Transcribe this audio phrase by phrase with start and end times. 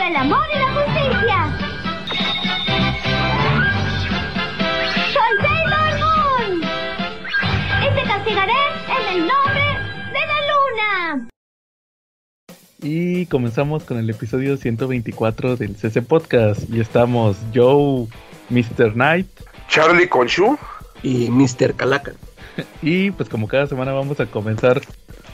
[0.00, 1.58] por el amor y la justicia.
[5.12, 6.62] Soy Sailor Moon.
[7.82, 8.52] Y te castigaré
[8.88, 9.66] en el nombre
[10.12, 11.28] de la luna.
[12.82, 16.62] Y comenzamos con el episodio 124 del CC Podcast.
[16.70, 18.06] Y estamos Joe,
[18.48, 18.94] Mr.
[18.94, 19.28] Knight.
[19.68, 20.56] Charlie Conchu.
[21.02, 21.74] Y Mr.
[21.74, 22.12] Calaca.
[22.82, 24.80] Y pues como cada semana vamos a comenzar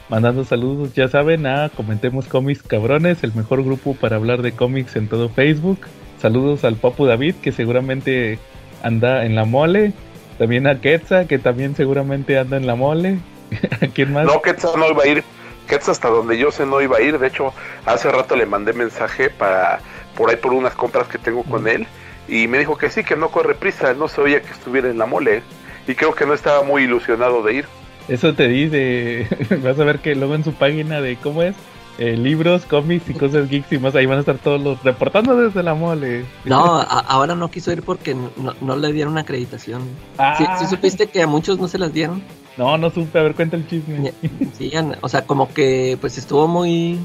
[0.09, 4.95] mandando saludos, ya saben, a Comentemos Cómics Cabrones, el mejor grupo para hablar de cómics
[4.95, 5.79] en todo Facebook.
[6.21, 8.39] Saludos al Papu David, que seguramente
[8.83, 9.93] anda en la mole.
[10.37, 13.19] También a Quetza, que también seguramente anda en la mole.
[13.81, 14.25] ¿A quién más?
[14.25, 15.23] No, Quetza no iba a ir.
[15.67, 17.19] Quetza hasta donde yo sé no iba a ir.
[17.19, 17.53] De hecho,
[17.85, 19.79] hace rato le mandé mensaje para
[20.15, 21.85] por ahí por unas compras que tengo con él.
[22.27, 23.93] Y me dijo que sí, que no corre prisa.
[23.93, 25.43] No se oía que estuviera en la mole.
[25.87, 27.65] Y creo que no estaba muy ilusionado de ir.
[28.07, 29.27] Eso te dice,
[29.63, 31.55] vas a ver que luego en su página de cómo es,
[31.97, 35.35] eh, libros, cómics y cosas geeks y más, ahí van a estar todos los reportando
[35.35, 36.25] desde la mole.
[36.45, 39.81] No, a, ahora no quiso ir porque no, no le dieron acreditación.
[40.17, 40.35] Ah.
[40.37, 42.21] ¿Sí, ¿Sí, supiste que a muchos no se las dieron?
[42.55, 44.13] No, no supe, a ver, cuenta el chisme.
[44.57, 46.99] Sí, o sea, como que pues estuvo muy,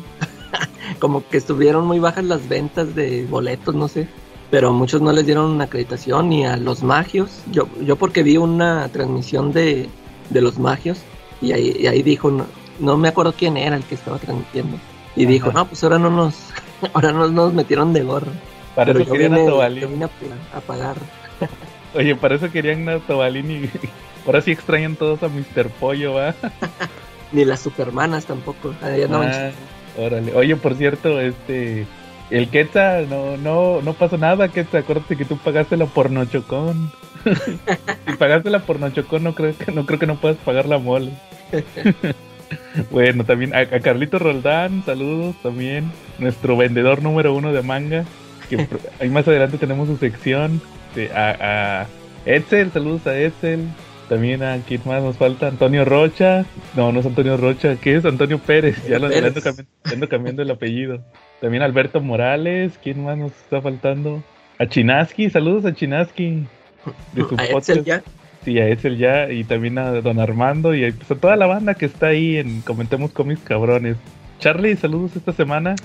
[0.98, 4.08] como que estuvieron muy bajas las ventas de boletos, no sé.
[4.50, 7.42] Pero muchos no les dieron acreditación ni a los magios.
[7.50, 9.88] Yo, yo porque vi una transmisión de,
[10.32, 10.98] de los magios
[11.40, 12.46] y ahí, y ahí dijo, no,
[12.78, 14.78] no, me acuerdo quién era el que estaba transmitiendo.
[15.16, 15.32] Y Ajá.
[15.32, 16.34] dijo, no, pues ahora no nos,
[16.94, 18.32] ahora no nos metieron de gorro.
[18.74, 19.90] Para Pero eso querían a Tobalín.
[19.90, 20.96] vine a, a, pagar.
[21.94, 23.70] Oye, para eso querían a Tobalín y
[24.26, 25.68] ahora sí extrañan todos a Mr.
[25.78, 26.34] Pollo, ¿va?
[27.32, 28.74] Ni las supermanas tampoco.
[29.08, 29.50] No ah,
[29.98, 30.34] órale.
[30.34, 31.86] Oye, por cierto, este...
[32.30, 34.80] El Quetzal, no, no, no pasó nada, Quetzal.
[34.82, 36.90] Acuérdate que tú pagaste la pornochocón.
[38.06, 41.12] si pagaste la pornochocón, no creo que no creo que no puedas pagar la mole.
[42.90, 45.90] bueno, también a, a, Carlito Roldán, saludos también.
[46.18, 48.04] Nuestro vendedor número uno de manga.
[48.48, 48.66] Que
[49.00, 50.60] ahí más adelante tenemos su sección.
[50.94, 51.86] De, a, a
[52.26, 53.66] Edsel, saludos a Edsel.
[54.08, 56.44] También a quién más nos falta, Antonio Rocha.
[56.76, 58.04] No, no es Antonio Rocha, ¿qué es?
[58.04, 58.86] Antonio Pérez.
[58.86, 61.02] Ya lo ando cambiando, ando cambiando el apellido.
[61.40, 64.22] También Alberto Morales, ¿quién más nos está faltando?
[64.58, 66.46] A Chinaski, saludos a Chinaski.
[67.12, 68.02] De su ¿A Edsel ya?
[68.44, 71.46] Sí, a Edsel ya, y también a Don Armando y a, pues, a toda la
[71.46, 73.96] banda que está ahí en Comentemos Cómics Cabrones.
[74.42, 75.76] Charlie, saludos esta semana.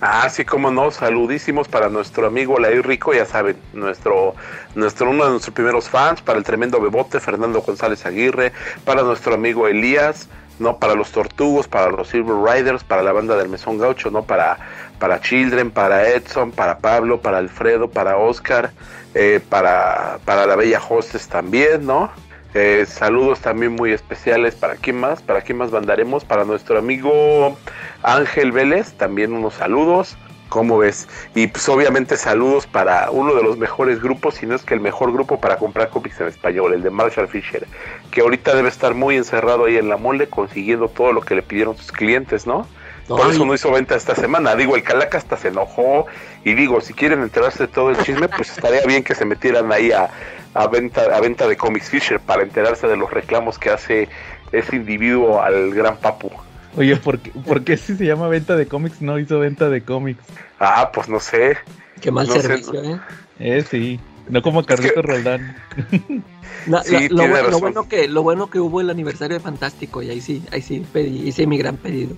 [0.00, 4.34] Ah, sí, como no, saludísimos para nuestro amigo Laí Rico, ya saben, nuestro,
[4.74, 8.52] nuestro, uno de nuestros primeros fans, para el tremendo Bebote, Fernando González Aguirre,
[8.86, 13.36] para nuestro amigo Elías, no para los Tortugos, para los Silver Riders, para la banda
[13.36, 14.56] del Mesón Gaucho, no para,
[14.98, 18.70] para Children, para Edson, para Pablo, para Alfredo, para Oscar,
[19.18, 22.10] eh, para, para la Bella Hostes también, ¿no?
[22.52, 27.56] Eh, saludos también muy especiales para quién más, para quién más mandaremos, para nuestro amigo
[28.02, 30.18] Ángel Vélez, también unos saludos.
[30.50, 31.08] ¿Cómo ves?
[31.34, 34.80] Y pues obviamente saludos para uno de los mejores grupos, si no es que el
[34.80, 37.66] mejor grupo para comprar cómics en español, el de Marshall Fisher,
[38.10, 41.42] que ahorita debe estar muy encerrado ahí en la mole consiguiendo todo lo que le
[41.42, 42.66] pidieron sus clientes, ¿no?
[43.08, 43.32] Por Ay.
[43.32, 44.56] eso no hizo venta esta semana.
[44.56, 46.06] Digo, el Calaca hasta se enojó.
[46.44, 49.70] Y digo, si quieren enterarse de todo el chisme, pues estaría bien que se metieran
[49.72, 50.10] ahí a,
[50.54, 54.08] a venta, a venta de Comics Fisher para enterarse de los reclamos que hace
[54.52, 56.30] ese individuo al gran papu.
[56.76, 59.82] Oye, ¿por qué, ¿por qué si se llama venta de cómics no hizo venta de
[59.82, 60.22] cómics?
[60.60, 61.56] Ah, pues no sé.
[62.00, 62.90] Qué mal no servicio, sé.
[62.90, 62.98] ¿eh?
[63.38, 64.00] Eh, sí.
[64.28, 65.12] No como Carlito es que...
[65.12, 65.56] Roldán.
[66.66, 69.40] La, sí, la, lo, bueno, lo, bueno que, lo bueno que hubo el aniversario de
[69.40, 72.16] Fantástico y ahí sí, ahí sí pedí, hice mi gran pedido.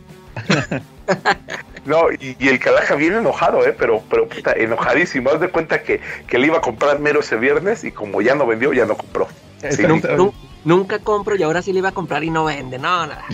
[1.85, 3.75] No, y, y, el Calaja viene enojado, ¿eh?
[3.77, 5.31] Pero, pero puta, enojadísimo.
[5.31, 8.35] Haz de cuenta que, que le iba a comprar mero ese viernes y como ya
[8.35, 9.27] no vendió, ya no compró.
[9.71, 12.79] Sí, nunca, nunca, nunca, compro y ahora sí le iba a comprar y no vende.
[12.79, 13.25] No, nada.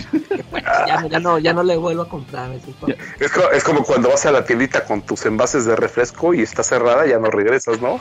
[0.49, 2.49] Pues, ya, ya, no, ya no le vuelvo a comprar.
[3.19, 6.41] Es como, es como cuando vas a la tiendita con tus envases de refresco y
[6.41, 7.99] está cerrada, ya no regresas, ¿no?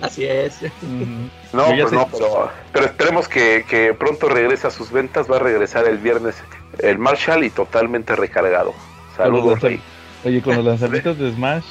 [0.00, 0.62] Así es.
[0.82, 1.26] Mm.
[1.52, 1.96] No, pues sé.
[1.96, 5.30] no, pero, pero esperemos que, que, pronto regrese a sus ventas.
[5.30, 6.36] Va a regresar el viernes
[6.80, 8.72] el Marshall y totalmente recargado.
[9.16, 9.80] Saludos, Rey.
[10.24, 11.64] Oye, con los lanzamientos de Smash.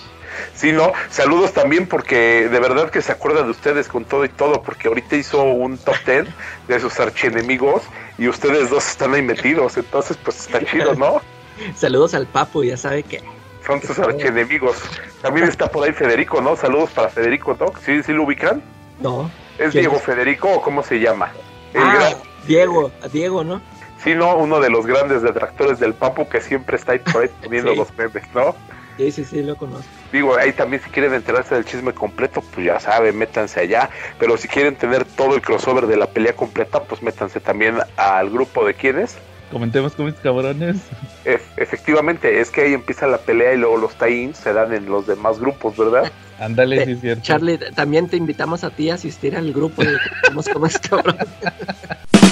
[0.53, 4.29] Sí, no, saludos también porque de verdad que se acuerda de ustedes con todo y
[4.29, 6.27] todo, porque ahorita hizo un top 10
[6.67, 7.83] de sus archienemigos
[8.17, 11.21] y ustedes dos están ahí metidos, entonces pues está chido, ¿no?
[11.75, 13.21] Saludos al Papu, ya sabe que.
[13.65, 14.77] Son sus archienemigos.
[15.21, 16.55] También está por ahí Federico, ¿no?
[16.55, 17.67] Saludos para Federico, ¿no?
[17.85, 18.61] ¿Sí, sí lo ubican?
[18.99, 19.31] No.
[19.57, 20.01] ¿Es Diego es?
[20.01, 21.31] Federico o cómo se llama?
[21.75, 22.13] Ah, gran...
[22.45, 23.61] Diego, Diego, ¿no?
[24.03, 27.29] Sí, no, uno de los grandes detractores del Papu que siempre está ahí por ahí
[27.43, 27.77] poniendo sí.
[27.77, 28.55] los memes, ¿no?
[28.97, 29.85] Sí, sí, sí, lo conozco.
[30.11, 33.89] Digo, ahí también si quieren enterarse del chisme completo, pues ya saben, métanse allá.
[34.19, 38.29] Pero si quieren tener todo el crossover de la pelea completa, pues métanse también al
[38.29, 39.17] grupo de quienes.
[39.51, 40.77] Comentemos cómics cabrones.
[41.25, 44.85] E- efectivamente, es que ahí empieza la pelea y luego los tie se dan en
[44.85, 46.11] los demás grupos, ¿verdad?
[46.39, 47.23] Ándale, Eh, sí es cierto.
[47.23, 51.27] Charlie, también te invitamos a ti a asistir al grupo de Comentemos Cómics Cabrones.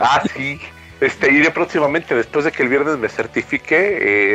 [0.00, 0.60] Ah, sí.
[1.00, 3.74] Este, iré próximamente, después de que el viernes me certifique,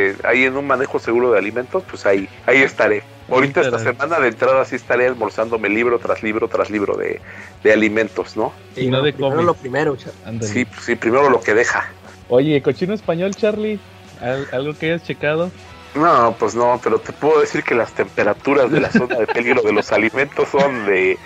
[0.10, 3.04] eh, ahí en un manejo seguro de alimentos, pues ahí, ahí estaré.
[3.30, 7.22] Ahorita esta semana de entrada sí estaré almorzándome libro tras libro tras libro de,
[7.64, 8.54] de alimentos, ¿no?
[8.76, 10.46] Y no de primero lo primero, Charlie.
[10.46, 11.86] Sí, sí, primero lo que deja.
[12.28, 13.80] Oye, cochino español, Charlie.
[14.20, 15.52] ¿Al- ¿Algo que hayas checado?
[15.96, 19.62] No, pues no, pero te puedo decir que las temperaturas de la zona de peligro
[19.64, 21.18] de los alimentos son de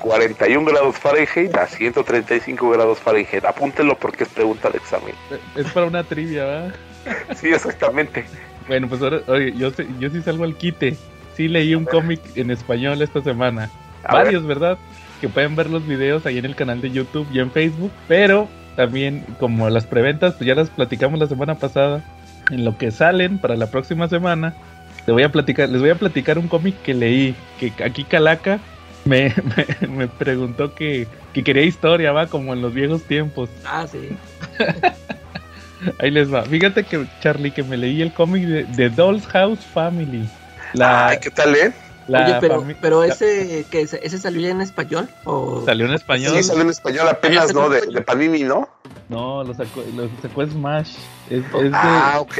[0.00, 3.44] 41 grados Fahrenheit a 135 grados Fahrenheit.
[3.44, 5.14] Apúntenlo porque es pregunta de examen.
[5.54, 6.72] Es para una trivia, ¿va?
[7.34, 8.24] Sí, exactamente.
[8.68, 10.96] Bueno, pues ahora, oye, yo, sé- yo sí salgo al quite.
[11.36, 13.70] Sí leí un cómic en español esta semana.
[14.04, 14.24] A ver.
[14.24, 14.78] Varios, ¿verdad?
[15.20, 17.92] Que pueden ver los videos ahí en el canal de YouTube y en Facebook.
[18.08, 22.02] Pero también, como las preventas, pues ya las platicamos la semana pasada.
[22.50, 24.54] En lo que salen para la próxima semana,
[25.06, 27.34] les voy a platicar, les voy a platicar un cómic que leí.
[27.58, 28.58] Que aquí Calaca
[29.04, 29.34] me,
[29.80, 33.48] me, me preguntó que, que quería historia, va, como en los viejos tiempos.
[33.64, 34.10] Ah, sí.
[35.98, 36.42] Ahí les va.
[36.44, 40.28] Fíjate que, Charlie, que me leí el cómic de, de Doll's House Family.
[40.72, 41.72] La, Ay, ¿qué tal, eh?
[42.08, 46.34] La Oye, pero, ese, que ese, ese salió ya en español o ¿Salió en español?
[46.36, 47.68] Sí, salió en español apenas, ¿no?
[47.68, 48.68] De, de Panini, ¿no?
[49.08, 50.94] No, lo sacó, lo sacó Smash.
[51.30, 52.34] Es, es de- Ah, ok.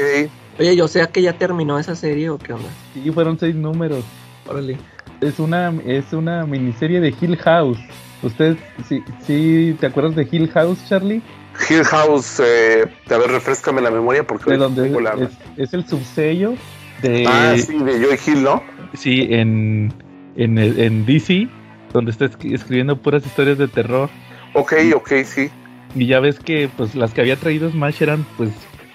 [0.59, 2.69] Oye, yo sé que ya terminó esa serie o qué onda.
[2.93, 4.03] Sí, fueron seis números.
[4.47, 4.77] Órale.
[5.21, 7.77] Es una, es una miniserie de Hill House.
[8.23, 11.21] ¿Usted sí, sí te acuerdas de Hill House, Charlie?
[11.69, 15.29] Hill House, eh, a ver, refrescame la memoria porque De ahorita donde tengo la- es,
[15.57, 16.53] es el subsello
[17.01, 17.25] de...
[17.27, 18.63] Ah, sí, de Joy Hill, ¿no?
[18.93, 19.93] Sí, en,
[20.35, 21.47] en, en DC,
[21.93, 24.09] donde está escri- escribiendo puras historias de terror.
[24.53, 25.49] Ok, ok, sí.
[25.95, 28.49] Y ya ves que pues las que había traído Smash eran pues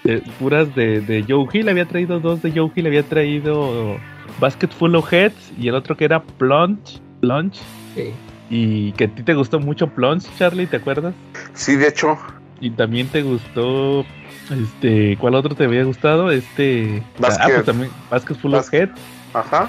[0.05, 1.69] de- puras de, de Joe Hill.
[1.69, 3.97] Había traído dos de Joe Hill, había traído
[4.41, 7.01] Basket Full of Heads y el otro que era Plunge.
[7.21, 7.59] Plunge.
[7.95, 8.11] Sí.
[8.51, 11.15] Y que a ti te gustó mucho Plunge, Charlie, ¿te acuerdas?
[11.55, 12.19] Sí, de hecho.
[12.61, 14.05] Y también te gustó,
[14.51, 16.31] este, ¿cuál otro te había gustado?
[16.31, 17.53] Este, ah, Basket.
[17.55, 18.79] pues también Basket Full of Basket.
[18.79, 19.01] Heads.
[19.35, 19.69] Ajá,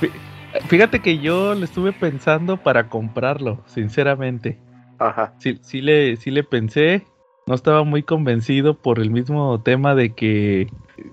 [0.68, 4.57] Fíjate que yo le estuve pensando para comprarlo, sinceramente.
[5.00, 5.33] ajá.
[5.39, 7.06] sí, sí le, sí le pensé.
[7.48, 10.68] No estaba muy convencido por el mismo tema de que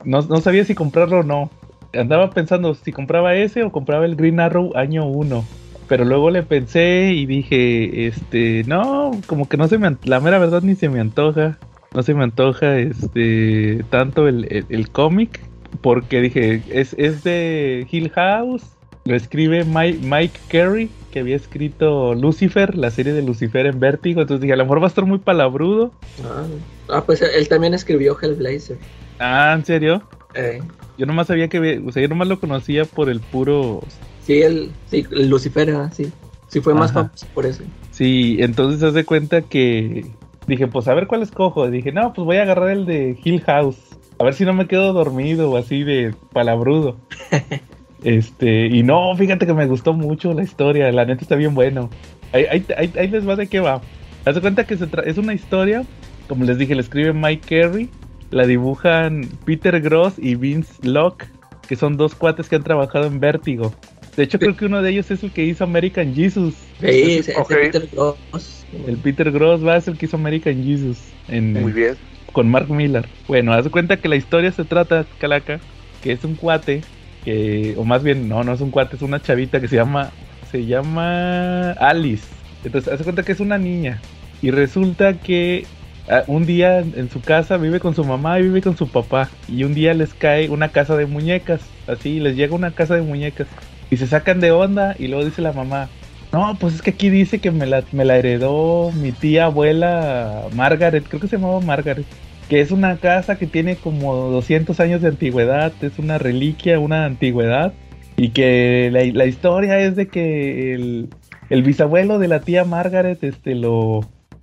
[0.04, 1.50] no, no sabía si comprarlo o no.
[1.92, 5.42] Andaba pensando si compraba ese o compraba el Green Arrow año 1.
[5.88, 10.38] Pero luego le pensé y dije, este, no, como que no se me, la mera
[10.38, 11.58] verdad ni se me antoja.
[11.92, 15.40] No se me antoja, este, tanto el, el- el cómic.
[15.80, 18.64] Porque dije, es, es de Hill House.
[19.04, 24.20] Lo escribe Mike, Mike Carey, que había escrito Lucifer, la serie de Lucifer en Vértigo.
[24.20, 25.90] Entonces dije, a lo mejor va a estar muy palabrudo.
[26.22, 26.44] Ah,
[26.90, 28.76] ah, pues él también escribió Hellblazer.
[29.18, 30.02] Ah, ¿en serio?
[30.34, 30.60] Eh,
[30.98, 33.80] Yo nomás sabía que, o sea, yo nomás lo conocía por el puro...
[34.22, 36.12] sí, el, sí, el Lucifer, ah, sí.
[36.48, 37.04] Sí fue más Ajá.
[37.04, 37.62] famoso por eso.
[37.92, 40.04] Sí, entonces haz de cuenta que
[40.46, 41.70] dije, pues a ver cuál escojo.
[41.70, 43.89] Dije, no, pues voy a agarrar el de Hill House.
[44.20, 46.98] A ver si no me quedo dormido o así de palabrudo.
[48.04, 50.92] este, y no, fíjate que me gustó mucho la historia.
[50.92, 51.88] La neta está bien bueno.
[52.32, 53.82] Ahí, ahí, ahí- ahí les va de qué va.
[54.26, 55.86] Haz de cuenta que se tra- es una historia,
[56.28, 57.88] como les dije, la escribe Mike Carey.
[58.30, 61.26] La dibujan Peter Gross y Vince Locke,
[61.66, 63.74] que son dos cuates que han trabajado en Vértigo.
[64.16, 66.54] De hecho, creo que uno de ellos es el que hizo American Jesus.
[66.78, 67.48] Sí, Ok.
[67.48, 68.66] Peter Gross.
[68.86, 70.98] El Peter Gross va a ser el que hizo American Jesus
[71.28, 71.96] en, Muy bien.
[72.32, 73.06] Con Mark Miller.
[73.28, 75.60] Bueno, haz cuenta que la historia se trata, Calaca,
[76.02, 76.82] que es un cuate,
[77.24, 80.10] que, o más bien, no, no es un cuate, es una chavita que se llama,
[80.50, 82.26] se llama Alice.
[82.64, 84.00] Entonces, haz cuenta que es una niña.
[84.42, 85.66] Y resulta que
[86.08, 89.28] ah, un día en su casa vive con su mamá y vive con su papá.
[89.48, 91.60] Y un día les cae una casa de muñecas.
[91.86, 93.48] Así, les llega una casa de muñecas.
[93.90, 95.88] Y se sacan de onda y luego dice la mamá,
[96.32, 100.44] no, pues es que aquí dice que me la, me la heredó mi tía abuela
[100.54, 102.06] Margaret, creo que se llamaba Margaret,
[102.48, 107.04] que es una casa que tiene como 200 años de antigüedad, es una reliquia, una
[107.04, 107.72] antigüedad,
[108.16, 111.08] y que la, la historia es de que el,
[111.48, 114.00] el bisabuelo de la tía Margaret este, lo,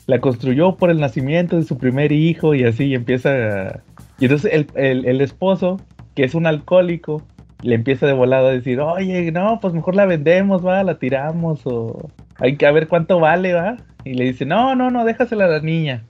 [0.07, 3.81] la construyó por el nacimiento de su primer hijo y así y empieza...
[4.19, 5.79] Y entonces el, el, el esposo,
[6.15, 7.23] que es un alcohólico,
[7.61, 11.61] le empieza de volado a decir, oye, no, pues mejor la vendemos, va, la tiramos
[11.65, 13.77] o hay que ver cuánto vale, va.
[14.03, 16.03] Y le dice, no, no, no, déjasela a la niña.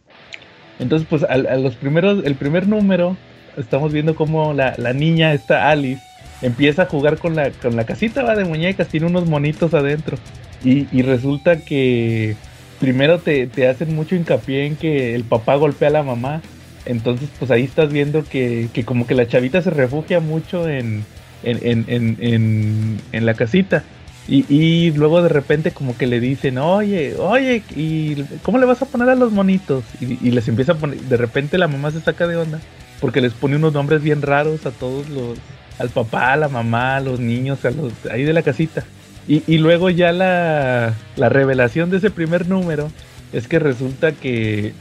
[0.79, 3.15] Entonces, pues al- a, los primeros, el primer número,
[3.57, 6.01] estamos viendo cómo la, la niña, esta Alice,
[6.41, 10.17] empieza a jugar con la, con la casita, va, de muñecas, tiene unos monitos adentro.
[10.63, 12.35] Y, y resulta que
[12.79, 16.41] primero te, te hacen mucho hincapié en que el papá golpea a la mamá.
[16.85, 21.03] Entonces, pues ahí estás viendo que, que como que la chavita se refugia mucho en,
[21.44, 23.84] en, en, en, en, la casita.
[24.27, 28.82] Y, y, luego de repente como que le dicen, oye, oye, ¿y cómo le vas
[28.82, 29.84] a poner a los monitos?
[30.01, 32.60] Y, y, les empieza a poner, de repente la mamá se saca de onda,
[33.00, 35.38] porque les pone unos nombres bien raros a todos los,
[35.79, 38.84] al papá, a la mamá, a los niños, a los ahí de la casita.
[39.27, 42.89] Y, y luego ya la, la revelación de ese primer número
[43.34, 44.74] es que resulta que,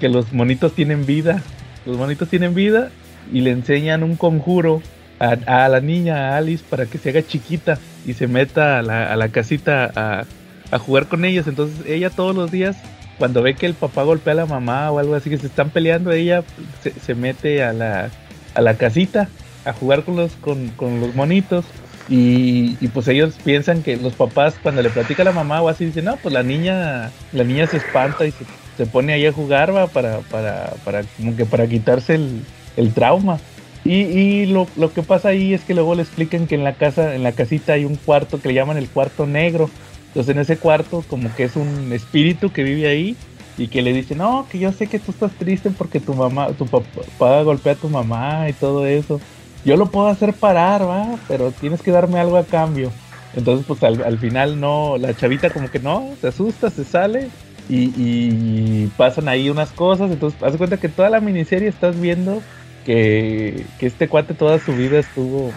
[0.00, 1.42] que los monitos tienen vida.
[1.84, 2.90] Los monitos tienen vida
[3.32, 4.82] y le enseñan un conjuro
[5.18, 9.12] a, la niña, a Alice, para que se haga chiquita y se meta a la,
[9.12, 10.24] a la casita a,
[10.70, 11.46] a, jugar con ellos.
[11.46, 12.76] Entonces ella todos los días,
[13.18, 15.70] cuando ve que el papá golpea a la mamá o algo así, que se están
[15.70, 16.44] peleando, ella
[16.82, 18.10] se, se mete a la,
[18.54, 19.28] a la casita
[19.64, 21.64] a jugar con los, con, con los monitos.
[22.08, 25.68] Y, y, pues ellos piensan que los papás cuando le platica a la mamá o
[25.68, 28.44] así dicen, no, pues la niña, la niña se espanta y se,
[28.76, 32.42] se pone ahí a jugar va para, para, para como que para quitarse el,
[32.76, 33.38] el trauma.
[33.86, 36.74] Y, y lo, lo, que pasa ahí es que luego le explican que en la
[36.74, 39.70] casa, en la casita hay un cuarto que le llaman el cuarto negro.
[40.08, 43.16] Entonces en ese cuarto como que es un espíritu que vive ahí
[43.56, 46.48] y que le dice, no, que yo sé que tú estás triste porque tu mamá,
[46.48, 49.20] tu papá golpea a tu mamá y todo eso.
[49.64, 52.90] Yo lo puedo hacer parar, va, pero tienes que darme algo a cambio.
[53.36, 57.28] Entonces pues al, al final no, la chavita como que no, se asusta, se sale
[57.68, 60.10] y, y, pasan ahí unas cosas.
[60.10, 62.42] Entonces, haz cuenta que toda la miniserie estás viendo
[62.86, 65.52] que, que este cuate toda su vida estuvo.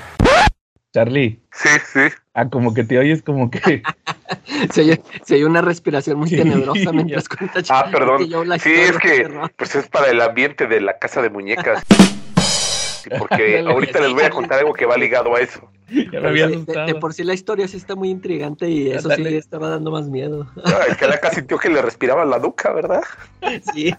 [0.91, 1.39] Charlie.
[1.53, 2.00] Sí, sí.
[2.33, 3.83] Ah, como que te oyes como que.
[4.71, 8.27] se, oye, se oye una respiración muy tenebrosa mientras cuenta Ah, perdón.
[8.59, 11.83] sí, es que pues es para el ambiente de la casa de muñecas.
[13.19, 15.71] porque ahorita les voy a contar algo que va ligado a eso.
[15.89, 18.89] Ya me había de, de, de, por sí la historia sí está muy intrigante y
[18.91, 19.29] eso Dale.
[19.29, 20.48] sí estaba dando más miedo.
[20.88, 23.03] Es que acá sintió que le respiraba la nuca, ¿verdad?
[23.74, 23.95] Sí.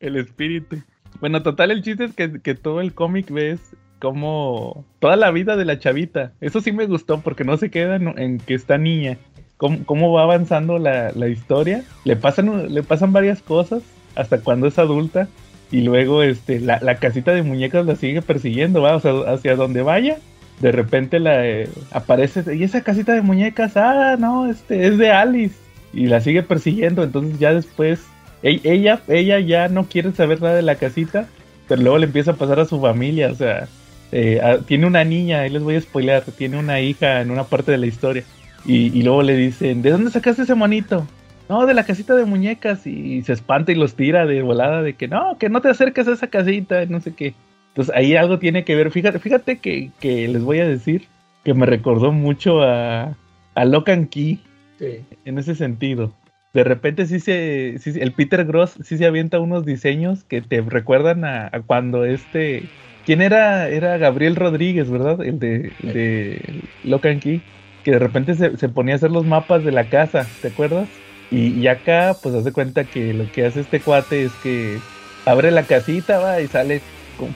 [0.00, 0.76] El espíritu.
[1.20, 3.60] Bueno, total, el chiste es que, que todo el cómic ves
[4.00, 6.32] como toda la vida de la chavita.
[6.40, 9.18] Eso sí me gustó porque no se queda en, que está niña.
[9.56, 11.84] Cómo, cómo va avanzando la, la, historia.
[12.04, 13.82] Le pasan, le pasan varias cosas
[14.16, 15.28] hasta cuando es adulta.
[15.70, 19.54] Y luego este, la, la casita de muñecas la sigue persiguiendo, va, o sea, hacia
[19.54, 20.18] donde vaya.
[20.60, 25.10] De repente la eh, aparece, y esa casita de muñecas, ah, no, este es de
[25.10, 25.56] Alice.
[25.92, 28.00] Y la sigue persiguiendo, entonces ya después
[28.42, 31.28] ella, ella ya no quiere saber nada de la casita,
[31.68, 33.68] pero luego le empieza a pasar a su familia, o sea,
[34.12, 37.44] eh, a, tiene una niña, ahí les voy a spoilear, tiene una hija en una
[37.44, 38.24] parte de la historia.
[38.64, 41.06] Y, y, luego le dicen, ¿de dónde sacaste ese monito?
[41.48, 42.86] No, de la casita de muñecas.
[42.86, 46.06] Y se espanta y los tira de volada de que no, que no te acerques
[46.08, 47.34] a esa casita, no sé qué.
[47.68, 48.90] Entonces ahí algo tiene que ver.
[48.90, 51.06] Fíjate, fíjate que, que les voy a decir
[51.42, 53.16] que me recordó mucho a,
[53.54, 54.40] a Locan Key.
[54.78, 55.04] Sí.
[55.24, 56.12] En ese sentido
[56.52, 61.24] de repente sí se, el Peter Gross sí se avienta unos diseños que te recuerdan
[61.24, 62.64] a, cuando este,
[63.06, 63.68] ¿quién era?
[63.68, 65.22] Era Gabriel Rodríguez, ¿verdad?
[65.22, 67.40] El de, el de Locan Key,
[67.84, 70.88] que de repente se, se, ponía a hacer los mapas de la casa, ¿te acuerdas?
[71.30, 74.80] Y, acá, pues hace cuenta que lo que hace este cuate es que
[75.24, 76.80] abre la casita, va, y sale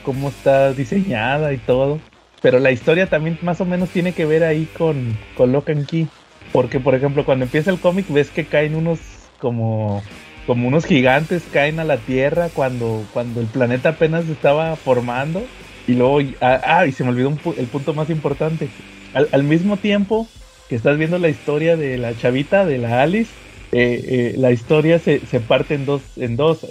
[0.03, 1.99] cómo está diseñada y todo.
[2.41, 6.09] Pero la historia también más o menos tiene que ver ahí con, con Locan Key.
[6.51, 8.99] Porque, por ejemplo, cuando empieza el cómic ves que caen unos
[9.39, 10.01] como,
[10.47, 15.43] como unos gigantes, caen a la Tierra cuando, cuando el planeta apenas estaba formando.
[15.87, 18.69] Y luego, ah, ah y se me olvidó el punto más importante.
[19.13, 20.27] Al, mismo tiempo
[20.67, 23.31] que estás viendo la historia de la chavita, de la Alice,
[23.71, 26.01] eh, eh, la historia se, se, parte en dos.
[26.17, 26.65] En dos.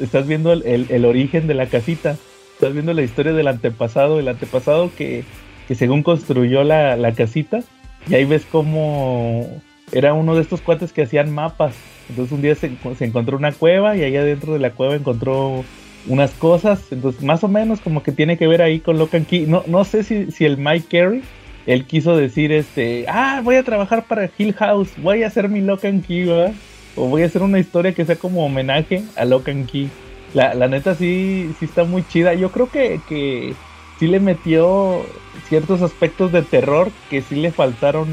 [0.00, 2.16] Estás viendo el, el, el, origen de la casita.
[2.54, 5.24] Estás viendo la historia del antepasado, el antepasado que,
[5.68, 7.62] que según construyó la, la casita
[8.08, 9.60] y ahí ves cómo
[9.92, 11.74] era uno de estos cuates que hacían mapas.
[12.08, 15.64] Entonces un día se, se, encontró una cueva y allá dentro de la cueva encontró
[16.06, 16.84] unas cosas.
[16.90, 19.46] Entonces más o menos como que tiene que ver ahí con Locan Key.
[19.46, 21.22] No, no sé si, si el Mike Carey,
[21.66, 25.62] él quiso decir este, ah, voy a trabajar para Hill House, voy a hacer mi
[25.62, 26.52] Locan Key, ¿verdad?
[26.96, 29.88] O voy a hacer una historia que sea como homenaje a Locan Key.
[30.34, 32.34] La, la neta sí, sí está muy chida.
[32.34, 33.54] Yo creo que, que
[33.98, 35.04] sí le metió
[35.48, 38.08] ciertos aspectos de terror que sí le faltaron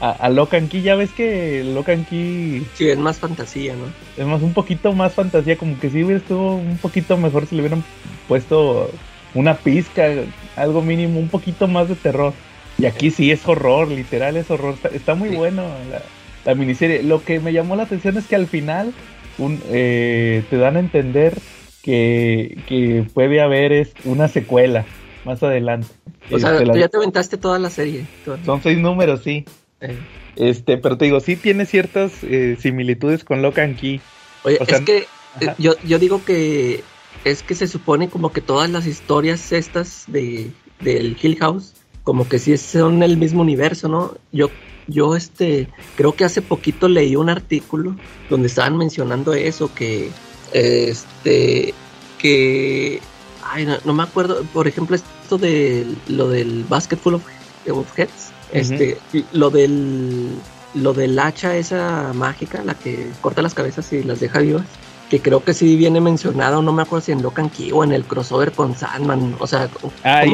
[0.00, 0.82] a, a Locan Key.
[0.82, 2.66] Ya ves que Locan Key.
[2.74, 3.84] Sí, es más fantasía, ¿no?
[4.16, 7.62] Es más, un poquito más fantasía, como que sí estuvo un poquito mejor si le
[7.62, 7.84] hubieran
[8.28, 8.90] puesto
[9.34, 10.08] una pizca,
[10.56, 12.32] algo mínimo, un poquito más de terror.
[12.78, 14.74] Y aquí sí es horror, literal es horror.
[14.74, 15.36] Está, está muy sí.
[15.36, 16.02] bueno la,
[16.44, 17.02] la, miniserie.
[17.02, 18.92] Lo que me llamó la atención es que al final
[19.38, 21.34] un, eh, te dan a entender
[21.82, 24.84] que, que puede haber es una secuela
[25.24, 25.88] más adelante.
[26.30, 28.06] O sea, este, ya te aventaste toda la serie.
[28.24, 28.42] Toda.
[28.44, 29.44] Son seis números, sí.
[29.80, 29.98] Eh.
[30.36, 34.00] Este, pero te digo, sí tiene ciertas eh, similitudes con Locan Key.
[34.44, 34.98] Oye, o sea, es que
[35.40, 36.82] eh, yo, yo digo que
[37.24, 40.50] es que se supone como que todas las historias estas de
[40.80, 44.14] del Hill House como que sí son el mismo universo, ¿no?
[44.32, 44.50] Yo
[44.86, 47.96] yo este creo que hace poquito leí un artículo
[48.28, 50.10] donde estaban mencionando eso que
[50.52, 51.72] este
[52.18, 53.00] que
[53.44, 57.22] ay, no, no me acuerdo, por ejemplo, esto de lo del basket full of,
[57.70, 59.00] of heads, este
[59.32, 60.38] lo del
[60.74, 64.66] lo del hacha esa mágica, la que corta las cabezas y las deja vivas,
[65.08, 67.92] que creo que sí viene mencionado, no me acuerdo si en Locan Key o en
[67.92, 69.92] el crossover con Sandman, o sea, como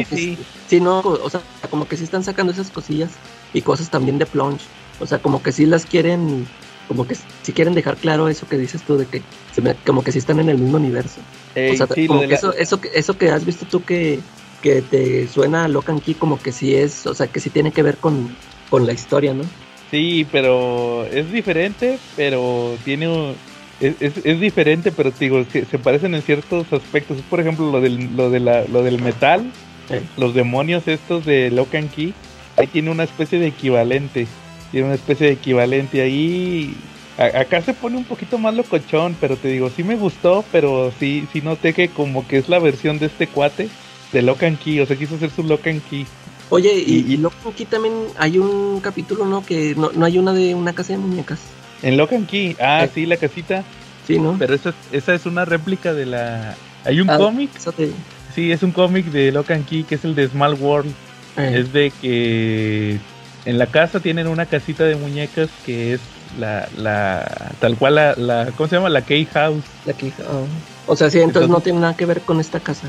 [0.08, 0.38] que sí.
[0.66, 3.12] sí, no, o sea, como que sí están sacando esas cosillas
[3.52, 4.64] y cosas también de Plunge,
[4.98, 6.46] o sea, como que sí las quieren,
[6.88, 9.22] como que sí quieren dejar claro eso que dices tú de que
[9.54, 11.20] se me- como que sí están en el mismo universo.
[11.54, 13.44] Ey, o sea, sí, lo como de que la- eso, eso, que- eso que has
[13.44, 14.20] visto tú que,
[14.62, 17.72] que te suena a Locan Key como que sí es, o sea, que sí tiene
[17.72, 18.36] que ver con,
[18.68, 19.44] con la historia, ¿no?
[19.90, 23.34] Sí, pero es diferente, pero tiene un-
[23.80, 27.18] es, es, es diferente, pero te digo, se, se parecen en ciertos aspectos.
[27.28, 29.50] Por ejemplo, lo del, lo de la, lo del metal,
[29.88, 30.02] Eh.
[30.16, 32.14] los demonios estos de Locan Key,
[32.56, 34.28] ahí tiene una especie de equivalente.
[34.70, 36.76] Tiene una especie de equivalente ahí.
[37.20, 40.90] A- acá se pone un poquito más locochón, pero te digo, sí me gustó, pero
[40.98, 43.68] sí, sí noté que como que es la versión de este cuate
[44.12, 46.06] de Locan Key, o sea, quiso hacer su Locan Key.
[46.48, 49.44] Oye, y, Y- y Locan Key también hay un capítulo, ¿no?
[49.44, 51.40] Que no, no hay una de una casa de muñecas.
[51.82, 52.90] En Locan Key, ah, Eh.
[52.92, 53.62] sí, la casita.
[54.06, 54.36] Sí, ¿no?
[54.38, 56.56] Pero esa, esa es una réplica de la...
[56.86, 57.92] Hay un Ah, cómic, te-
[58.34, 60.90] sí, es un cómic de Locan Key que es el de Small World.
[61.36, 62.98] eh, Es de que
[63.44, 66.00] en la casa tienen una casita de muñecas que es
[66.38, 68.88] la, la tal cual la, la ¿cómo se llama?
[68.88, 69.64] La Key House.
[69.86, 70.44] la que- ah.
[70.86, 72.88] O sea, sí, entonces, Entonces- no tiene nada que ver con esta casa.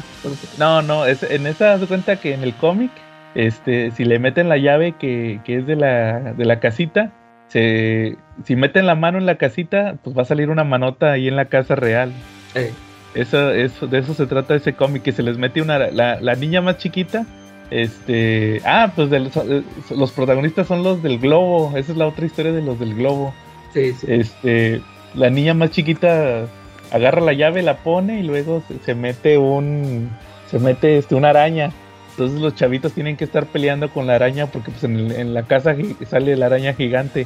[0.57, 2.91] No, no, es, en esa de cuenta que en el cómic,
[3.35, 7.11] este, si le meten la llave que, que es de la, de la casita,
[7.47, 11.27] se, si meten la mano en la casita, pues va a salir una manota ahí
[11.27, 12.11] en la casa real.
[12.55, 12.71] eh,
[13.13, 16.35] Eso, eso, de eso se trata ese cómic, que se les mete una, la, la
[16.35, 17.25] niña más chiquita.
[17.71, 19.09] Este, ah, pues
[19.89, 21.71] los, protagonistas son los del globo.
[21.77, 23.33] Esa es la otra historia de los del globo.
[23.73, 24.05] sí, sí.
[24.09, 24.81] Este,
[25.15, 26.45] la niña más chiquita
[26.91, 30.09] agarra la llave, la pone y luego se, se mete un,
[30.49, 31.71] se mete este, una araña.
[32.11, 35.33] Entonces los chavitos tienen que estar peleando con la araña porque pues en, el- en
[35.33, 35.73] la casa
[36.09, 37.25] sale la araña gigante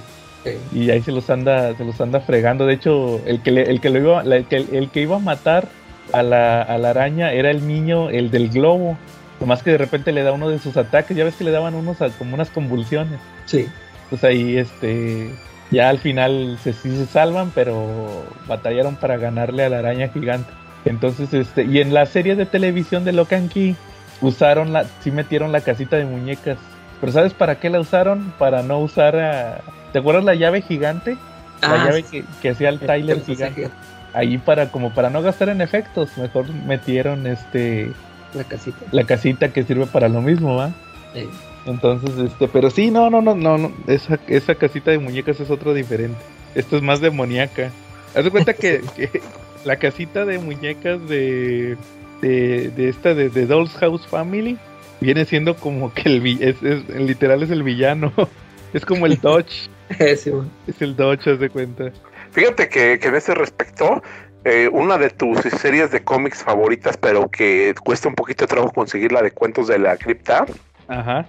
[0.71, 2.67] y ahí se los anda, se los anda fregando.
[2.67, 5.15] De hecho, el que le- el que lo iba, la- el que, el que iba
[5.15, 5.67] a matar
[6.13, 8.95] a la, a la araña era el niño, el del globo.
[9.39, 11.76] Nomás que de repente le da uno de sus ataques, ya ves que le daban
[11.76, 13.19] unos a- como unas convulsiones.
[13.45, 13.67] sí.
[14.10, 15.32] Pues ahí este
[15.71, 20.52] ya al final se, sí se salvan, pero batallaron para ganarle a la araña gigante.
[20.86, 23.76] Entonces, este, y en la serie de televisión de Locan Key
[24.21, 26.60] usaron la, sí metieron la casita de muñecas.
[27.02, 28.32] Pero ¿sabes para qué la usaron?
[28.38, 29.62] Para no usar a...
[29.91, 31.17] ¿Te acuerdas la llave gigante?
[31.63, 33.69] La Ah, llave que, que hacía el Tyler gigante.
[34.13, 37.91] Ahí para, como para no gastar en efectos, mejor metieron este
[38.33, 38.77] La casita.
[38.91, 40.71] la casita que sirve para lo mismo, ¿va?
[41.13, 41.27] eh.
[41.65, 45.49] Entonces, este, pero sí, no, no, no, no, no, esa, esa casita de muñecas es
[45.49, 46.17] otra diferente.
[46.53, 47.71] Esto es más demoníaca.
[48.15, 49.21] Haz de cuenta que, que
[49.63, 51.75] la casita de muñecas de,
[52.21, 54.57] de, de esta, de, de Doll's House Family,
[55.01, 58.11] viene siendo como que el, es, es- literal es el villano.
[58.73, 59.69] Es como el Dodge,
[60.17, 60.31] sí,
[60.67, 61.91] es el Dodge, haz de cuenta.
[62.31, 64.03] Fíjate que, que en ese respecto,
[64.45, 68.71] eh, una de tus series de cómics favoritas, pero que cuesta un poquito de trabajo
[68.73, 70.45] conseguirla de cuentos de la cripta,
[70.88, 71.25] Ajá.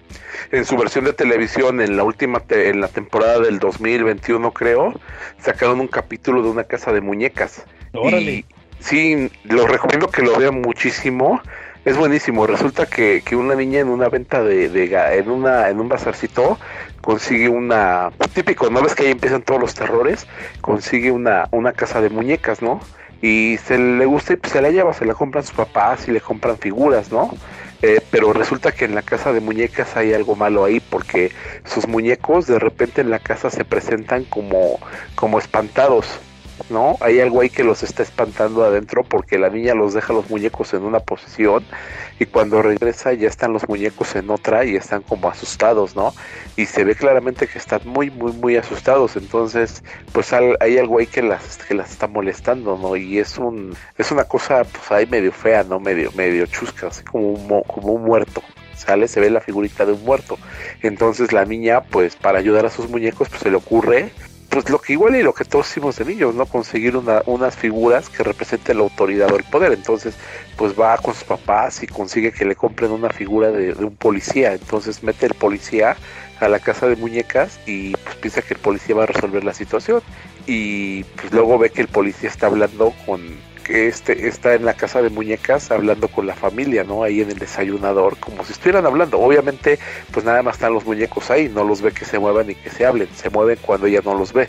[0.52, 4.92] en su versión de televisión en la última te- en la temporada del 2021 creo
[5.40, 7.64] sacaron un capítulo de una casa de muñecas.
[7.94, 8.30] Órale.
[8.30, 8.44] y
[8.80, 11.40] sí lo recomiendo que lo vean muchísimo.
[11.86, 12.46] Es buenísimo.
[12.48, 14.84] Resulta que, que una niña en una venta de, de
[15.18, 16.58] en una en un bazarcito
[17.00, 20.26] consigue una típico no ves que ahí empiezan todos los terrores
[20.60, 22.80] consigue una una casa de muñecas no
[23.22, 26.20] y se le gusta y se la lleva se la compran sus papás y le
[26.20, 27.30] compran figuras no
[27.82, 31.30] eh, pero resulta que en la casa de muñecas hay algo malo ahí porque
[31.64, 34.80] sus muñecos de repente en la casa se presentan como,
[35.14, 36.18] como espantados,
[36.70, 36.96] ¿no?
[37.00, 40.74] Hay algo ahí que los está espantando adentro porque la niña los deja los muñecos
[40.74, 41.64] en una posición
[42.18, 46.14] y cuando regresa ya están los muñecos en otra y están como asustados, ¿no?
[46.56, 49.16] Y se ve claramente que están muy, muy, muy asustados.
[49.16, 52.96] Entonces, pues hay algo ahí que las, que las está molestando, ¿no?
[52.96, 55.78] Y es un, es una cosa, pues ahí medio fea, ¿no?
[55.78, 58.42] Medio, medio chusca, así como un, mo- como un muerto.
[58.74, 60.38] Sale, se ve la figurita de un muerto.
[60.82, 64.10] Entonces la niña, pues para ayudar a sus muñecos, pues se le ocurre,
[64.56, 66.46] pues lo que igual y lo que todos hicimos de niños, ¿no?
[66.46, 69.72] Conseguir una, unas figuras que representen la autoridad o el poder.
[69.72, 70.14] Entonces,
[70.56, 73.94] pues va con sus papás y consigue que le compren una figura de, de un
[73.96, 74.54] policía.
[74.54, 75.94] Entonces mete el policía
[76.40, 79.52] a la casa de muñecas y pues piensa que el policía va a resolver la
[79.52, 80.00] situación.
[80.46, 83.20] Y pues luego ve que el policía está hablando con
[83.66, 87.02] que este está en la casa de muñecas hablando con la familia, ¿no?
[87.02, 89.18] Ahí en el desayunador, como si estuvieran hablando.
[89.18, 89.80] Obviamente,
[90.12, 92.70] pues nada más están los muñecos ahí, no los ve que se muevan ni que
[92.70, 94.48] se hablen, se mueven cuando ella no los ve.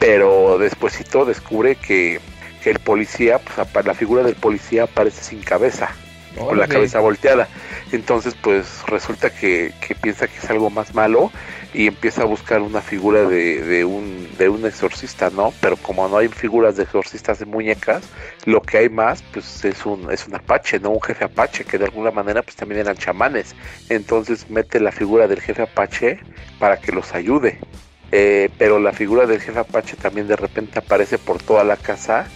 [0.00, 2.20] Pero despuesito descubre que,
[2.62, 5.94] que el policía, pues la figura del policía aparece sin cabeza,
[6.36, 7.48] con la cabeza volteada.
[7.92, 11.30] Entonces, pues resulta que, que piensa que es algo más malo
[11.74, 15.52] y empieza a buscar una figura de, de, un, de un exorcista, ¿no?
[15.60, 18.02] Pero como no hay figuras de exorcistas de muñecas,
[18.44, 20.90] lo que hay más, pues es un, es un apache, ¿no?
[20.90, 23.54] Un jefe apache, que de alguna manera pues también eran chamanes.
[23.88, 26.20] Entonces mete la figura del jefe apache
[26.58, 27.58] para que los ayude.
[28.10, 32.26] Eh, pero la figura del jefe apache también de repente aparece por toda la casa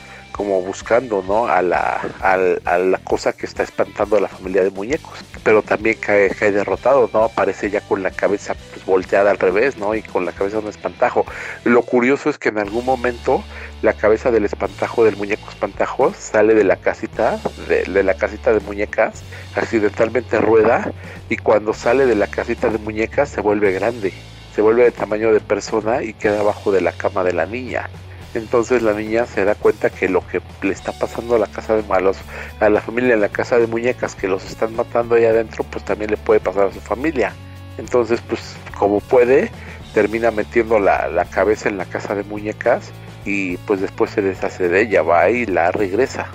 [0.43, 1.47] como buscando ¿no?
[1.47, 5.13] a, la, a, cosa que está espantando a la familia de muñecos.
[5.45, 7.23] Pero también cae, cae derrotado, ¿no?
[7.23, 9.95] Aparece ya con la cabeza pues, volteada al revés, ¿no?
[9.95, 11.25] Y con la cabeza de un espantajo.
[11.63, 13.45] Lo curioso es que en algún momento
[13.83, 18.53] la cabeza del espantajo del muñeco espantajo sale de la casita, de, de la casita
[18.53, 19.23] de muñecas,
[19.55, 20.91] accidentalmente rueda,
[21.29, 24.13] y cuando sale de la casita de muñecas se vuelve grande.
[24.57, 27.89] Se vuelve de tamaño de persona y queda abajo de la cama de la niña.
[28.35, 31.77] Entonces la niña se da cuenta que lo que le está pasando a la casa
[31.77, 32.17] de malos,
[32.61, 35.85] a la familia en la casa de muñecas que los están matando ahí adentro, pues
[35.85, 37.33] también le puede pasar a su familia.
[37.79, 39.51] Entonces, pues como puede,
[39.93, 42.91] termina metiendo la, la cabeza en la casa de muñecas
[43.25, 46.29] y pues después se deshace de ella, va y la regresa.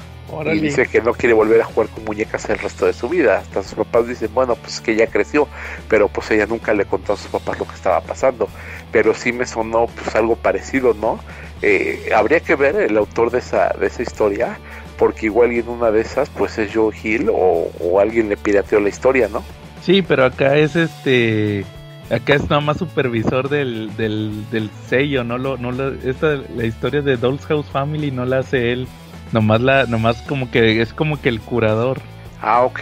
[0.53, 3.38] Y dice que no quiere volver a jugar con muñecas el resto de su vida.
[3.38, 5.47] Hasta sus papás dicen, bueno, pues es que ya creció,
[5.88, 8.49] pero pues ella nunca le contó a sus papás lo que estaba pasando.
[8.91, 11.19] Pero sí me sonó pues algo parecido, ¿no?
[11.62, 14.60] Eh, habría que ver el autor de esa, de esa historia,
[14.98, 18.89] porque igual en una de esas pues es Joe Hill o, alguien le pirateó la
[18.89, 19.43] historia, ¿no?
[19.82, 21.65] Sí, pero acá es este
[22.10, 25.72] acá es nada más supervisor del, del, del sello, no lo, no
[26.06, 28.88] esta, la historia de Dolls House Family no la hace él.
[29.32, 32.00] Nomás la, nomás como que es como que el curador.
[32.41, 32.80] Ah, ok.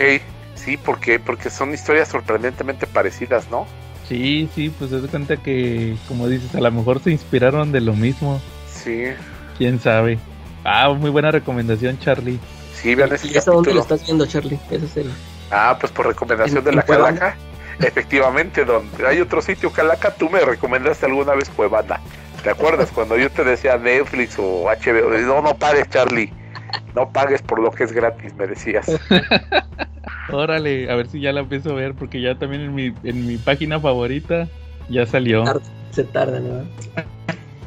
[0.54, 3.66] Sí, porque, porque son historias sorprendentemente parecidas, ¿no?
[4.08, 7.94] Sí, sí, pues se cuenta que, como dices, a lo mejor se inspiraron de lo
[7.94, 8.40] mismo.
[8.86, 9.06] Sí.
[9.58, 10.20] Quién sabe.
[10.64, 12.40] Ah, muy buena recomendación, Charlie.
[12.74, 14.60] Sí, vean ese ¿Y eso dónde lo estás viendo, Charlie?
[14.70, 15.12] Ese es el...
[15.50, 17.36] Ah, pues por recomendación de la Calaca.
[17.80, 22.00] Efectivamente, donde hay otro sitio, Calaca, tú me recomendaste alguna vez Cuevana.
[22.44, 25.10] ¿Te acuerdas cuando yo te decía Netflix o HBO?
[25.18, 26.32] No, no pagues, Charlie.
[26.94, 28.86] No pagues por lo que es gratis, me decías.
[30.32, 33.28] Órale, a ver si ya la empiezo a ver, porque ya también en mi, en
[33.28, 34.48] mi página favorita
[34.90, 35.44] ya salió.
[35.92, 36.66] Se tarda, ¿no?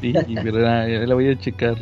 [0.01, 1.77] Sí, verdad, ya la voy a checar.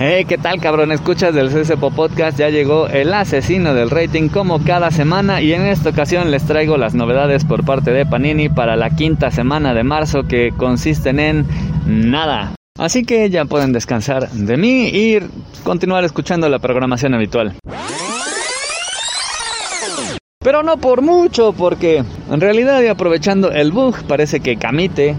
[0.00, 0.92] Hey, ¿qué tal cabrón?
[0.92, 5.62] Escuchas del CSPO Podcast, ya llegó el asesino del rating como cada semana y en
[5.62, 9.82] esta ocasión les traigo las novedades por parte de Panini para la quinta semana de
[9.82, 11.46] marzo que consisten en
[11.84, 12.54] nada.
[12.78, 15.18] Así que ya pueden descansar de mí y
[15.64, 17.56] continuar escuchando la programación habitual.
[20.48, 25.16] Pero no por mucho, porque en realidad y aprovechando el bug, parece que Kamite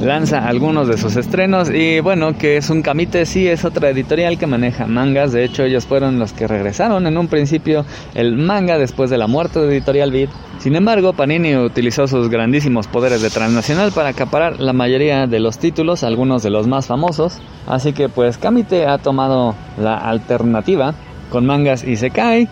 [0.00, 1.68] lanza algunos de sus estrenos.
[1.68, 5.64] Y bueno, que es un Kamite, sí es otra editorial que maneja mangas, de hecho
[5.64, 9.76] ellos fueron los que regresaron en un principio el manga después de la muerte de
[9.76, 10.30] Editorial Beat.
[10.60, 15.58] Sin embargo, Panini utilizó sus grandísimos poderes de transnacional para acaparar la mayoría de los
[15.58, 20.94] títulos, algunos de los más famosos, así que pues Kamite ha tomado la alternativa
[21.28, 22.48] con mangas y Isekai,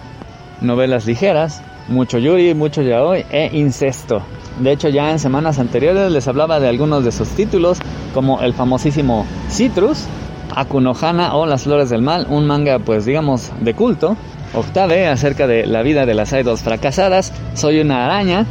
[0.61, 4.23] novelas ligeras, mucho yuri, mucho yaoi e incesto.
[4.61, 7.79] De hecho, ya en semanas anteriores les hablaba de algunos de sus títulos,
[8.15, 10.07] como el famosísimo Citrus,
[10.55, 14.17] Akunohana o Las Flores del Mal, un manga pues digamos de culto.
[14.55, 18.47] Octave, acerca de la vida de las idols fracasadas, Soy una araña,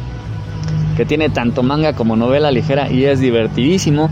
[0.96, 4.08] que tiene tanto manga como novela ligera y es divertidísimo.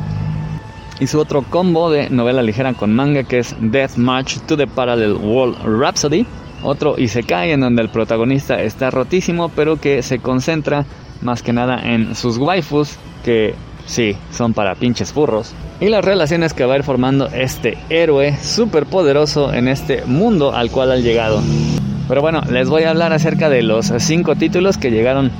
[1.01, 4.67] Y su otro combo de novela ligera con manga que es Death March to the
[4.67, 6.27] Parallel World Rhapsody.
[6.64, 10.87] Otro Isekai en donde el protagonista está rotísimo pero que se concentra
[11.20, 13.55] más que nada en sus waifus, que
[13.87, 18.37] sí, son para pinches furros, y las relaciones que va a ir formando este héroe
[18.38, 21.40] súper poderoso en este mundo al cual ha llegado.
[22.09, 25.31] Pero bueno, les voy a hablar acerca de los cinco títulos que llegaron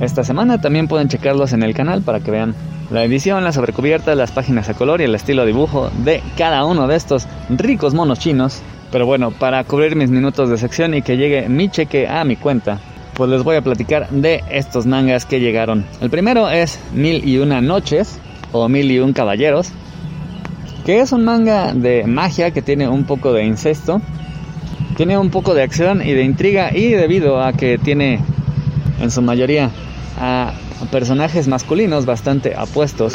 [0.00, 0.60] esta semana.
[0.60, 2.54] También pueden checarlos en el canal para que vean
[2.90, 6.88] la edición, la sobrecubierta, las páginas a color y el estilo dibujo de cada uno
[6.88, 8.62] de estos ricos monos chinos.
[8.90, 12.36] Pero bueno, para cubrir mis minutos de sección y que llegue mi cheque a mi
[12.36, 12.80] cuenta,
[13.14, 15.84] pues les voy a platicar de estos mangas que llegaron.
[16.00, 18.18] El primero es Mil y una noches
[18.52, 19.72] o Mil y un caballeros,
[20.86, 24.00] que es un manga de magia que tiene un poco de incesto,
[24.96, 28.20] tiene un poco de acción y de intriga y debido a que tiene
[29.00, 29.70] en su mayoría
[30.18, 30.52] a
[30.90, 33.14] personajes masculinos bastante apuestos,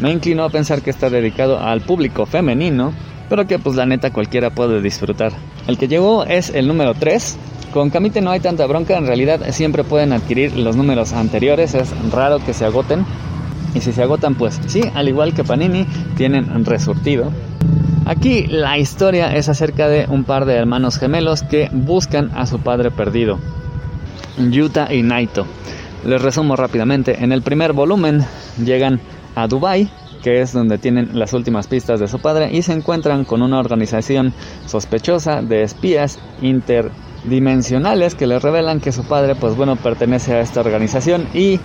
[0.00, 2.94] me inclino a pensar que está dedicado al público femenino,
[3.28, 5.32] pero que pues la neta cualquiera puede disfrutar.
[5.66, 7.38] El que llegó es el número 3.
[7.72, 11.90] Con Camite no hay tanta bronca, en realidad siempre pueden adquirir los números anteriores, es
[12.12, 13.04] raro que se agoten.
[13.74, 15.84] Y si se agotan, pues sí, al igual que Panini,
[16.16, 17.32] tienen resurtido.
[18.06, 22.60] Aquí la historia es acerca de un par de hermanos gemelos que buscan a su
[22.60, 23.38] padre perdido,
[24.50, 25.46] Yuta y Naito.
[26.04, 28.24] Les resumo rápidamente, en el primer volumen
[28.62, 29.00] llegan
[29.34, 29.90] a Dubai,
[30.24, 33.58] que es donde tienen las últimas pistas de su padre, y se encuentran con una
[33.60, 34.32] organización
[34.64, 40.60] sospechosa de espías interdimensionales que les revelan que su padre, pues bueno, pertenece a esta
[40.60, 41.60] organización y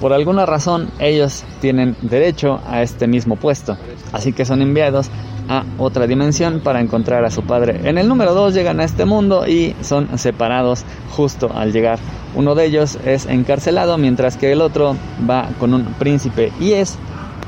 [0.00, 3.76] por alguna razón ellos tienen derecho a este mismo puesto,
[4.12, 5.10] así que son enviados
[5.48, 7.80] a otra dimensión para encontrar a su padre.
[7.82, 11.98] En el número 2 llegan a este mundo y son separados justo al llegar.
[12.36, 14.94] Uno de ellos es encarcelado mientras que el otro
[15.28, 16.96] va con un príncipe y es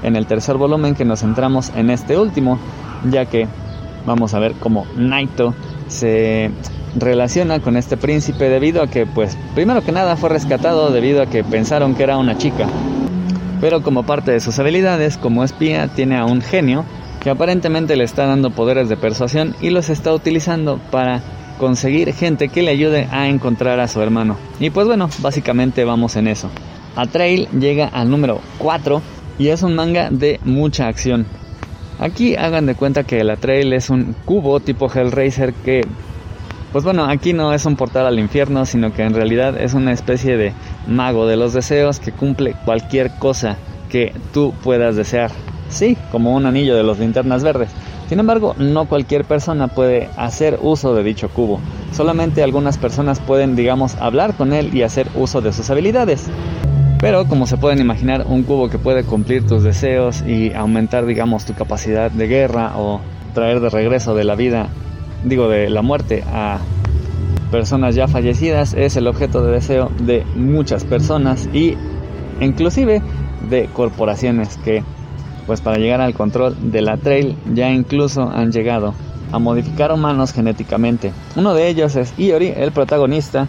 [0.02, 2.58] en el tercer volumen que nos centramos en este último,
[3.10, 3.46] ya que
[4.06, 5.54] vamos a ver cómo Naito
[5.88, 6.50] se
[6.96, 11.26] relaciona con este príncipe debido a que, pues, primero que nada fue rescatado debido a
[11.26, 12.66] que pensaron que era una chica.
[13.60, 16.84] Pero como parte de sus habilidades como espía tiene a un genio
[17.20, 21.20] que aparentemente le está dando poderes de persuasión y los está utilizando para
[21.58, 24.36] conseguir gente que le ayude a encontrar a su hermano.
[24.58, 26.48] Y pues bueno, básicamente vamos en eso.
[26.96, 29.02] A Trail llega al número 4
[29.38, 31.26] y es un manga de mucha acción.
[31.98, 35.86] Aquí hagan de cuenta que el Trail es un cubo tipo Hellraiser que
[36.72, 39.92] pues bueno, aquí no es un portal al infierno, sino que en realidad es una
[39.92, 40.52] especie de
[40.86, 43.56] mago de los deseos que cumple cualquier cosa
[43.88, 45.32] que tú puedas desear.
[45.68, 47.70] Sí, como un anillo de los linternas verdes.
[48.08, 51.60] Sin embargo, no cualquier persona puede hacer uso de dicho cubo.
[51.92, 56.28] Solamente algunas personas pueden, digamos, hablar con él y hacer uso de sus habilidades.
[57.00, 61.46] Pero como se pueden imaginar, un cubo que puede cumplir tus deseos y aumentar, digamos,
[61.46, 63.00] tu capacidad de guerra o
[63.32, 64.68] traer de regreso de la vida
[65.24, 66.58] digo, de la muerte a
[67.50, 71.76] personas ya fallecidas es el objeto de deseo de muchas personas y
[72.40, 73.02] inclusive
[73.48, 74.84] de corporaciones que
[75.46, 78.94] pues para llegar al control de la trail ya incluso han llegado
[79.32, 81.12] a modificar humanos genéticamente.
[81.36, 83.48] Uno de ellos es Iori, el protagonista,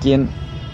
[0.00, 0.28] quien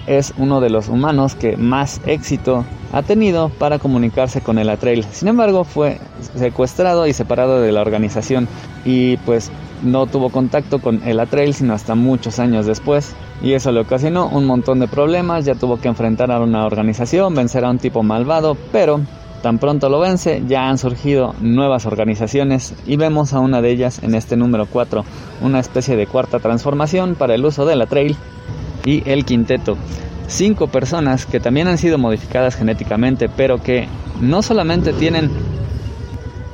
[0.09, 5.05] es uno de los humanos que más éxito ha tenido para comunicarse con el Atrail.
[5.13, 5.99] Sin embargo, fue
[6.35, 8.49] secuestrado y separado de la organización
[8.85, 9.51] y pues
[9.83, 13.15] no tuvo contacto con el Atrail sino hasta muchos años después.
[13.43, 17.35] Y eso le ocasionó un montón de problemas, ya tuvo que enfrentar a una organización,
[17.35, 19.01] vencer a un tipo malvado, pero
[19.43, 24.03] tan pronto lo vence ya han surgido nuevas organizaciones y vemos a una de ellas
[24.03, 25.05] en este número 4,
[25.43, 28.17] una especie de cuarta transformación para el uso del Atrail
[28.89, 29.77] y el quinteto.
[30.29, 33.87] Cinco personas que también han sido modificadas genéticamente, pero que
[34.19, 35.31] no solamente tienen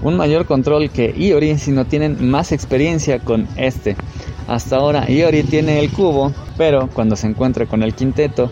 [0.03, 3.95] un mayor control que Iori, sino tienen más experiencia con este.
[4.49, 8.51] Hasta ahora Iori tiene el cubo, pero cuando se encuentre con el quinteto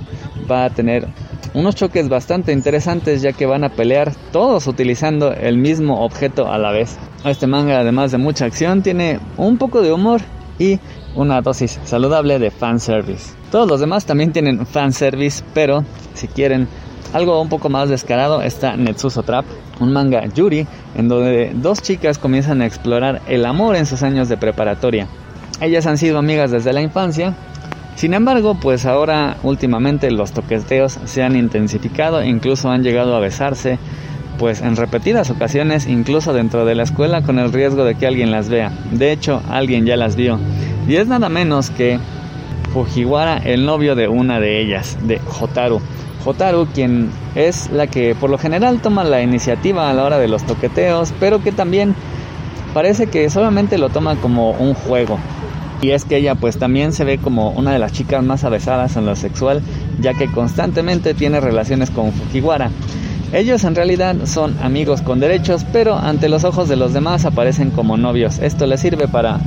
[0.49, 1.09] va a tener
[1.53, 6.57] unos choques bastante interesantes ya que van a pelear todos utilizando el mismo objeto a
[6.57, 6.97] la vez.
[7.25, 10.21] Este manga además de mucha acción tiene un poco de humor
[10.59, 10.79] y
[11.16, 13.41] una dosis saludable de fanservice.
[13.53, 15.85] Todos los demás también tienen fanservice, pero
[16.15, 16.67] si quieren
[17.12, 19.45] algo un poco más descarado está Netsuso Trap,
[19.79, 24.31] un manga Yuri, en donde dos chicas comienzan a explorar el amor en sus años
[24.31, 25.07] de preparatoria.
[25.61, 27.35] Ellas han sido amigas desde la infancia,
[27.95, 33.79] sin embargo, pues ahora últimamente los toqueteos se han intensificado, incluso han llegado a besarse,
[34.38, 38.31] pues en repetidas ocasiones, incluso dentro de la escuela, con el riesgo de que alguien
[38.31, 38.73] las vea.
[38.93, 40.38] De hecho, alguien ya las vio.
[40.88, 42.01] Y es nada menos que
[42.73, 45.81] Fujiwara, el novio de una de ellas, de Hotaru.
[46.25, 50.29] Hotaru, quien es la que por lo general toma la iniciativa a la hora de
[50.29, 51.95] los toqueteos, pero que también
[52.73, 55.19] parece que solamente lo toma como un juego.
[55.83, 58.97] Y es que ella pues también se ve como una de las chicas más avesadas
[58.97, 59.61] en lo sexual,
[60.01, 62.71] ya que constantemente tiene relaciones con Fujiwara.
[63.33, 67.71] Ellos en realidad son amigos con derechos, pero ante los ojos de los demás aparecen
[67.71, 68.39] como novios.
[68.39, 69.41] Esto les sirve para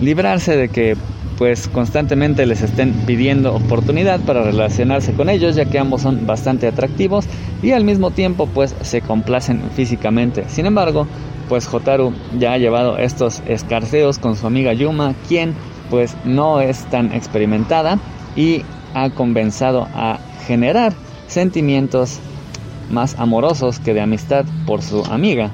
[0.00, 0.96] librarse de que
[1.38, 6.66] pues constantemente les estén pidiendo oportunidad para relacionarse con ellos ya que ambos son bastante
[6.66, 7.26] atractivos
[7.62, 10.44] y al mismo tiempo pues se complacen físicamente.
[10.48, 11.06] Sin embargo,
[11.48, 15.54] pues Hotaru ya ha llevado estos escarceos con su amiga Yuma, quien
[15.90, 17.98] pues no es tan experimentada
[18.36, 18.62] y
[18.94, 20.92] ha comenzado a generar
[21.26, 22.18] sentimientos
[22.90, 25.50] más amorosos que de amistad por su amiga.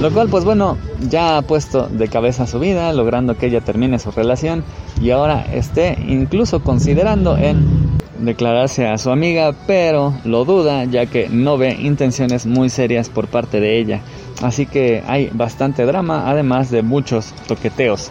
[0.00, 0.76] Lo cual, pues bueno,
[1.08, 4.62] ya ha puesto de cabeza su vida, logrando que ella termine su relación
[5.00, 11.28] y ahora esté incluso considerando en declararse a su amiga, pero lo duda ya que
[11.30, 14.00] no ve intenciones muy serias por parte de ella.
[14.42, 18.10] Así que hay bastante drama, además de muchos toqueteos.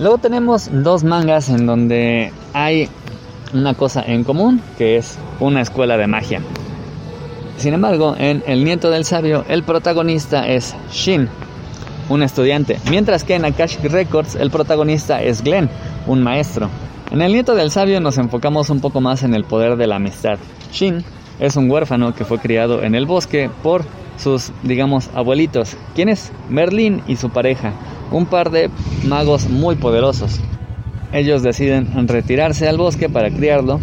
[0.00, 2.88] Luego tenemos dos mangas en donde hay
[3.54, 6.40] una cosa en común, que es una escuela de magia.
[7.56, 11.28] Sin embargo, en El Nieto del Sabio, el protagonista es Shin,
[12.08, 15.70] un estudiante, mientras que en Akashic Records el protagonista es Glenn,
[16.06, 16.68] un maestro.
[17.10, 19.96] En El Nieto del Sabio nos enfocamos un poco más en el poder de la
[19.96, 20.38] amistad.
[20.72, 21.04] Shin
[21.38, 23.84] es un huérfano que fue criado en el bosque por
[24.16, 27.72] sus, digamos, abuelitos, quienes Merlin y su pareja,
[28.10, 28.70] un par de
[29.06, 30.40] magos muy poderosos.
[31.12, 33.80] Ellos deciden retirarse al bosque para criarlo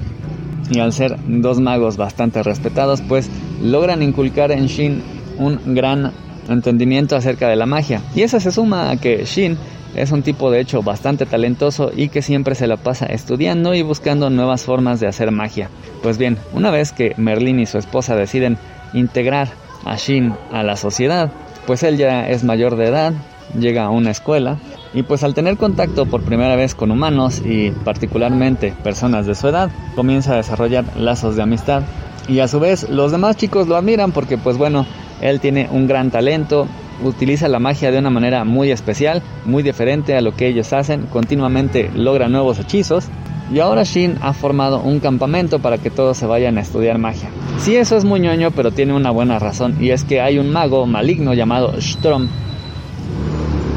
[0.69, 3.29] y al ser dos magos bastante respetados, pues
[3.61, 5.01] logran inculcar en Shin
[5.37, 6.11] un gran
[6.47, 8.01] entendimiento acerca de la magia.
[8.15, 9.57] Y eso se suma a que Shin
[9.95, 13.81] es un tipo de hecho bastante talentoso y que siempre se la pasa estudiando y
[13.81, 15.69] buscando nuevas formas de hacer magia.
[16.03, 18.57] Pues bien, una vez que Merlin y su esposa deciden
[18.93, 19.49] integrar
[19.85, 21.31] a Shin a la sociedad,
[21.65, 23.13] pues él ya es mayor de edad,
[23.57, 24.57] llega a una escuela
[24.93, 29.47] y pues al tener contacto por primera vez con humanos y particularmente personas de su
[29.47, 31.83] edad, comienza a desarrollar lazos de amistad
[32.27, 34.85] y a su vez los demás chicos lo admiran porque pues bueno,
[35.21, 36.67] él tiene un gran talento,
[37.03, 41.03] utiliza la magia de una manera muy especial, muy diferente a lo que ellos hacen,
[41.07, 43.07] continuamente logra nuevos hechizos
[43.51, 47.29] y ahora Shin ha formado un campamento para que todos se vayan a estudiar magia.
[47.57, 50.51] Sí, eso es muy ñoño, pero tiene una buena razón y es que hay un
[50.51, 52.27] mago maligno llamado Strom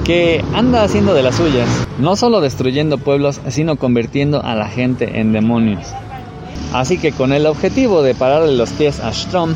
[0.05, 5.21] que anda haciendo de las suyas, no solo destruyendo pueblos, sino convirtiendo a la gente
[5.21, 5.87] en demonios.
[6.73, 9.55] Así que con el objetivo de pararle los pies a Strom,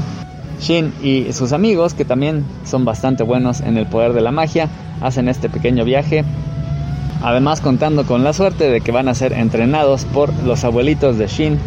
[0.61, 4.69] Shin y sus amigos, que también son bastante buenos en el poder de la magia,
[5.01, 6.25] hacen este pequeño viaje.
[7.23, 11.27] Además contando con la suerte de que van a ser entrenados por los abuelitos de
[11.27, 11.59] Shin,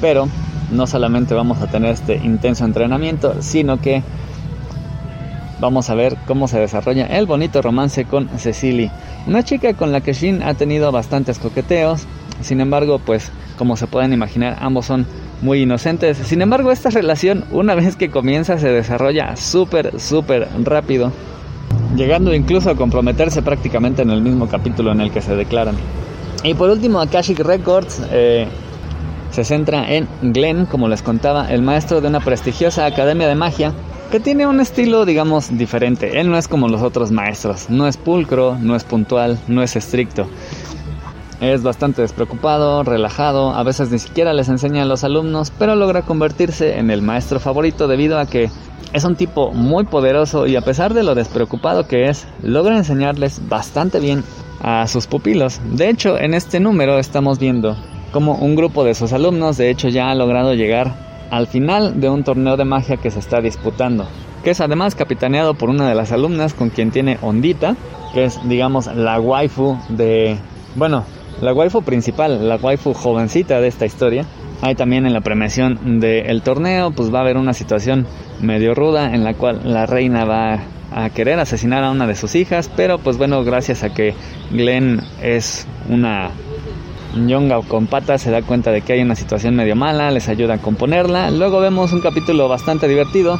[0.00, 0.28] pero
[0.70, 4.02] no solamente vamos a tener este intenso entrenamiento, sino que
[5.60, 8.90] vamos a ver cómo se desarrolla el bonito romance con Cecily,
[9.26, 12.06] una chica con la que Shin ha tenido bastantes coqueteos,
[12.40, 15.06] sin embargo, pues como se pueden imaginar, ambos son
[15.42, 16.16] muy inocentes.
[16.18, 21.12] Sin embargo, esta relación, una vez que comienza, se desarrolla súper, súper rápido,
[21.96, 25.76] llegando incluso a comprometerse prácticamente en el mismo capítulo en el que se declaran.
[26.44, 28.46] Y por último, Akashic Records eh,
[29.32, 33.72] se centra en Glenn, como les contaba, el maestro de una prestigiosa academia de magia
[34.10, 36.20] que tiene un estilo, digamos, diferente.
[36.20, 39.76] Él no es como los otros maestros, no es pulcro, no es puntual, no es
[39.76, 40.26] estricto.
[41.40, 46.02] Es bastante despreocupado, relajado, a veces ni siquiera les enseña a los alumnos, pero logra
[46.02, 48.50] convertirse en el maestro favorito debido a que
[48.92, 53.46] es un tipo muy poderoso y a pesar de lo despreocupado que es, logra enseñarles
[53.48, 54.24] bastante bien
[54.60, 55.60] a sus pupilos.
[55.64, 57.76] De hecho, en este número estamos viendo
[58.12, 62.08] como un grupo de sus alumnos de hecho ya ha logrado llegar al final de
[62.08, 64.06] un torneo de magia que se está disputando,
[64.42, 67.76] que es además capitaneado por una de las alumnas con quien tiene Ondita,
[68.14, 70.38] que es digamos la waifu de,
[70.74, 71.04] bueno,
[71.40, 74.24] la waifu principal, la waifu jovencita de esta historia.
[74.60, 78.06] Hay también en la premiación del torneo, pues va a haber una situación
[78.40, 82.34] medio ruda en la cual la reina va a querer asesinar a una de sus
[82.34, 84.14] hijas, pero pues bueno, gracias a que
[84.50, 86.30] Glenn es una
[87.14, 90.54] Yonga con patas se da cuenta de que hay una situación medio mala, les ayuda
[90.54, 91.30] a componerla.
[91.30, 93.38] Luego vemos un capítulo bastante divertido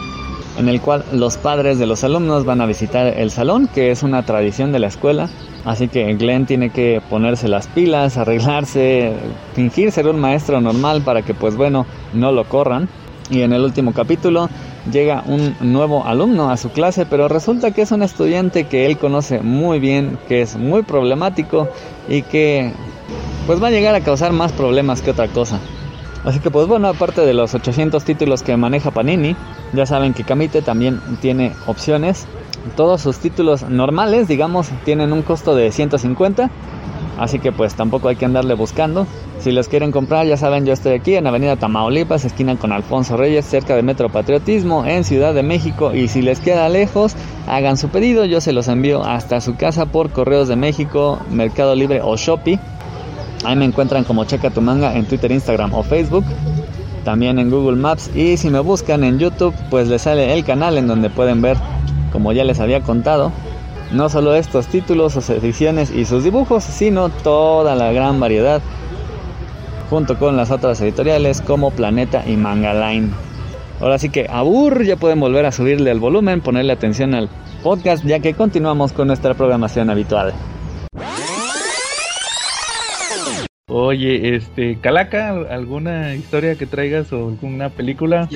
[0.58, 4.02] en el cual los padres de los alumnos van a visitar el salón, que es
[4.02, 5.28] una tradición de la escuela.
[5.64, 9.12] Así que Glenn tiene que ponerse las pilas, arreglarse,
[9.54, 12.88] fingir ser un maestro normal para que pues bueno, no lo corran.
[13.30, 14.48] Y en el último capítulo
[14.90, 18.96] llega un nuevo alumno a su clase, pero resulta que es un estudiante que él
[18.96, 21.68] conoce muy bien, que es muy problemático
[22.08, 22.72] y que
[23.48, 25.58] pues va a llegar a causar más problemas que otra cosa.
[26.22, 29.36] Así que pues bueno, aparte de los 800 títulos que maneja Panini,
[29.72, 32.26] ya saben que Kamite también tiene opciones.
[32.76, 36.50] Todos sus títulos normales, digamos, tienen un costo de 150.
[37.18, 39.06] Así que pues tampoco hay que andarle buscando.
[39.38, 43.16] Si los quieren comprar, ya saben, yo estoy aquí en Avenida Tamaulipas, esquina con Alfonso
[43.16, 45.94] Reyes, cerca de Metro Patriotismo, en Ciudad de México.
[45.94, 47.16] Y si les queda lejos,
[47.46, 51.74] hagan su pedido, yo se los envío hasta su casa por Correos de México, Mercado
[51.74, 52.60] Libre o Shopee.
[53.44, 56.24] Ahí me encuentran como Checa tu manga en Twitter, Instagram o Facebook.
[57.04, 58.10] También en Google Maps.
[58.14, 61.56] Y si me buscan en YouTube, pues les sale el canal en donde pueden ver,
[62.12, 63.32] como ya les había contado,
[63.92, 68.60] no solo estos títulos, sus ediciones y sus dibujos, sino toda la gran variedad
[69.88, 73.10] junto con las otras editoriales como Planeta y Manga Line.
[73.80, 77.28] Ahora sí que abur, ya pueden volver a subirle el volumen, ponerle atención al
[77.62, 80.34] podcast, ya que continuamos con nuestra programación habitual.
[83.68, 88.28] Oye, este, Calaca, ¿alguna historia que traigas o alguna película?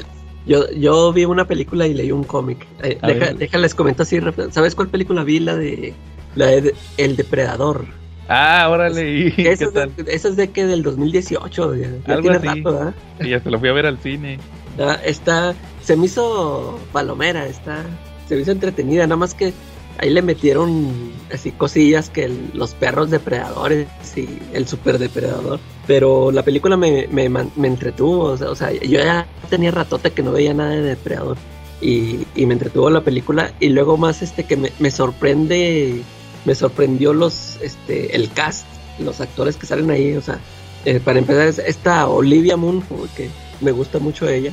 [0.46, 2.66] Yo, yo vi una película y leí un cómic.
[2.82, 4.20] Eh, deja- déjales comento así.
[4.20, 4.50] rápido.
[4.50, 5.40] ¿Sabes cuál película vi?
[5.40, 5.94] La de,
[6.34, 7.86] la de El Depredador.
[8.28, 9.94] Ah, órale, ¿y qué Esa es, tal?
[9.96, 11.74] de, es de que del 2018.
[11.76, 12.62] Ya, ya Algo tiene así.
[12.62, 12.94] rato.
[13.20, 14.38] Y hasta lo fui a ver al cine.
[14.78, 17.84] Ah, Está, se me hizo palomera, está,
[18.28, 19.52] se me hizo entretenida, nada más que
[19.98, 20.92] ahí le metieron
[21.32, 23.86] así cosillas que el- los perros depredadores
[24.16, 25.60] y el super depredador.
[25.86, 30.10] Pero la película me, me, me entretuvo, o sea, o sea, yo ya tenía ratote
[30.12, 31.36] que no veía nada de depredador.
[31.80, 36.02] Y, y me entretuvo la película y luego más este que me, me sorprende,
[36.44, 38.66] me sorprendió los, este, el cast,
[39.00, 40.38] los actores que salen ahí, o sea,
[40.84, 42.82] eh, para empezar es esta Olivia Moon,
[43.16, 43.28] que
[43.60, 44.52] me gusta mucho ella.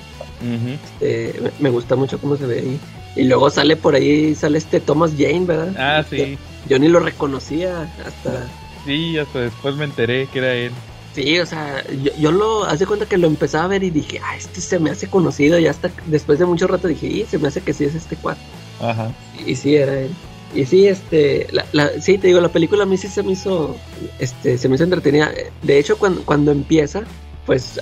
[1.41, 2.79] Me- me gusta mucho cómo se ve ahí.
[3.15, 5.73] Y luego sale por ahí, sale este Thomas Jane, ¿verdad?
[5.77, 6.37] Ah, sí,
[6.67, 8.47] Yo ni lo reconocía hasta...
[8.85, 10.71] sí, hasta después me enteré que era él.
[11.15, 12.63] Sí, o sea, yo, yo lo...
[12.65, 15.07] Haz de cuenta que lo empezaba a ver y dije, ah, este se me hace
[15.07, 15.57] conocido.
[15.57, 18.15] Y hasta después de mucho rato dije, y se me hace que sí es este
[18.15, 18.41] cuarto.
[18.79, 19.11] Ajá.
[19.45, 20.11] Y sí, era él.
[20.53, 23.31] Y sí, este, la, la- sí, te digo, la película a mí sí se me
[23.33, 23.75] hizo,
[24.19, 25.31] este, se me hizo entretenida.
[25.63, 27.01] De hecho, cuando, cuando empieza,
[27.45, 27.79] pues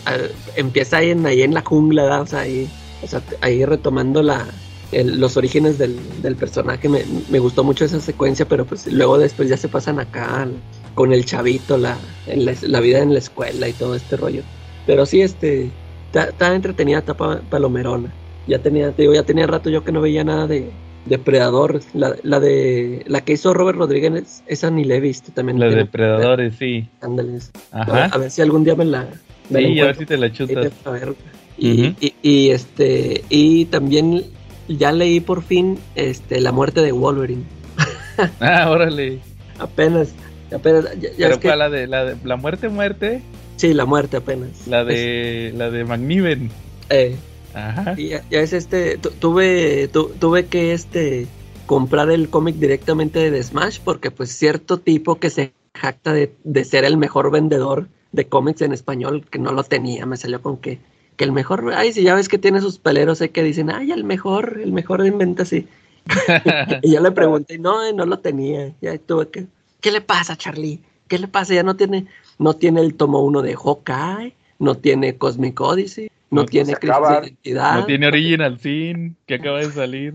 [0.56, 2.22] empieza ahí en, ahí en la jungla, ¿verdad?
[2.22, 2.68] o sea, ahí,
[3.04, 4.48] o sea, ahí retomando la,
[4.92, 6.88] el- los orígenes del, del personaje.
[6.90, 10.56] Me, me gustó mucho esa secuencia, pero pues luego después ya se pasan acá al-
[10.96, 14.42] con el chavito, la, en la, la vida en la escuela y todo este rollo.
[14.86, 15.70] Pero sí, este,
[16.14, 18.12] está entretenida, está pa- palomerona.
[18.48, 20.72] Ya tenía, te digo, ya tenía rato yo que no veía nada de
[21.06, 21.80] Depredador.
[21.94, 25.58] La, la de la que hizo Robert Rodríguez, esa ni la he visto también.
[25.60, 26.88] Los tiene- depredadores, sí.
[27.02, 27.52] Ándale, esa.
[27.72, 28.06] Ajá.
[28.06, 29.08] A ver si algún día me la.
[29.50, 30.68] me la Sí, a ver si te la chutas.
[30.70, 31.14] te- a ver.
[31.58, 31.96] Y, Ujú.
[32.02, 34.24] y, y, este y también
[34.68, 37.44] ya leí por fin este la muerte de Wolverine.
[38.40, 39.20] Ah, órale.
[39.60, 40.10] Apenas,
[40.54, 43.22] apenas ya, ya Pero es que la de la de la muerte muerte,
[43.58, 44.66] sí, la muerte apenas.
[44.68, 46.50] la de la de McNiven.
[46.90, 47.16] Eh,
[47.54, 47.94] Ajá.
[47.98, 51.28] y ya, ya es este tu- tuve tu- tuve que este
[51.68, 56.64] comprar el cómic directamente de Smash porque pues cierto tipo que se jacta de, de
[56.66, 60.58] ser el mejor vendedor de cómics en español que no lo tenía, me salió con
[60.58, 60.80] que
[61.18, 63.92] que el mejor, ay, si ya ves que tiene sus peleros ahí que dicen, ay,
[63.92, 65.68] el mejor, el mejor inventa así.
[66.84, 68.74] Y yo le pregunté, no, no lo tenía.
[68.82, 69.48] Ya tuve que,
[69.82, 70.80] ¿qué le pasa, Charlie?
[71.08, 71.54] ¿Qué le pasa?
[71.54, 72.06] Ya no tiene,
[72.38, 76.96] no tiene el tomo uno de Hawkeye, no tiene Cosmic Odyssey, no, No, tiene Crisis
[77.10, 80.14] de Identidad, No tiene Original Sin, que acaba de salir.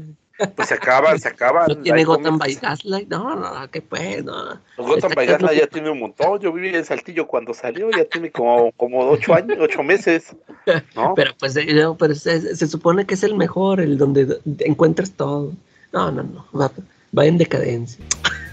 [0.57, 1.66] Pues se acaban, se acaban.
[1.68, 3.09] no tiene Gotham by Gaslight.
[3.09, 4.24] No, no, ¿qué pues?
[4.24, 4.59] No.
[4.76, 6.38] Gotham by Gaslight ya tiene un montón.
[6.40, 10.34] Yo viví en Saltillo cuando salió, ya tiene como, como ocho años, ocho meses.
[10.95, 11.14] ¿no?
[11.14, 15.12] Pero pues eh, no, pero se, se supone que es el mejor, el donde encuentras
[15.12, 15.53] todo.
[15.93, 16.70] No, no, no, va,
[17.16, 18.05] va en decadencia.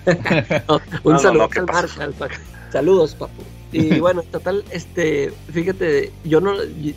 [0.67, 1.65] No, un No, saludo no, ¿qué al?
[1.67, 2.29] Marshall, pa-
[2.71, 3.43] Saludos, papu.
[3.71, 6.55] Y bueno, total, este, fíjate, yo no,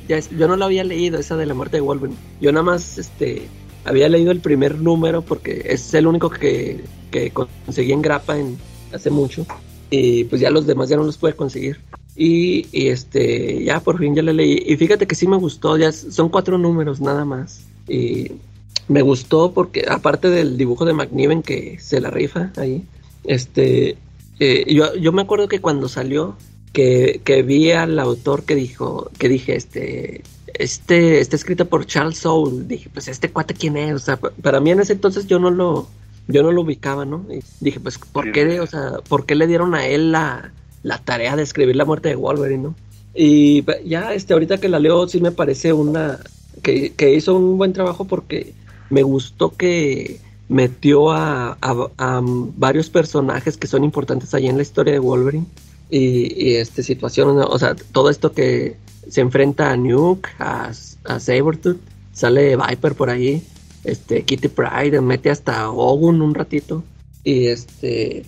[0.08, 2.16] ya, yo no lo había leído esa de la muerte de Wolverine.
[2.40, 3.48] Yo nada más, este,
[3.84, 8.56] había leído el primer número porque es el único que, que conseguí en grapa en,
[8.92, 9.46] hace mucho.
[9.90, 11.78] Y pues ya los demás ya no los pude conseguir.
[12.16, 14.62] Y, este, ya por fin ya le leí.
[14.66, 17.66] Y fíjate que sí me gustó, ya son cuatro números nada más.
[17.88, 18.32] Y
[18.88, 22.84] me gustó porque, aparte del dibujo de McNiven que se la rifa ahí,
[23.24, 23.96] este,
[24.40, 26.36] eh, yo, yo me acuerdo que cuando salió,
[26.72, 30.22] que, que vi al autor que dijo, que dije, este,
[30.54, 32.64] este, está escrito por Charles Soule.
[32.66, 35.38] Dije, pues este cuate quién es, o sea, pa- para mí en ese entonces yo
[35.38, 35.88] no lo,
[36.28, 37.24] yo no lo ubicaba, ¿no?
[37.30, 38.32] Y dije, pues, ¿por Sí.
[38.32, 41.84] qué, o sea, por qué le dieron a él la, la tarea de escribir la
[41.84, 42.74] muerte de Wolverine, ¿no?
[43.14, 46.18] Y ya, este, ahorita que la leo, sí me parece una,
[46.62, 48.54] que, que hizo un buen trabajo porque
[48.90, 54.62] me gustó que metió a, a- a varios personajes que son importantes ahí en la
[54.62, 55.46] historia de Wolverine
[55.92, 58.76] y, y este situación, o sea, todo esto que
[59.10, 60.72] se enfrenta a Nuke, a,
[61.04, 61.76] a Sabretooth,
[62.14, 63.42] sale Viper por ahí,
[63.84, 66.82] este Kitty Pride, mete hasta Ogun un ratito
[67.22, 68.24] y este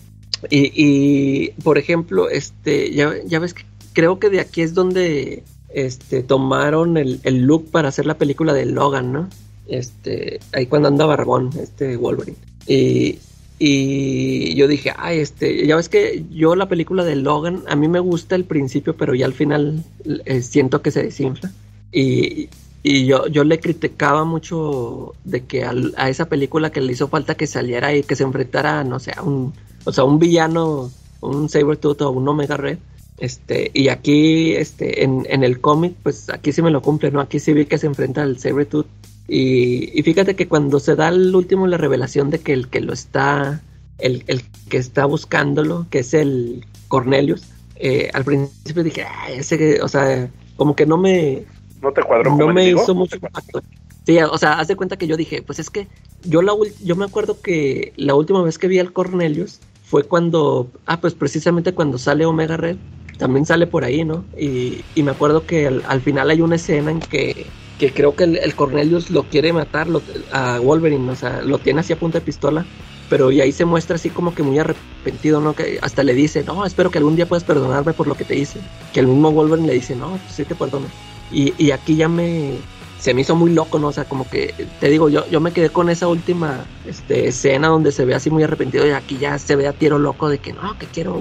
[0.50, 5.42] y, y, por ejemplo, este ya, ya ves que creo que de aquí es donde
[5.70, 9.30] este tomaron el, el look para hacer la película de Logan, ¿no?
[9.66, 12.36] Este, ahí cuando anda Barbón, este Wolverine.
[12.66, 13.20] Y,
[13.58, 17.88] y yo dije, ay, este, ya ves que yo la película de Logan, a mí
[17.88, 21.52] me gusta el principio, pero ya al final eh, siento que se desinfla.
[21.92, 22.48] Y,
[22.82, 27.36] y yo, yo le criticaba mucho de que a esa película que le hizo falta
[27.36, 29.52] que saliera y que se enfrentara, no sé, a un,
[29.84, 30.90] o sea, un villano,
[31.20, 32.78] un Sabretooth o un Omega Red.
[33.18, 37.20] Este, y aquí, este, en, en el cómic, pues aquí sí me lo cumple, ¿no?
[37.20, 38.86] Aquí sí vi que se enfrenta al Sabretooth.
[39.28, 42.80] Y, y fíjate que cuando se da el último la revelación de que el que
[42.80, 43.62] lo está,
[43.98, 47.44] el, el que está buscándolo, que es el Cornelius,
[47.76, 51.44] eh, al principio dije, ah, ese, que-", o sea, como que no me,
[51.80, 53.62] ¿No te cuadró no me hizo mucho impacto.
[54.06, 55.88] Sí, o sea, haz de cuenta que yo dije, pues es que
[56.24, 56.52] yo la
[56.82, 61.14] yo me acuerdo que la última vez que vi al Cornelius fue cuando, ah, pues
[61.14, 62.76] precisamente cuando sale Omega Red,
[63.18, 64.24] también sale por ahí, ¿no?
[64.38, 67.46] Y, y me acuerdo que al, al final hay una escena en que,
[67.92, 69.88] creo que el, el Cornelius lo quiere matar
[70.32, 72.64] a Wolverine, o sea, lo tiene así a punta de pistola,
[73.10, 75.54] pero y ahí se muestra así como que muy arrepentido, ¿no?
[75.54, 78.36] Que hasta le dice, no, espero que algún día puedas perdonarme por lo que te
[78.36, 78.60] hice.
[78.92, 80.86] Que el mismo Wolverine le dice, no, pues sí te perdono.
[81.30, 82.58] Y, y aquí ya me
[83.04, 83.88] se me hizo muy loco, ¿no?
[83.88, 87.68] O sea, como que te digo, yo, yo me quedé con esa última este, escena
[87.68, 90.38] donde se ve así muy arrepentido y aquí ya se ve a tiro loco de
[90.38, 91.20] que no, que quiero.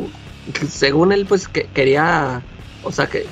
[0.70, 2.42] según él, pues que quería.
[2.84, 3.26] O sea, que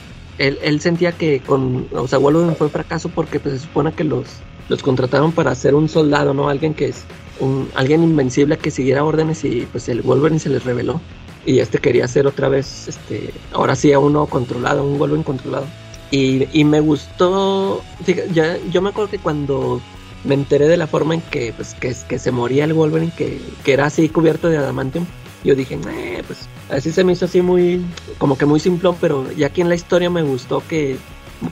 [0.48, 1.88] él, sentía que con.
[1.94, 4.26] O sea, Wolverine fue fracaso porque pues, se supone que los,
[4.70, 6.50] los contrataron para ser un soldado, ¿no?
[6.50, 7.04] Alguien que es.
[7.40, 11.02] Un, alguien invencible que siguiera órdenes y pues el Wolverine se les reveló.
[11.46, 15.66] Y este quería ser otra vez, este, ahora sí a uno controlado, un Wolverine controlado.
[16.12, 18.30] Y, y me gustó, fíjate,
[18.70, 19.82] yo, me acuerdo que cuando
[20.24, 23.40] me enteré de la forma en que, pues, que, que se moría el Wolverine, que,
[23.64, 25.06] que era así cubierto de adamantium,
[25.44, 27.82] yo dije, eh, pues así se me hizo así muy,
[28.18, 30.98] como que muy simplón, pero ya aquí en la historia me gustó que,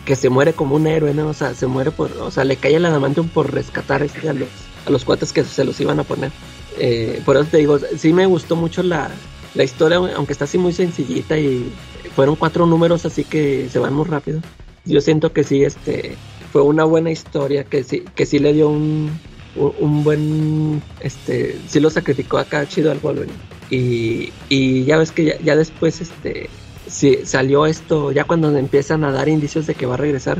[0.05, 1.28] que se muere como un héroe, ¿no?
[1.28, 4.34] O sea, se muere por, o sea, le cae el adamantium por rescatar este, a,
[4.34, 4.47] los,
[4.86, 6.32] a los cuates que se los iban a poner.
[6.78, 9.09] Eh, por eso te digo, sí me gustó mucho la,
[9.55, 11.72] la historia, aunque está así muy sencillita y
[12.15, 14.41] fueron cuatro números así que se van muy rápido.
[14.86, 16.15] Yo siento que sí, este,
[16.51, 19.11] fue una buena historia, que sí, que sí le dio un,
[19.56, 23.34] un, buen, este, sí lo sacrificó acá chido al Wolverine.
[23.70, 26.50] Y, y ya ves que ya, ya después, este,
[26.88, 30.38] sí, salió esto, ya cuando empiezan a dar indicios de que va a regresar.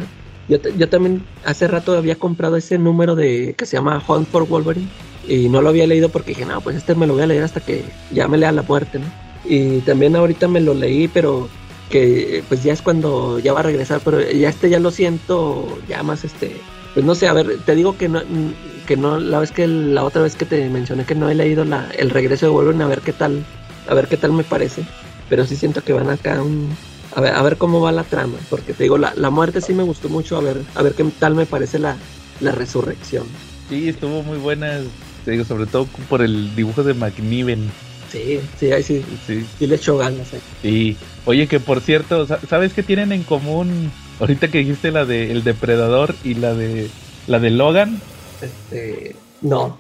[0.48, 4.48] Yo, yo también hace rato había comprado ese número de que se llama Hunt for
[4.48, 4.88] Wolverine
[5.28, 7.44] y no lo había leído porque dije, no, pues este me lo voy a leer
[7.44, 9.06] hasta que ya me lea la muerte, ¿no?
[9.46, 11.48] Y también ahorita me lo leí, pero
[11.90, 15.80] que pues ya es cuando ya va a regresar, pero ya este ya lo siento
[15.88, 16.56] ya más este,
[16.94, 18.22] pues no sé, a ver, te digo que no
[18.90, 21.64] que no la vez que la otra vez que te mencioné que no he leído
[21.64, 23.46] la el regreso de Wolverine a ver qué tal,
[23.88, 24.82] a ver qué tal me parece,
[25.30, 26.76] pero sí siento que van acá un
[27.16, 29.76] a ver, a ver cómo va la trama, porque te digo, la, la muerte sí
[29.76, 31.98] me gustó mucho, a ver, a ver qué tal me parece la,
[32.42, 33.26] la resurrección.
[33.70, 34.80] Sí, estuvo muy buena,
[35.24, 37.70] te digo, sobre todo por el dibujo de McNiven.
[38.12, 40.34] Sí, sí, ahí sí, Sí, sí le echo ganas.
[40.34, 40.40] eh.
[40.64, 40.98] sí.
[41.26, 43.92] Oye, que por cierto, sa- ¿sabes qué tienen en común?
[44.20, 46.90] Ahorita que dijiste la de El Depredador y la de
[47.28, 48.02] la de Logan,
[48.42, 49.78] Este, no,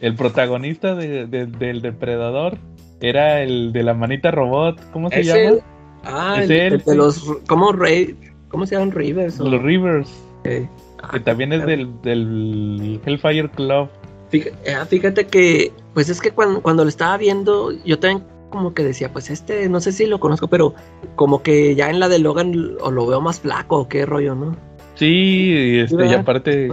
[0.00, 2.58] el protagonista de- de- del Depredador
[3.00, 5.40] era el de la manita robot, ¿cómo se Es llama?
[5.40, 5.60] él.
[6.04, 8.16] Ah, Es el, él, el de los, ¿cómo, Rey,
[8.48, 9.38] ¿cómo se llaman Rivers?
[9.40, 10.08] o- Los Rivers,
[10.44, 10.68] Eh,
[11.02, 11.70] ah, que también es claro.
[11.70, 13.88] del, del Hellfire Club.
[14.30, 18.74] Fíjate, ah, fíjate que, pues es que cuando, cuando lo estaba viendo, yo también como
[18.74, 20.74] que decía, pues este, no sé si lo conozco, pero
[21.14, 24.34] como que ya en la de Logan o lo veo más flaco o qué rollo,
[24.34, 24.56] ¿no?
[24.94, 26.68] Sí, y, este, y aparte,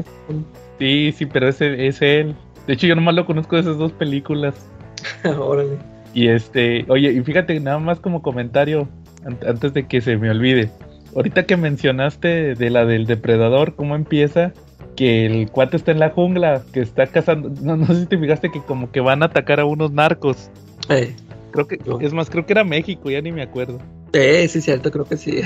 [0.79, 2.35] sí, sí, pero ese es él.
[2.67, 4.55] De hecho, yo nomás lo conozco de esas dos películas.
[5.39, 5.77] Órale.
[6.13, 8.87] Y este, oye, y fíjate, nada más como comentario,
[9.25, 10.69] an- antes de que se me olvide.
[11.15, 14.53] Ahorita que mencionaste de la del depredador, cómo empieza,
[14.95, 18.17] que el cuate está en la jungla, que está cazando, no, no sé si te
[18.17, 20.49] fijaste que como que van a atacar a unos narcos.
[20.89, 21.15] Eh,
[21.51, 21.99] Creo que, No.
[21.99, 23.79] es más, creo que era México, ya ni me acuerdo.
[24.13, 25.41] eh, sí, cierto, creo que sí.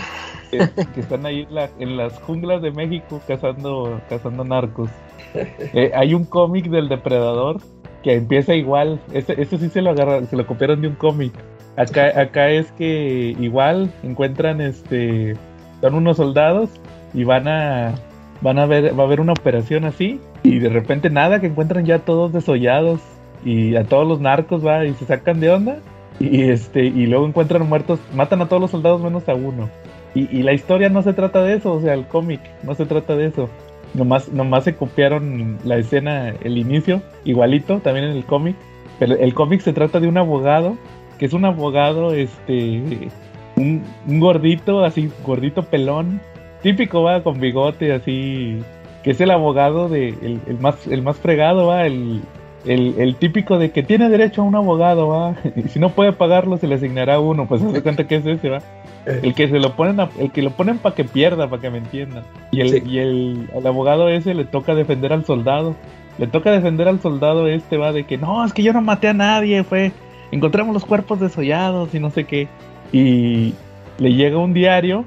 [0.51, 0.57] Que,
[0.93, 4.89] que están ahí en, la- en las junglas de México cazando, cazando narcos.
[5.73, 7.59] Eh, hay un cómic del depredador
[8.03, 8.99] que empieza igual.
[9.13, 11.33] Ese, ese sí se lo agarra, se lo copiaron de un cómic.
[11.75, 15.35] Acá, es que igual encuentran este.
[15.81, 16.69] Son unos soldados
[17.13, 17.95] y van a.
[18.41, 20.19] Van a ver, va a haber una operación así.
[20.43, 22.99] Y de repente nada, que encuentran ya todos desollados.
[23.43, 25.77] Y a todos los narcos va y se sacan de onda.
[26.19, 29.69] Y este, luego encuentran muertos, matan a todos los soldados menos a uno.
[30.15, 33.15] Y la historia no se trata de eso, o sea, el cómic no se trata
[33.15, 33.49] de eso.
[33.93, 38.55] Nomás, nomás se copiaron la escena, el inicio, igualito, también en el cómic.
[38.99, 40.77] Pero el cómic se trata de un abogado,
[41.19, 43.09] que es un abogado, este,
[43.55, 46.21] un, un gordito, así, gordito pelón,
[46.61, 48.59] típico, va, con bigote, así,
[49.03, 52.21] que es el abogado de, el, el más, el más fregado, va, el,
[52.65, 56.13] el, el típico de que tiene derecho a un abogado, va, y si no puede
[56.13, 58.59] pagarlo se le asignará uno, pues se da cuenta que es ese, va.
[59.05, 61.69] El que se lo ponen, a- el que lo ponen para que pierda, para que
[61.69, 62.23] me entiendan.
[62.51, 62.83] Y el, Sí.
[62.87, 65.75] y el, al abogado ese le toca defender al soldado.
[66.17, 69.07] Le toca defender al soldado este, va, de que no, es que yo no maté
[69.09, 69.91] a nadie, fue,
[70.31, 72.47] encontramos los cuerpos desollados y no sé qué.
[72.93, 73.53] Y
[73.97, 75.05] le llega un diario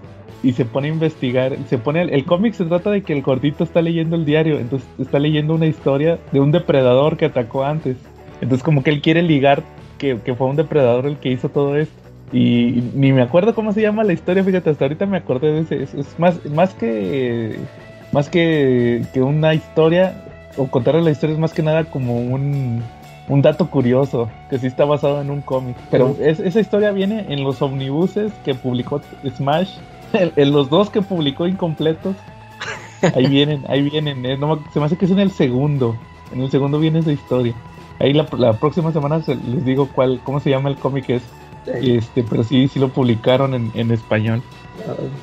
[0.48, 1.56] y se pone a investigar.
[1.68, 4.58] Se pone, el, el cómic se trata de que el gordito está leyendo el diario,
[4.58, 7.96] entonces está leyendo una historia de un depredador que atacó antes.
[8.40, 9.62] Entonces como que él quiere ligar
[9.98, 11.94] que, que fue un depredador el que hizo todo esto.
[12.32, 15.60] Y ni me acuerdo cómo se llama la historia, fíjate, hasta ahorita me acordé de
[15.60, 15.82] ese.
[15.82, 17.56] Es, es más, más que
[18.12, 20.24] más que, que una historia,
[20.56, 22.82] o contarle la historia es más que nada como un,
[23.28, 25.76] un dato curioso, que sí está basado en un cómic.
[25.90, 29.00] Pero es- esa historia viene en los omnibuses que publicó
[29.36, 29.70] Smash,
[30.36, 32.16] en, los dos que publicó incompletos.
[33.14, 34.24] Ahí vienen, ahí vienen.
[34.24, 35.96] eh, no se me hace que es en el segundo.
[36.32, 37.54] En el segundo viene esa historia.
[38.00, 41.22] Ahí la, la próxima semana se- les digo cuál, cómo se llama el cómic es.
[41.66, 44.40] Este, pero sí, sí lo publicaron en, en español.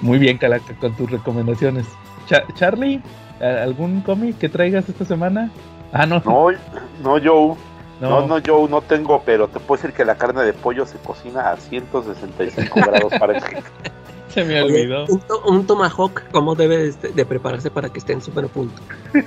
[0.02, 1.86] Muy bien, Calaca, con tus recomendaciones.
[2.28, 3.02] Cha- Charlie,
[3.42, 5.50] ¿a- ¿algún cómic que traigas esta semana?
[5.92, 6.22] Ah, no.
[6.26, 6.50] No,
[7.04, 7.56] no, Joe.
[8.02, 8.10] no.
[8.10, 10.98] No, no, Joe, no tengo, pero te puedo decir que la carne de pollo se
[10.98, 13.64] cocina a 165 grados Fahrenheit.
[14.34, 15.06] Se me Oye, olvidó.
[15.06, 18.50] un, to- un tomahawk, ¿cómo debe de, de prepararse para que esté en su buen
[18.50, 18.82] punto?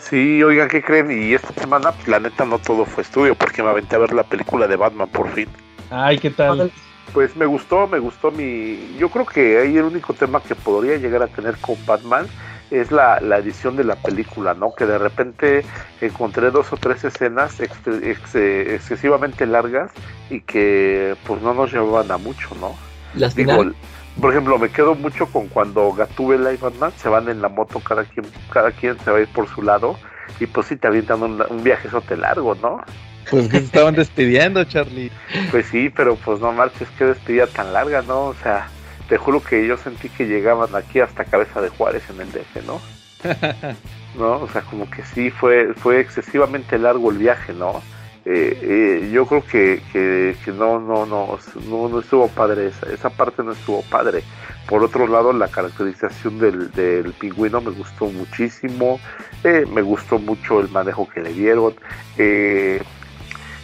[0.00, 1.10] sí, oigan, ¿qué creen?
[1.10, 4.12] Y esta semana, pues, la neta, no todo fue estudio, porque me aventé a ver
[4.12, 5.48] la película de Batman por fin.
[5.90, 6.72] Ay, ¿qué tal?
[7.12, 8.96] Pues me gustó, me gustó mi...
[8.98, 12.26] Yo creo que ahí el único tema que podría llegar a tener con Batman
[12.70, 14.74] es la, la edición de la película, ¿no?
[14.74, 15.64] Que de repente
[16.00, 19.90] encontré dos o tres escenas ex- ex- excesivamente largas
[20.30, 22.74] y que pues no nos llevaban a mucho, ¿no?
[23.14, 23.74] Las Digo, final,
[24.20, 27.80] por ejemplo, me quedo mucho con cuando Gatúbela y Batman se van en la moto,
[27.80, 29.96] cada quien, cada quien se va a ir por su lado
[30.38, 32.80] y pues sí te avientan un, un viajezote largo, ¿no?
[33.30, 35.10] Pues que se estaban despidiendo, Charlie.
[35.50, 38.26] Pues sí, pero pues no marches, qué despedida tan larga, ¿no?
[38.26, 38.68] O sea,
[39.10, 42.64] te juro que yo sentí que llegaban aquí hasta Cabeza de Juárez en el DF,
[42.64, 42.80] ¿no?
[44.16, 44.42] ¿No?
[44.44, 47.82] O sea, como que sí, fue, fue excesivamente largo el viaje, ¿no?
[48.24, 51.38] Eh, eh, yo creo que, que, que no, no, no,
[51.68, 54.22] no, no estuvo padre, esa, esa parte no estuvo padre.
[54.68, 59.00] Por otro lado, la caracterización del, del pingüino me gustó muchísimo,
[59.42, 61.74] eh, me gustó mucho el manejo que le dieron.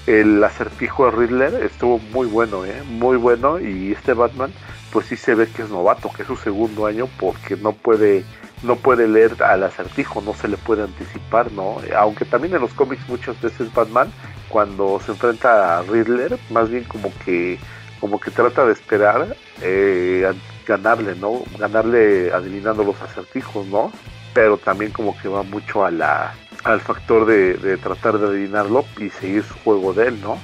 [0.06, 2.82] El acertijo de Riddler estuvo muy bueno, ¿eh?
[2.88, 4.52] muy bueno y este Batman
[4.92, 8.24] pues sí se ve que es novato, que es su segundo año porque no puede
[8.62, 11.76] no puede leer al acertijo, no se le puede anticipar, ¿no?
[11.96, 14.10] Aunque también en los cómics muchas veces Batman
[14.48, 17.58] cuando se enfrenta a Riddler, más bien como que
[18.00, 20.30] como que trata de esperar eh,
[20.66, 21.42] ganarle, ¿no?
[21.58, 23.92] Ganarle adivinando los acertijos, ¿no?
[24.34, 26.34] Pero también como que va mucho a la
[26.64, 30.38] al factor de, tratar de adivinarlo y seguir su juego de él, ¿no?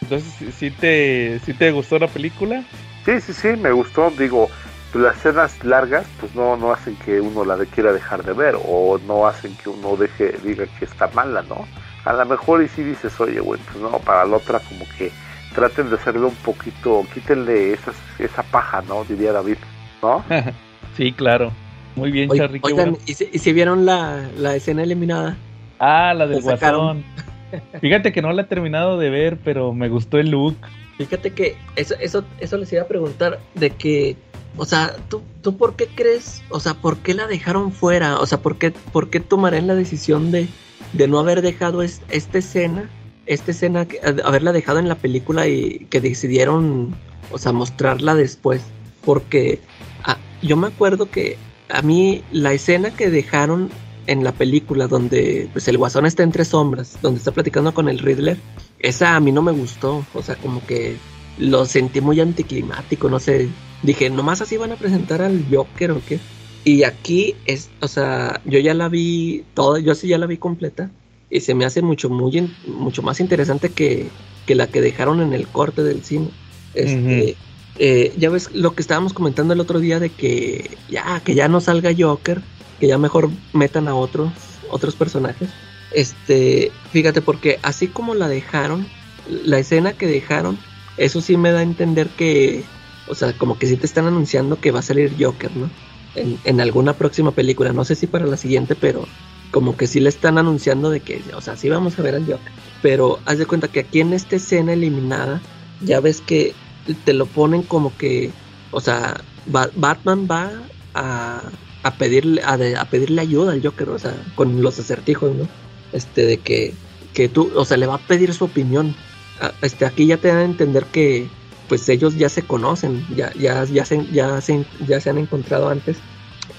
[0.00, 2.64] Entonces, ¿sí- ¿sí te, ¿sí te gustó la película?
[3.04, 4.10] Sí, sí, sí, me gustó.
[4.10, 4.48] Digo,
[4.94, 8.56] las escenas largas, pues no, no hacen que uno la de- quiera dejar de ver
[8.66, 11.66] o no hacen que uno deje, diga que está mala, ¿no?
[12.04, 15.10] A lo mejor y si dices, oye, güey, pues no, para la otra como que
[15.54, 19.04] traten de hacerlo un poquito, quítenle esas, esa paja, ¿no?
[19.04, 19.56] Diría David,
[20.02, 20.24] ¿no?
[20.96, 21.52] sí, claro.
[21.94, 22.60] Muy bien, Oy- Charlie.
[22.60, 22.98] qué oigan, bueno.
[23.06, 25.36] ¿y si, y si vieron la, la escena eliminada?
[25.78, 27.04] Ah, la del guasón.
[27.80, 30.56] Fíjate que no la he terminado de ver, pero me gustó el look.
[30.98, 34.16] Fíjate que eso, eso, eso les iba a preguntar de que,
[34.56, 38.18] o sea, ¿tú, ¿tú por qué crees, o sea, por qué la dejaron fuera?
[38.20, 40.48] O sea, ¿por qué, por qué tomarían la decisión de,
[40.92, 42.88] de no haber dejado es- esta escena,
[43.26, 46.94] esta escena, a- haberla dejado en la película y que decidieron,
[47.30, 48.62] o sea, mostrarla después?
[49.04, 49.60] Porque
[50.04, 51.36] ah, yo me acuerdo que
[51.68, 53.70] a mí la escena que dejaron
[54.06, 57.98] en la película donde pues el guasón está entre sombras, donde está platicando con el
[58.00, 58.36] Riddler,
[58.82, 60.96] esa a mí no me gustó, o sea, como que
[61.38, 63.48] lo sentí muy anticlimático, no sé,
[63.82, 66.20] dije, nomás así van a presentar al Joker o qué.
[66.64, 70.36] Y aquí es, o sea, yo ya la vi toda, yo sí ya la vi
[70.36, 70.90] completa
[71.30, 74.08] y se me hace mucho muy mucho más interesante que,
[74.46, 76.28] que la que dejaron en el corte del cine.
[76.74, 77.36] Este,
[77.78, 81.48] eh, ya ves lo que estábamos comentando el otro día de que ya que ya
[81.48, 82.42] no salga Joker,
[82.78, 84.30] que ya mejor metan a otros
[84.70, 85.48] otros personajes.
[85.94, 88.92] Este, fíjate porque así como la dejaron,
[89.24, 90.66] la escena que dejaron,
[90.96, 92.72] eso sí me da a entender que,
[93.04, 95.74] o sea, como que sí te están anunciando que va a salir Joker, ¿no?
[96.14, 99.12] En, en alguna próxima película, no sé si para la siguiente, pero
[99.50, 102.26] como que sí le están anunciando de que, o sea, sí vamos a ver al
[102.30, 102.52] Joker.
[102.80, 105.44] Pero haz de cuenta que aquí en esta escena eliminada,
[105.78, 106.58] ya ves que
[107.04, 108.36] te lo ponen como que,
[108.70, 113.90] o sea, Ba- Batman va a, a pedirle a, de- a pedirle ayuda al Joker,
[113.90, 115.50] o sea, con los acertijos, ¿no?
[115.92, 116.74] Este de que
[117.14, 118.94] que tú, o sea, le va a pedir su opinión.
[119.40, 121.28] A- Este aquí ya te dan a entender que
[121.68, 125.68] pues ellos ya se conocen, ya ya ya se ya se ya se han encontrado
[125.68, 125.96] antes.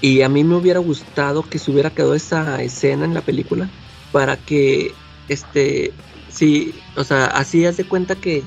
[0.00, 3.68] Y a mí me hubiera gustado que se hubiera quedado esa escena en la película
[4.12, 4.92] para que
[5.28, 5.92] este
[6.30, 8.42] sí, o sea, así haz de cuenta que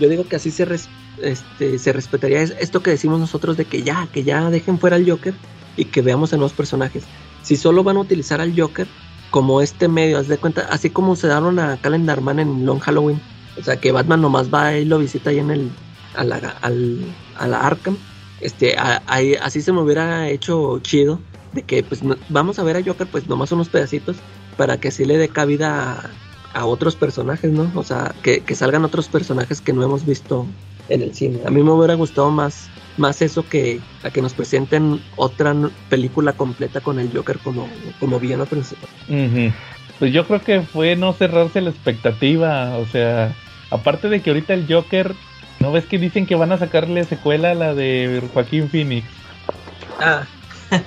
[0.00, 0.66] yo digo que así se
[1.22, 4.96] este, se respetaría es- esto que decimos nosotros de que ya, que ya dejen fuera
[4.96, 5.34] al Joker
[5.76, 7.04] y que veamos a nuevos personajes.
[7.42, 8.86] Si solo van a utilizar al Joker
[9.30, 12.80] como este medio, haz de cuenta, así como se daron a Calendar Man en Long
[12.80, 13.20] Halloween,
[13.58, 15.70] O sea, que Batman nomás va y lo visita ahí en el,
[16.14, 17.00] a la, al,
[17.36, 17.96] a la Arkham.
[18.40, 21.18] Este, así se me hubiera hecho chido
[21.52, 24.16] de que pues vamos a ver a Joker pues nomás unos pedacitos
[24.56, 26.10] para que así le dé cabida
[26.54, 27.70] a, a otros personajes, ¿no?
[27.74, 30.46] O sea, que, que salgan otros personajes que no hemos visto
[30.88, 31.40] en el cine.
[31.46, 32.68] A mí me hubiera gustado más,
[32.98, 35.54] más eso que a que nos presenten otra
[35.88, 37.68] película completa con el Joker como,
[38.00, 38.88] como villano principal.
[39.98, 43.34] Pues yo creo que fue no cerrarse la expectativa, o sea,
[43.70, 45.14] aparte de que ahorita el Joker,
[45.58, 49.06] ¿no ves que dicen que van a sacarle secuela a la de Joaquín Phoenix?
[49.98, 50.26] Ah.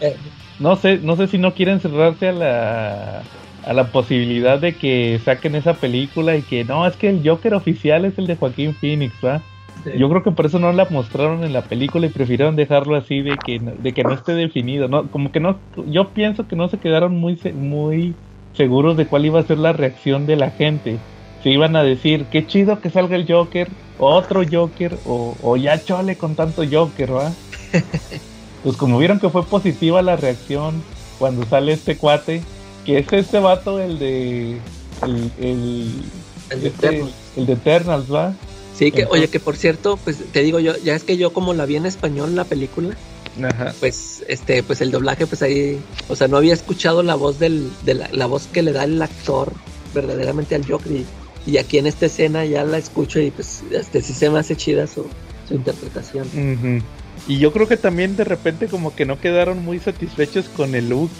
[0.00, 0.16] Eh,
[0.58, 3.28] No sé, no sé si no quieren cerrarse a la
[3.62, 7.54] a la posibilidad de que saquen esa película y que no, es que el Joker
[7.54, 9.42] oficial es el de Joaquín Phoenix, ¿va?
[9.82, 9.90] Sí.
[9.98, 13.20] Yo creo que por eso no la mostraron en la película y prefirieron dejarlo así
[13.22, 15.58] de que no- de que no esté definido, no como que no
[15.88, 18.14] yo pienso que no se quedaron muy muy
[18.56, 20.98] seguros de cuál iba a ser la reacción de la gente.
[21.42, 23.68] Se iban a decir, qué chido que salga el Joker,
[23.98, 27.32] otro Joker o, o ya chole con tanto Joker, ¿va?
[28.62, 30.82] pues como vieron que fue positiva la reacción
[31.18, 32.42] cuando sale este cuate,
[32.86, 34.58] que es este vato el de
[35.02, 35.90] el, el,
[36.50, 37.14] El de este- Eternals.
[37.36, 38.32] el de Eternals, ¿va?
[38.76, 41.32] Sí, que, Entonces- oye, que por cierto, pues te digo yo, ya es que yo
[41.32, 42.96] como la vi en español la película,
[43.42, 43.72] Ajá.
[43.80, 47.70] pues este, pues el doblaje, pues ahí, o sea, no había escuchado la voz del,
[47.84, 49.52] de la, la voz que le da el actor
[49.94, 51.06] verdaderamente al Joker y,
[51.46, 54.56] y aquí en esta escena ya la escucho y pues este sí se me hace
[54.56, 55.06] chida su,
[55.48, 56.26] su interpretación.
[57.28, 60.88] Y yo creo que también de repente como que no quedaron muy satisfechos con el
[60.88, 61.10] look.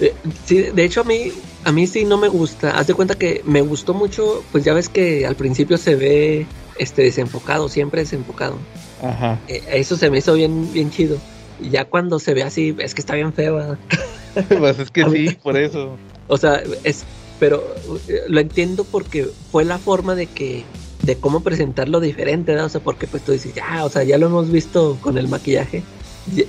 [0.00, 0.14] Eh,
[0.46, 1.30] Sí, de hecho a mí,
[1.64, 2.72] a mí sí no me gusta.
[2.76, 6.46] Haz de cuenta que me gustó mucho, pues ya ves que al principio se ve
[6.78, 8.56] este desenfocado, siempre desenfocado.
[9.02, 9.38] Ajá.
[9.48, 11.18] Eh, eso se me hizo bien, bien chido.
[11.60, 13.56] Y ya cuando se ve así, es que está bien feo.
[13.56, 13.78] ¿verdad?
[14.58, 15.96] pues es que sí, por eso.
[16.28, 17.04] O sea, es,
[17.38, 17.74] pero
[18.08, 20.64] eh, lo entiendo porque fue la forma de que,
[21.02, 22.66] de cómo presentarlo diferente, ¿verdad?
[22.66, 25.28] O sea, porque pues tú dices, ya, o sea, ya lo hemos visto con el
[25.28, 25.82] maquillaje.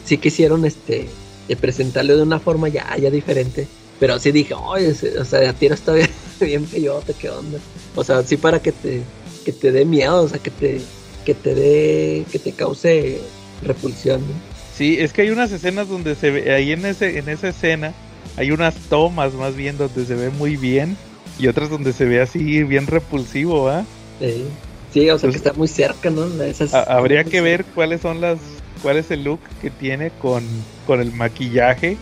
[0.05, 1.09] Sí quisieron, este,
[1.47, 3.67] de presentarlo de una forma ya, ya diferente.
[3.99, 6.09] Pero sí dije, oye, o sea, a ti está bien,
[6.39, 7.59] bien feyote, ¿qué onda?
[7.95, 9.01] O sea, sí para que te,
[9.43, 10.81] que te dé miedo, o sea, que te,
[11.25, 13.19] que te dé, que te cause
[13.63, 14.33] repulsión, ¿no?
[14.75, 17.93] Sí, es que hay unas escenas donde se ve, ahí en ese, en esa escena,
[18.37, 20.97] hay unas tomas más bien donde se ve muy bien
[21.39, 23.85] y otras donde se ve así bien repulsivo, ¿ah?
[24.19, 24.45] Sí,
[24.91, 26.43] sí, o sea, que Entonces- está muy cerca, ¿no?
[26.43, 28.39] Esas- Habría que ver cuáles son las,
[28.81, 30.43] cuál es el look que tiene con,
[30.87, 31.97] con el maquillaje,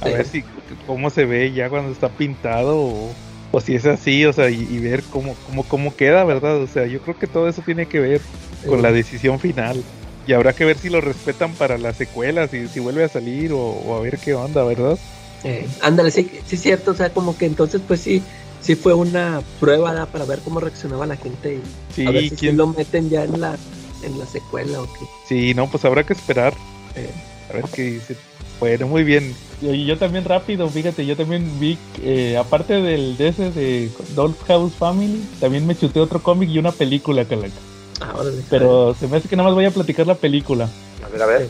[0.00, 0.12] a Sí.
[0.12, 0.44] ver si
[0.86, 3.10] cómo se ve ya cuando está pintado o,
[3.52, 6.56] o si es así, o sea, y, y ver cómo, cómo, cómo queda, ¿verdad?
[6.56, 8.20] O sea, yo creo que todo eso tiene que ver
[8.66, 8.82] con Sí.
[8.82, 9.82] la decisión final.
[10.26, 13.52] Y habrá que ver si lo respetan para las secuelas, si, si vuelve a salir
[13.52, 14.96] o, o a ver qué onda, ¿verdad?
[15.44, 18.22] Eh, ándale, sí, sí es cierto, o sea, como que entonces pues sí,
[18.60, 21.60] sí fue una prueba para ver cómo reaccionaba la gente y
[21.94, 23.58] Sí, a ver si quién- lo meten ya en la,
[24.04, 25.06] en la secuela o qué.
[25.28, 26.54] sí, no, pues habrá que esperar.
[26.94, 27.10] Eh,
[27.50, 28.16] A ver qué dice.
[28.62, 29.34] Bueno, muy bien.
[29.60, 34.72] Y yo también rápido, fíjate, yo también vi, eh, aparte del de ese de Dollhouse
[34.74, 37.52] Family, también me chuté otro cómic y una película, Calaca.
[38.00, 38.40] ah, órale.
[38.48, 40.68] Pero se me hace que nada más voy a platicar la película.
[41.04, 41.48] A ver, a ver.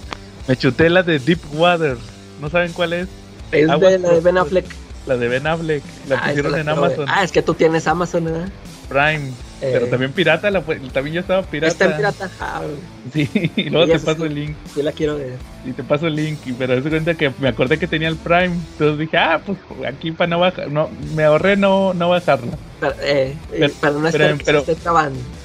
[0.49, 1.99] Me chuté la de Deep Water.
[2.41, 3.09] ¿No saben cuál es?
[3.51, 4.39] es Aguas de la de Ben.
[4.39, 4.67] Affleck.
[5.07, 5.83] La de Ben Affleck.
[6.09, 6.69] La Ah, pusieron en.
[6.71, 8.49] Amazon Ah, es que tú tienes Amazon, ¿verdad?
[8.93, 9.31] Prime.
[9.61, 10.61] Pero Eh, también pirata, la,
[10.93, 11.73] también yo estaba pirata.
[11.73, 12.31] Está en pirata.
[12.41, 12.63] Ah,
[13.13, 14.27] Sí, y luego te paso sí.
[14.27, 14.57] el link.
[14.75, 15.37] sí la quiero ver.
[15.65, 18.17] Y te paso el link, y- pero es cuenta que me acordé que tenía el
[18.17, 18.47] Prime.
[18.73, 22.59] Entonces dije, ah, pues aquí para no bajar, no, me ahorré no, no bajarla.
[22.81, 24.65] Para, eh, eh, Pero- para no pero- que pero-.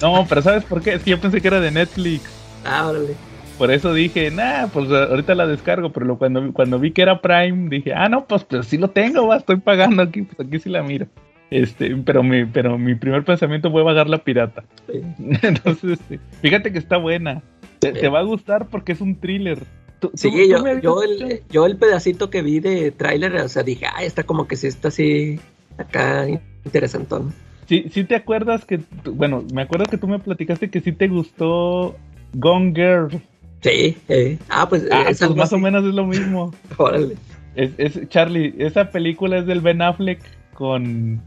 [0.02, 0.96] No, pero ¿sabes por qué?
[0.96, 2.24] Es que yo pensé que era de Netflix.
[2.66, 3.14] Ah, órale.
[3.60, 5.92] Por eso dije, nah, pues ahorita la descargo.
[5.92, 8.90] Pero lo- cuando, cuando vi que era Prime, dije, ah, no, pues, pues sí lo
[8.90, 11.06] tengo, va, estoy pagando aquí, pues aquí sí la miro.
[11.50, 14.64] Este, pero mi, pero mi primer pensamiento fue bajar la pirata.
[14.92, 15.02] Sí.
[15.42, 17.42] Entonces, este, fíjate que está buena.
[17.80, 19.60] Te, te va a gustar porque es un thriller.
[20.00, 22.92] Tú- tú- Sí, tú yo, me habías yo, el, yo el pedacito que vi de
[22.92, 25.40] tráiler, o sea, dije, ay, está como que sí está así,
[25.78, 26.26] acá
[26.66, 27.34] interesantón.
[27.68, 30.92] Sí, sí te acuerdas que, tú- bueno, me acuerdo que tú me platicaste que sí
[30.92, 31.96] te gustó
[32.34, 33.22] Gone Girl.
[33.62, 34.38] Sí, eh.
[34.50, 36.54] ah, pues Ah, es pues más o menos es lo mismo.
[36.78, 37.16] Órale.
[37.56, 40.20] Es, es Charlie, esa película es del Ben Affleck
[40.54, 41.22] con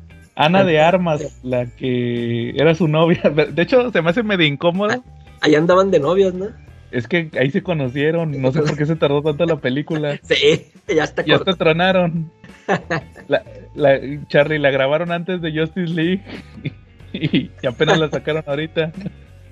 [0.44, 3.20] Ana de Armas, la que era su novia.
[3.30, 5.02] De hecho, se me hace medio incómodo.
[5.40, 6.48] Ahí andaban de novios, ¿no?
[6.90, 8.40] Es que ahí se conocieron.
[8.42, 10.18] No sé por qué se tardó tanto la película.
[10.22, 12.30] Sí, ya está Y hasta tronaron.
[13.28, 13.42] La,
[13.74, 16.22] la- Charlie la grabaron antes de Justice League
[17.12, 18.92] y, y apenas la sacaron ahorita.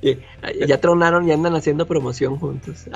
[0.02, 0.18] Sí,
[0.66, 2.88] Ya tronaron y andan haciendo promoción juntos.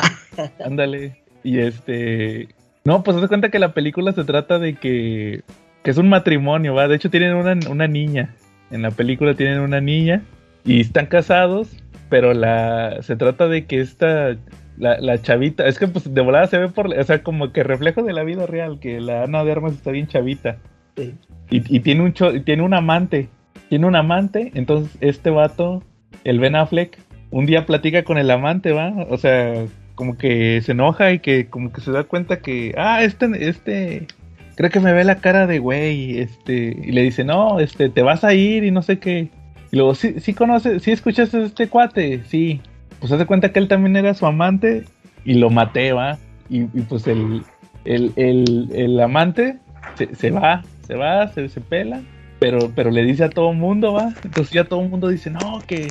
[0.65, 1.17] Ándale.
[1.45, 2.49] Y este.
[2.85, 5.43] No, pues haz cuenta que la película se trata de que.
[5.83, 6.89] Que es un matrimonio, ¿va?
[6.89, 8.35] De hecho, tienen una, una niña.
[8.71, 10.23] En la película tienen una niña
[10.65, 11.69] y están casados,
[12.09, 14.37] pero la se trata de que esta
[14.79, 17.63] la, la chavita, es que pues de volada se ve por, o sea, como que
[17.63, 20.57] reflejo de la vida real, que la Ana de Armas está bien chavita.
[20.97, 21.15] Sí.
[21.51, 23.29] Y, y tiene un cho- tiene un amante.
[23.69, 25.83] Tiene un amante, entonces este vato,
[26.25, 26.99] el Ben Affleck,
[27.31, 28.93] un día platica con el amante, ¿va?
[29.09, 29.65] O sea,
[29.95, 34.07] como que se enoja y que como que se da cuenta que, ah, este, este,
[34.55, 38.03] creo que me ve la cara de güey, este, y le dice, no, este, te
[38.03, 39.31] vas a ir y no sé qué.
[39.71, 42.61] Y luego, sí, sí conoces, sí escuchaste a este cuate, sí.
[43.01, 44.85] Pues hace cuenta que él también era su amante
[45.25, 46.19] y lo maté, ¿va?
[46.49, 47.43] Y, y pues el,
[47.85, 49.59] el, el, el amante
[49.95, 52.03] se, se va, se va, se, se pela,
[52.39, 54.13] pero, pero le dice a todo mundo, ¿va?
[54.23, 55.89] Entonces ya todo el mundo dice, no, que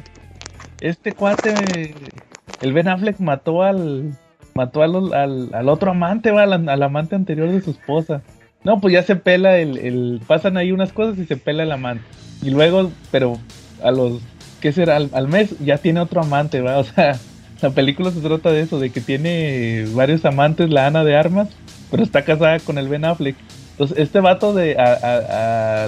[0.79, 1.53] este cuate,
[2.61, 4.15] el Ben Affleck mató al,
[4.53, 6.43] mató al, al, al otro amante, ¿va?
[6.43, 8.21] Al, al amante anterior de su esposa.
[8.63, 11.71] No, pues ya se pela el, el, pasan ahí unas cosas y se pela el
[11.71, 12.03] amante.
[12.43, 13.37] Y luego, pero
[13.83, 14.21] a los,
[14.61, 14.97] ¿qué será?
[14.97, 16.77] Al, al mes ya tiene otro amante, ¿va?
[16.79, 17.17] O sea,
[17.61, 21.49] la película se trata de eso, de que tiene varios amantes la Ana de Armas,
[21.91, 23.35] pero está casada con el Ben Affleck.
[23.71, 25.87] Entonces, este vato de a, a, a,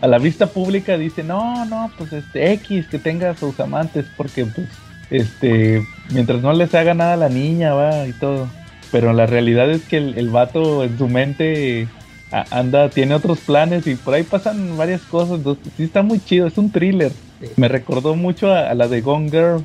[0.00, 4.44] a la vista pública dice, no, no, pues este X, que tenga sus amantes, porque
[4.46, 4.68] pues,
[5.10, 8.48] este, mientras no les haga nada a la niña, va, y todo.
[8.90, 12.01] Pero la realidad es que el, el vato en su mente a-
[12.50, 15.38] anda, tiene otros planes y por ahí pasan varias cosas.
[15.38, 17.12] Entonces, sí está muy chido, es un thriller.
[17.40, 17.48] Sí.
[17.56, 19.64] Me recordó mucho a, a la de Gone Girl.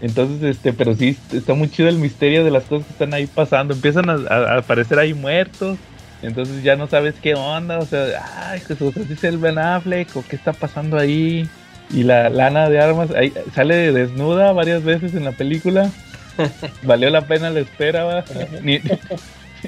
[0.00, 3.26] Entonces, este, pero sí está muy chido el misterio de las cosas que están ahí
[3.26, 3.74] pasando.
[3.74, 5.78] Empiezan a, aparecer ahí muertos.
[6.22, 7.78] Entonces ya no sabes qué onda.
[7.78, 11.48] O sea, ay, Jesús, dice el Ben Affleck o qué está pasando ahí.
[11.90, 15.90] Y la lana de armas ahí, sale desnuda varias veces en la película.
[16.82, 18.24] Valió la pena la espera, va.
[18.62, 18.80] Ni,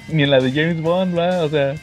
[0.08, 1.44] ni en la de James Bond, va.
[1.44, 1.74] O sea,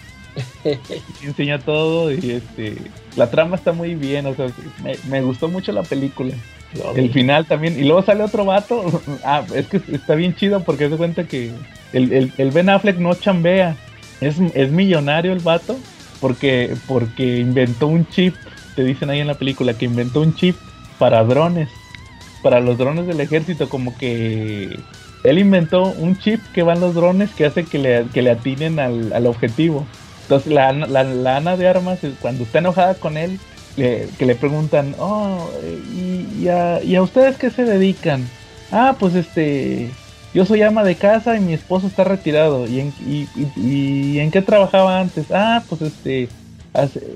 [1.21, 2.75] enseña todo y este
[3.15, 4.47] la trama está muy bien, o sea,
[4.83, 6.33] me, me gustó mucho la película.
[6.95, 10.89] El final también, y luego sale otro vato, ah, es que está bien chido porque
[10.89, 11.51] se cuenta que
[11.93, 13.77] el, el, el Ben Affleck no chambea,
[14.19, 15.77] es, es millonario el vato
[16.19, 18.35] porque, porque inventó un chip,
[18.75, 20.55] te dicen ahí en la película, que inventó un chip
[20.97, 21.69] para drones,
[22.41, 24.77] para los drones del ejército, como que
[25.23, 28.31] él inventó un chip que va en los drones que hace que le, que le
[28.31, 29.85] atinen al, al objetivo.
[30.25, 33.39] Entonces la, Ana- la, la Ana de Armas, cuando está enojada con él,
[33.77, 38.27] le- que le preguntan, oh, eh, ¿y, y a, ¿y a ustedes qué se dedican?
[38.71, 39.89] Ah, pues este,
[40.33, 42.67] yo soy ama de casa y mi esposo está retirado.
[42.67, 43.51] ¿Y en, y, y-
[44.15, 45.25] y en qué trabajaba antes?
[45.31, 46.27] Ah, pues este,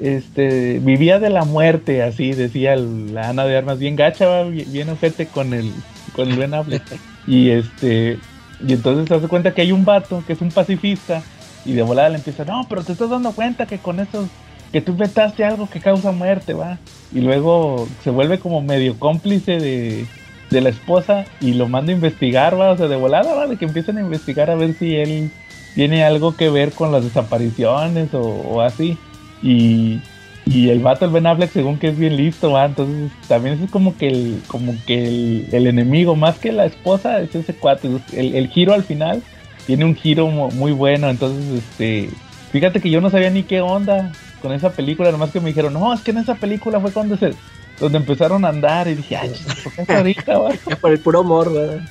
[0.01, 4.71] este, vivía de la muerte, así decía el- la Ana de Armas, bien gacha, bien,
[4.71, 5.71] bien ojete con el,
[6.13, 6.83] con el Ben Affleck.
[7.27, 8.17] Y este,
[8.65, 11.21] y entonces se hace cuenta que hay un vato que es un pacifista
[11.65, 14.27] y de volada le empieza, no, pero te estás dando cuenta que con eso,
[14.71, 16.79] que tú inventaste algo que causa muerte, va.
[17.11, 20.05] Y luego se vuelve como medio cómplice de,
[20.49, 22.71] de la esposa y lo manda a investigar, va.
[22.71, 25.31] O sea, de volada, va, de que empiezan a investigar a ver si él
[25.75, 28.97] tiene algo que ver con las desapariciones o, así.
[29.41, 30.01] Y,
[30.45, 32.65] y el vato, el Ben Affleck, según que es bien listo, va.
[32.65, 37.21] Entonces también es como que el, como que el, el enemigo, más que la esposa,
[37.21, 37.89] es ese cuate.
[38.13, 39.21] El, el giro al final
[39.65, 41.09] tiene un giro mu- muy bueno.
[41.09, 42.09] Entonces, este,
[42.51, 45.73] fíjate que yo no sabía ni qué onda con esa película, nomás que me dijeron,
[45.73, 47.33] no, es que en esa película fue cuando se,
[47.79, 50.51] donde empezaron a andar y dije, ay, chis, ¿por qué es ahorita, va?
[50.81, 51.81] Por el puro amor, ¿verdad?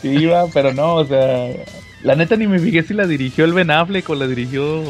[0.00, 1.48] Sí, va, pero no, o sea,
[2.02, 4.82] la neta ni me fijé si la dirigió el Ben Affleck o la dirigió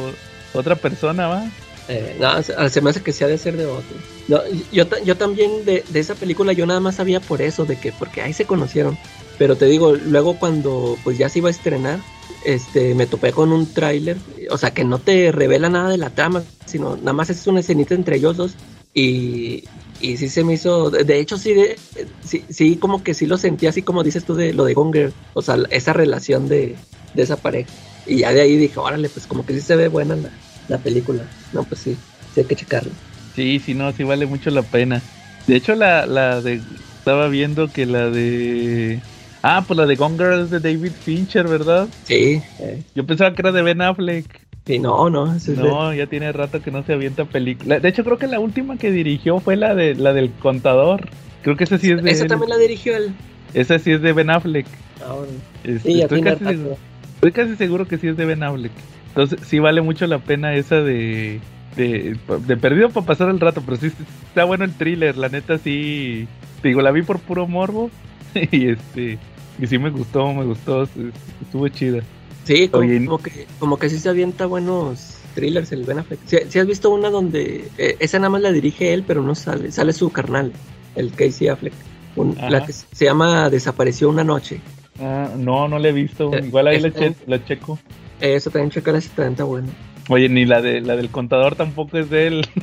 [0.54, 1.44] otra persona, va.
[1.88, 3.96] eh, no, se, se me hace que sea de ser de otro.
[4.28, 7.76] No, yo, yo también de, de esa película yo nada más sabía por eso, de
[7.76, 8.96] que porque ahí se conocieron.
[9.38, 12.00] Pero te digo, luego cuando pues ya se iba a estrenar,
[12.44, 14.16] este, me topé con un tráiler,
[14.50, 17.60] o sea que no te revela nada de la trama, sino nada más es una
[17.60, 18.54] escenita entre ellos dos
[18.94, 19.64] y,
[20.00, 21.76] y sí se me hizo, de hecho sí, de,
[22.24, 24.92] sí, sí como que sí lo sentí así como dices tú de lo de Gone
[24.92, 26.76] Girl, o sea esa relación de,
[27.14, 27.70] de esa pareja.
[28.06, 30.30] Y ya de ahí dije, órale, pues como que sí se ve buena la,
[30.68, 31.22] la película.
[31.52, 31.96] No, pues sí,
[32.34, 32.90] sí hay que checarlo.
[33.36, 35.00] Sí, sí, no, sí vale mucho la pena.
[35.46, 36.60] De hecho, la, la de.
[36.98, 39.00] Estaba viendo que la de.
[39.43, 41.88] Ah, pues la de Gone Girl es de David Fincher, ¿verdad?
[42.05, 44.24] Sí, eh, Yo pensaba que era de Ben Affleck.
[44.66, 47.80] sí, no, no, es de- No, ya tiene rato que no se avienta película.
[47.80, 51.09] De hecho, creo que la última que dirigió fue la de la del contador.
[51.43, 52.11] Creo que esa sí es de.
[52.12, 52.28] esa él.
[52.28, 53.12] también la dirigió él.
[53.53, 54.66] Esa sí es de Ben Affleck.
[55.05, 55.28] Ahora.
[55.64, 56.76] Este, Sí, ya estoy, tiene casi seguro,
[57.16, 58.72] estoy casi seguro que sí es de Ben Affleck.
[59.09, 61.40] Entonces, sí vale mucho la pena esa de.
[61.76, 62.16] De,
[62.47, 63.86] de perdido para pasar el rato, pero sí
[64.28, 65.16] está bueno el thriller.
[65.16, 66.28] La neta, sí.
[66.61, 67.90] Te digo, la vi por puro morbo.
[68.53, 69.18] y este.
[69.59, 70.84] Y sí me gustó, me gustó.
[71.40, 72.03] Estuvo chida.
[72.44, 76.20] Sí, como, Oye, como que, como que sí se avienta buenos, thrillers, el Ben Affleck.
[76.26, 79.70] Si has visto una donde eh, esa nada más la dirige él, pero no sale,
[79.70, 80.53] sale su carnal,
[80.96, 81.74] el Casey Affleck.
[82.48, 84.61] la que se llama Desapareció una noche.
[85.00, 86.34] Ah, no, no la he visto.
[86.34, 86.92] Eh, Igual ahí la,
[87.26, 87.78] la, checo.
[88.20, 89.68] Eso también checa la 70, bueno.
[90.12, 92.48] Oye, ni la de la del contador tampoco es de él.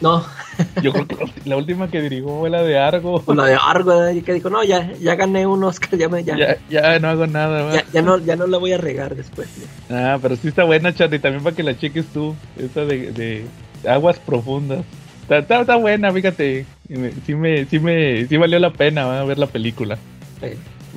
[0.00, 0.24] No.
[0.82, 3.22] Yo creo que la última que dirigió fue la de Argo.
[3.34, 6.56] La de Argo, y que dijo, no, ya, ya gané un Oscar, ya me, ya,
[6.70, 7.74] ya, no hago nada.
[7.74, 9.48] Ya, ya, no, ya no la voy a regar después.
[9.90, 13.44] Ah, pero sí está buena, Charlie, también para que la cheques tú, esa de, de
[13.86, 14.84] aguas profundas.
[15.28, 19.98] Está, está, buena, fíjate, sí me, sí me, sí valió la pena ver la película.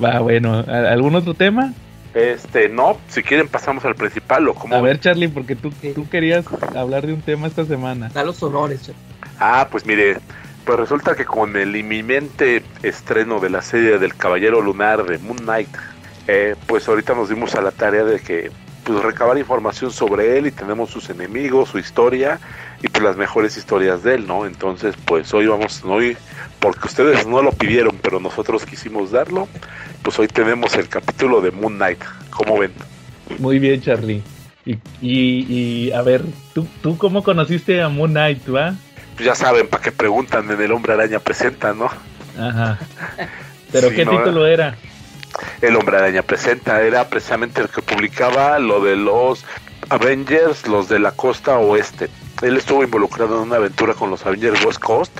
[0.02, 1.74] Va, bueno, ¿algún otro tema?
[2.14, 4.74] Este, no, si quieren pasamos al principal o como...
[4.74, 6.44] A ver, Charlie, porque tú, tú querías
[6.74, 8.08] hablar de un tema esta semana.
[8.08, 9.00] Da los honores, Charlie.
[9.38, 10.18] Ah, pues mire,
[10.64, 15.38] pues resulta que con el inminente estreno de la serie del Caballero Lunar de Moon
[15.38, 15.68] Knight,
[16.26, 18.50] eh, pues ahorita nos dimos a la tarea de que
[18.90, 22.40] pues recabar información sobre él y tenemos sus enemigos, su historia
[22.82, 24.46] y pues las mejores historias de él, ¿no?
[24.46, 26.16] Entonces, pues hoy vamos, hoy,
[26.58, 29.48] porque ustedes no lo pidieron, pero nosotros quisimos darlo,
[30.02, 32.02] pues hoy tenemos el capítulo de Moon Knight.
[32.30, 32.72] ¿Cómo ven?
[33.38, 34.22] Muy bien, Charlie.
[34.64, 36.22] Y, y, a ver,
[36.52, 38.74] ¿tú, ¿tú cómo conociste a Moon Knight, va?
[39.14, 41.88] Pues ya saben, para qué preguntan en El Hombre Araña Presenta, ¿no?
[42.38, 42.78] Ajá.
[43.72, 44.76] ¿Pero qué título era?
[45.60, 49.44] El Hombre Araña Presenta era precisamente el que publicaba lo de los
[49.88, 52.08] Avengers, los de la costa oeste.
[52.42, 55.12] Él estuvo involucrado en una aventura con los Avengers West Coast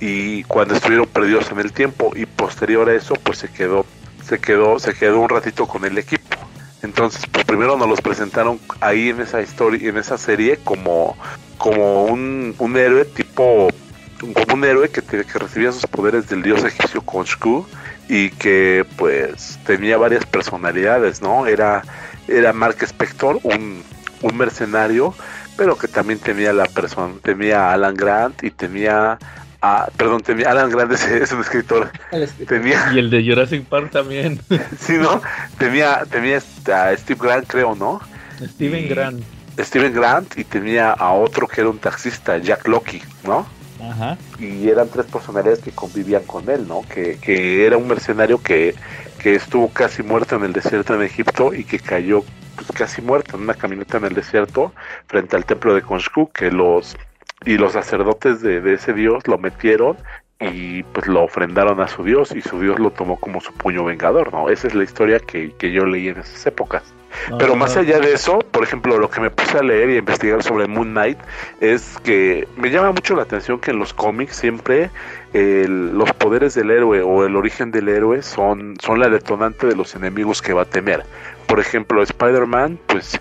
[0.00, 3.86] y cuando estuvieron perdidos en el tiempo y posterior a eso pues se quedó
[4.24, 6.36] se quedó, se quedó un ratito con el equipo.
[6.82, 11.16] Entonces, pues primero nos los presentaron ahí en esa historia, en esa serie como,
[11.58, 13.68] como un, un héroe tipo,
[14.20, 17.66] como un héroe que, que recibía sus poderes del dios egipcio Konshku
[18.08, 21.46] y que pues tenía varias personalidades, ¿no?
[21.46, 21.82] Era,
[22.28, 23.82] era Mark Spector, un,
[24.22, 25.14] un mercenario,
[25.56, 29.18] pero que también tenía la persona, tenía Alan Grant y tenía
[29.66, 31.90] Ah, perdón, tenía Alan Grande es un escritor.
[32.46, 34.38] Tenía, y el de Jurassic Park también.
[34.78, 35.22] sí, ¿no?
[35.56, 37.98] Tenía, tenía a Steve Grant, creo, ¿no?
[38.46, 39.22] Steven Grant.
[39.58, 43.46] Steven Grant y tenía a otro que era un taxista, Jack Loki, ¿no?
[43.90, 44.18] Ajá.
[44.38, 46.82] Y eran tres personalidades que convivían con él, ¿no?
[46.88, 48.74] Que, que era un mercenario que,
[49.18, 52.24] que estuvo casi muerto en el desierto en Egipto y que cayó
[52.56, 54.72] pues, casi muerto en una camioneta en el desierto
[55.06, 56.96] frente al templo de Konshku, que los
[57.44, 59.96] y los sacerdotes de, ese dios lo metieron
[60.40, 63.84] y pues lo ofrendaron a su dios y su dios lo tomó como su puño
[63.84, 64.48] vengador, ¿no?
[64.48, 66.82] Esa es la historia que, yo leí en esas épocas.
[67.38, 69.98] Pero más allá de eso, por ejemplo, lo que me puse a leer y a
[69.98, 71.18] investigar sobre Moon Knight
[71.60, 74.90] es que me llama mucho la atención que en los cómics siempre
[75.32, 79.94] los poderes del héroe o el origen del héroe son, son la detonante de los
[79.94, 81.04] enemigos que va a temer.
[81.46, 83.20] Por ejemplo, Spider-Man, pues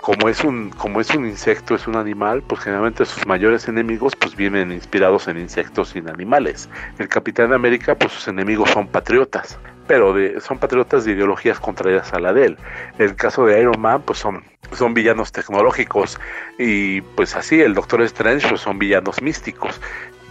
[0.00, 4.16] como es un como es un insecto es un animal pues generalmente sus mayores enemigos
[4.16, 6.68] pues vienen inspirados en insectos y en animales.
[6.98, 12.12] El Capitán América pues sus enemigos son patriotas pero de, son patriotas de ideologías contrarias
[12.12, 12.56] a la de él.
[12.98, 16.18] El caso de Iron Man pues son son villanos tecnológicos.
[16.58, 19.80] Y pues así el Doctor Strange pues son villanos místicos.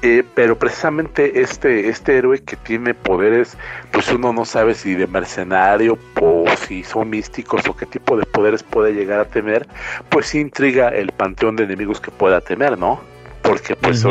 [0.01, 3.57] Eh, pero precisamente este, este héroe que tiene poderes,
[3.91, 8.25] pues uno no sabe si de mercenario o si son místicos o qué tipo de
[8.25, 9.67] poderes puede llegar a tener,
[10.09, 12.99] pues intriga el panteón de enemigos que pueda tener, ¿no?
[13.45, 14.05] Porque pues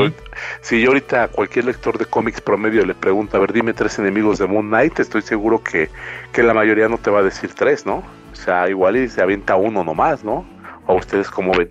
[0.61, 3.99] si yo ahorita a cualquier lector de cómics promedio le pregunto, a ver, dime tres
[3.99, 5.91] enemigos de Moon Knight, estoy seguro que,
[6.33, 8.05] que la mayoría no te va a decir tres, ¿no?
[8.33, 10.47] O sea, igual y se avienta uno nomás, ¿no?
[10.87, 11.71] ¿O ustedes cómo ven?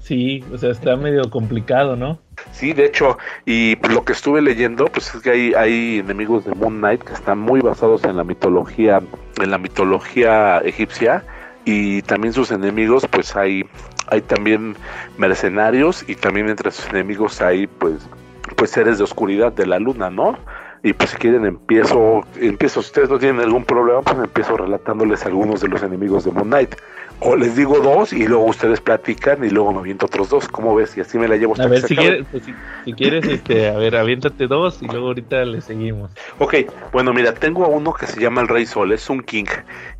[0.00, 2.18] Sí, o sea, está medio complicado, ¿no?
[2.52, 6.54] Sí, de hecho, y lo que estuve leyendo, pues es que hay, hay enemigos de
[6.54, 9.00] Moon Knight que están muy basados en la mitología,
[9.40, 11.24] en la mitología egipcia,
[11.64, 13.64] y también sus enemigos, pues hay,
[14.08, 14.76] hay también
[15.18, 18.08] mercenarios, y también entre sus enemigos hay pues,
[18.56, 20.38] pues seres de oscuridad de la luna, ¿no?
[20.82, 25.24] Y pues si quieren empiezo, empiezo, si ustedes no tienen algún problema, pues empiezo relatándoles
[25.24, 26.74] algunos de los enemigos de Moon Knight.
[27.20, 30.48] O les digo dos y luego ustedes platican y luego me aviento otros dos.
[30.48, 30.96] ¿Cómo ves?
[30.96, 31.54] Y así me la llevo.
[31.60, 32.42] a ver, si quieres, pues,
[32.84, 36.10] si, quieres, este, a ver, aviéntate dos y luego ahorita le seguimos.
[36.38, 36.54] Ok,
[36.92, 39.46] bueno, mira, tengo a uno que se llama el Rey Sol, es un King.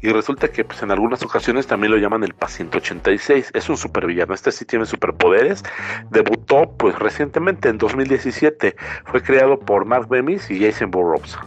[0.02, 3.52] Y resulta que pues en algunas ocasiones también lo llaman el Paciente 86.
[3.54, 5.62] Es un supervillano, este sí tiene superpoderes.
[6.10, 8.76] Debutó pues recientemente en 2017.
[9.06, 11.38] Fue creado por Mark Bemis y Jason Burroughs.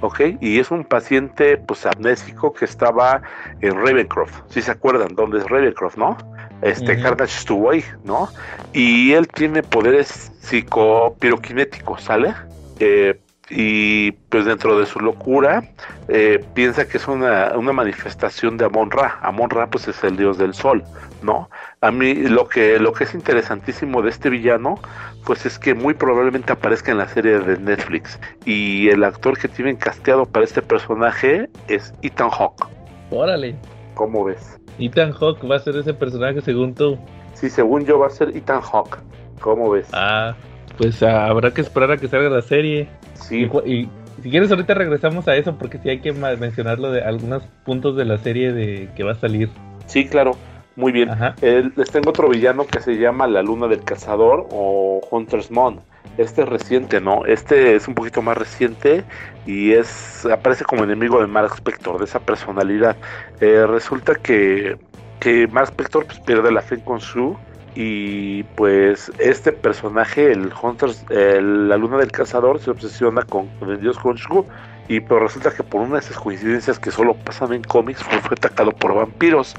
[0.00, 0.20] ¿Ok?
[0.40, 3.22] Y es un paciente pues amnésico que estaba
[3.60, 6.16] en Ravencroft, si se acuerdan, dónde es Ravencroft, ¿no?
[6.62, 8.28] Este Carnage estuvo ahí, ¿no?
[8.72, 12.34] Y él tiene poderes psicopiroquinéticos, ¿sale?
[12.78, 15.62] Eh, y pues dentro de su locura
[16.08, 19.18] eh, piensa que es una, una manifestación de Amon Ra.
[19.22, 20.82] Amon Ra pues es el dios del sol,
[21.22, 21.48] ¿no?
[21.80, 24.80] A mí lo que, lo que es interesantísimo de este villano
[25.24, 29.48] pues es que muy probablemente aparezca en la serie de Netflix y el actor que
[29.48, 32.66] tienen casteado para este personaje es Ethan Hawke.
[33.10, 33.56] Órale.
[33.94, 34.58] ¿Cómo ves?
[34.78, 36.98] Ethan Hawke va a ser ese personaje según tú.
[37.34, 38.98] Sí, según yo va a ser Ethan Hawke.
[39.40, 39.88] ¿Cómo ves?
[39.92, 40.34] Ah,
[40.76, 42.88] pues ah, habrá que esperar a que salga la serie.
[43.14, 43.88] sí, Y,
[44.22, 48.06] si quieres ahorita regresamos a eso porque sí hay que mencionarlo de algunos puntos de
[48.06, 49.50] la serie de que va a salir.
[49.86, 50.36] sí, claro.
[50.76, 51.10] Muy bien.
[51.10, 51.34] Ajá.
[51.40, 55.80] Eh, les tengo otro villano que se llama La Luna del Cazador o Hunter's Moon.
[56.18, 57.24] Este es reciente, ¿no?
[57.24, 59.02] Este es un poquito más reciente
[59.46, 62.96] y es aparece como enemigo de Mark Spector, de esa personalidad.
[63.40, 64.76] Eh, resulta que,
[65.18, 67.36] que Mark Spector pues, pierde la fe en Khonshu
[67.76, 73.80] y pues este personaje, el Hunter's, el- la Luna del Cazador, se obsesiona con, el
[73.80, 74.46] dios Khonshu
[74.88, 78.18] y pero resulta que por una de esas coincidencias que solo pasan en cómics fue
[78.18, 79.54] atacado por vampiros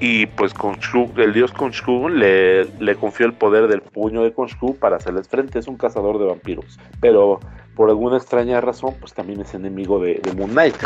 [0.00, 4.76] y pues Khonshu, el dios Khonshu le, le confió el poder del puño de Khonshu
[4.76, 7.40] para hacerles frente, es un cazador de vampiros, pero
[7.74, 10.76] por alguna extraña razón pues también es enemigo de, de Moon Knight,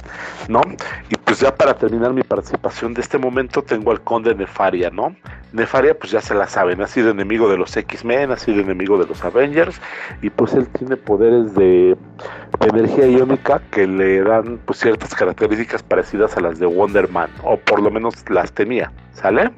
[0.49, 0.61] ¿no?
[1.09, 5.17] Y pues ya para terminar mi participación de este momento tengo al conde Nefaria, ¿no?
[5.53, 8.99] Nefaria pues ya se la saben, ha sido enemigo de los X-Men, ha sido enemigo
[8.99, 9.81] de los Avengers
[10.23, 11.97] y pues él tiene poderes de,
[12.46, 17.31] de energía iónica que le dan pues ciertas características parecidas a las de Wonder Man,
[17.43, 19.51] o por lo menos las tenía, ¿sale?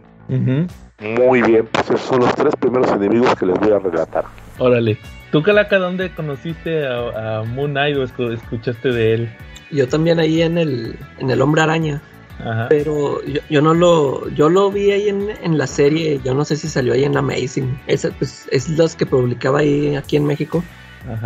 [1.00, 4.24] Muy bien, pues esos son los tres primeros enemigos que les voy a relatar.
[4.58, 4.98] Órale.
[5.30, 9.28] ¿Tú, Calaca, dónde conociste a, a Moon Knight o escu- escuchaste de él?
[9.70, 12.00] Yo también ahí en el, en el Hombre Araña,
[12.40, 12.66] Ajá.
[12.68, 16.44] pero yo, yo no lo, yo lo vi ahí en, en la serie, yo no
[16.44, 20.24] sé si salió ahí en Amazing, Esa, pues, es los que publicaba ahí aquí en
[20.26, 20.64] México.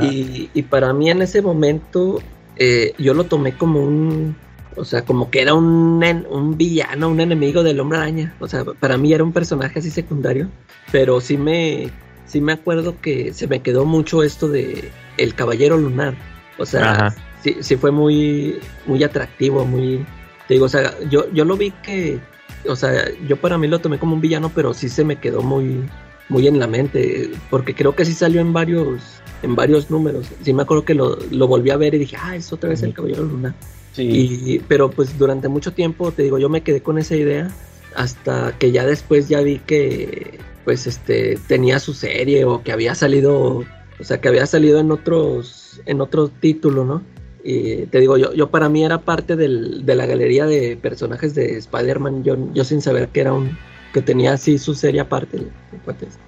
[0.00, 2.20] Y, y para mí en ese momento
[2.56, 4.36] eh, yo lo tomé como un,
[4.76, 8.64] o sea, como que era un, un villano, un enemigo del Hombre Araña, o sea,
[8.64, 10.48] para mí era un personaje así secundario,
[10.90, 11.90] pero sí me,
[12.26, 16.14] sí me acuerdo que se me quedó mucho esto de el Caballero Lunar,
[16.58, 20.04] o sea, sí, sí fue muy, muy atractivo, muy,
[20.46, 22.20] te digo, o sea, yo, yo lo vi que,
[22.68, 25.42] o sea, yo para mí lo tomé como un villano, pero sí se me quedó
[25.42, 25.82] muy,
[26.28, 30.26] muy en la mente, porque creo que sí salió en varios, en varios números.
[30.42, 32.82] Sí me acuerdo que lo, lo volví a ver y dije, ah, es otra vez
[32.82, 32.94] el.
[32.94, 33.54] Caballero Luna.
[33.92, 34.02] Sí.
[34.02, 37.50] Y, pero pues durante mucho tiempo, te digo, yo me quedé con esa idea
[37.94, 42.94] hasta que ya después ya vi que pues este tenía su serie o que había
[42.94, 43.64] salido,
[44.00, 47.02] o sea, que había salido en otros en otro título, ¿no?
[47.44, 51.34] Y te digo, yo, yo para mí era parte del- de la galería de personajes
[51.34, 53.58] de Spider-Man, yo, yo sin saber que era un
[53.92, 55.38] que tenía así su serie aparte.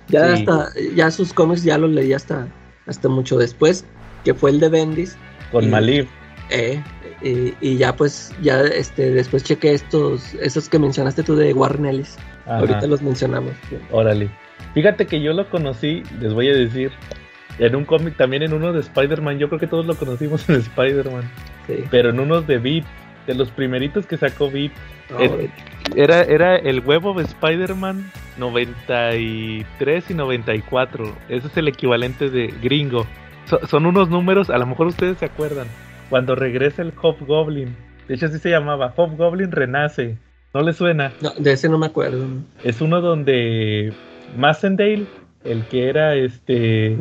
[0.09, 0.43] Ya Sí.
[0.43, 2.49] hasta ya sus cómics ya los leí hasta
[2.87, 3.85] hasta mucho después,
[4.25, 5.17] que fue el de Bendis
[5.53, 6.07] Con y- Malib.
[6.51, 6.83] eh,
[7.23, 11.87] y, y ya pues, ya este, después chequé estos, esos que mencionaste tú de Warren
[11.87, 12.17] Ellis.
[12.45, 12.59] Ajá.
[12.59, 13.53] Ahorita los mencionamos.
[13.91, 14.29] Órale.
[14.75, 16.91] Fíjate que yo lo conocí, les voy a decir,
[17.59, 19.39] en un cómic, también en uno de Spider-Man.
[19.39, 21.23] Yo creo que todos lo conocimos en Spider-Man.
[21.67, 21.85] Sí.
[21.91, 22.85] Pero en unos de Beat,
[23.27, 24.73] de los primeritos que sacó Beat.
[25.19, 25.49] Eh,
[25.97, 31.15] Era, era el huevo de Spider-Man 93 y 94.
[31.29, 33.07] Ese es el equivalente de gringo.
[33.47, 35.67] So- son unos números, a lo mejor ustedes se acuerdan.
[36.11, 37.77] Cuando regresa el Hobgoblin.
[38.09, 38.93] De hecho, así se llamaba.
[38.97, 40.19] Hobgoblin renace.
[40.53, 41.13] ¿No le suena?
[41.21, 42.27] no, de ese no me acuerdo.
[42.63, 43.93] Es uno donde
[44.37, 45.07] Massendale,
[45.43, 46.97] el que era este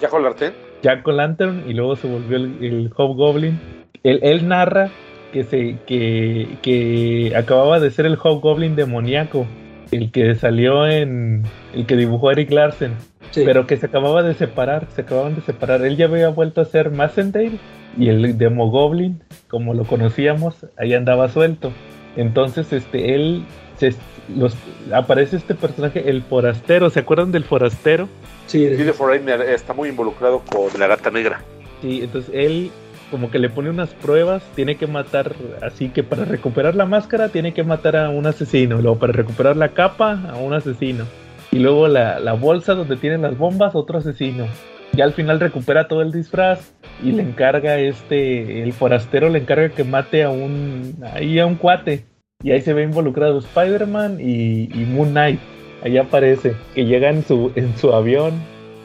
[0.00, 0.52] ¿Ya Larten?
[0.82, 3.58] Jack O'Lantern y luego se volvió el, el Hobgoblin.
[4.04, 4.90] Él, él narra
[5.32, 9.46] que se que, que acababa de ser el Hobgoblin demoníaco,
[9.90, 11.44] el que salió en
[11.74, 12.92] el que dibujó Eric Larsen,
[13.30, 13.42] Sí.
[13.44, 15.84] pero que se acababa de separar, se acababan de separar.
[15.84, 17.58] Él ya había vuelto a ser Massendale
[17.98, 21.72] y el Demogoblin, como lo conocíamos, ahí andaba suelto.
[22.16, 23.44] Entonces, este él
[23.76, 23.94] se,
[24.34, 24.56] los,
[24.92, 28.08] aparece este personaje, el forastero, ¿se acuerdan del forastero?
[28.46, 31.42] sí, Sí, de Foreigner está muy involucrado con la gata negra.
[31.82, 32.70] Sí, entonces él
[33.10, 35.32] como que le pone unas pruebas, tiene que matar,
[35.62, 39.56] así que para recuperar la máscara tiene que matar a un asesino, luego para recuperar
[39.56, 41.04] la capa a un asesino,
[41.50, 44.46] y luego la, la bolsa donde tienen las bombas, otro asesino.
[44.92, 46.72] Ya al final recupera todo el disfraz
[47.02, 51.56] y le encarga este, el forastero le encarga que mate a un, ahí a un
[51.56, 52.04] cuate.
[52.42, 55.40] Y ahí se ve involucrado Spider-Man y, y Moon Knight.
[55.84, 58.34] Ahí aparece, que llega su, en su avión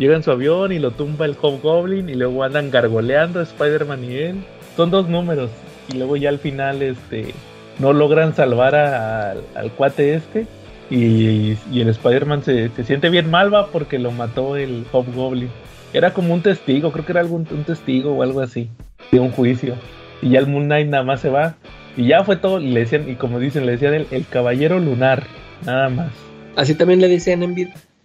[0.04, 4.16] Llega en su avión y lo tumba el Hobgoblin y luego andan gargoleando Spider-Man y
[4.16, 4.36] él.
[4.76, 5.50] Son dos números
[5.94, 7.34] y luego ya al final este
[7.80, 10.46] no logran salvar a- al- cuate este
[10.90, 15.48] y, y el Spider-Man se, se siente bien mal va porque lo mató el Hobgoblin.
[15.94, 18.68] Era como un testigo, creo que era algún un testigo o algo así.
[19.10, 19.76] de un juicio.
[20.22, 21.56] Y ya el Moon Knight nada más se va.
[21.96, 22.60] Y ya fue todo.
[22.60, 25.24] Y le decían, y como dicen, le decían el, el caballero lunar.
[25.66, 26.12] Nada más.
[26.58, 27.56] Así también le decían en.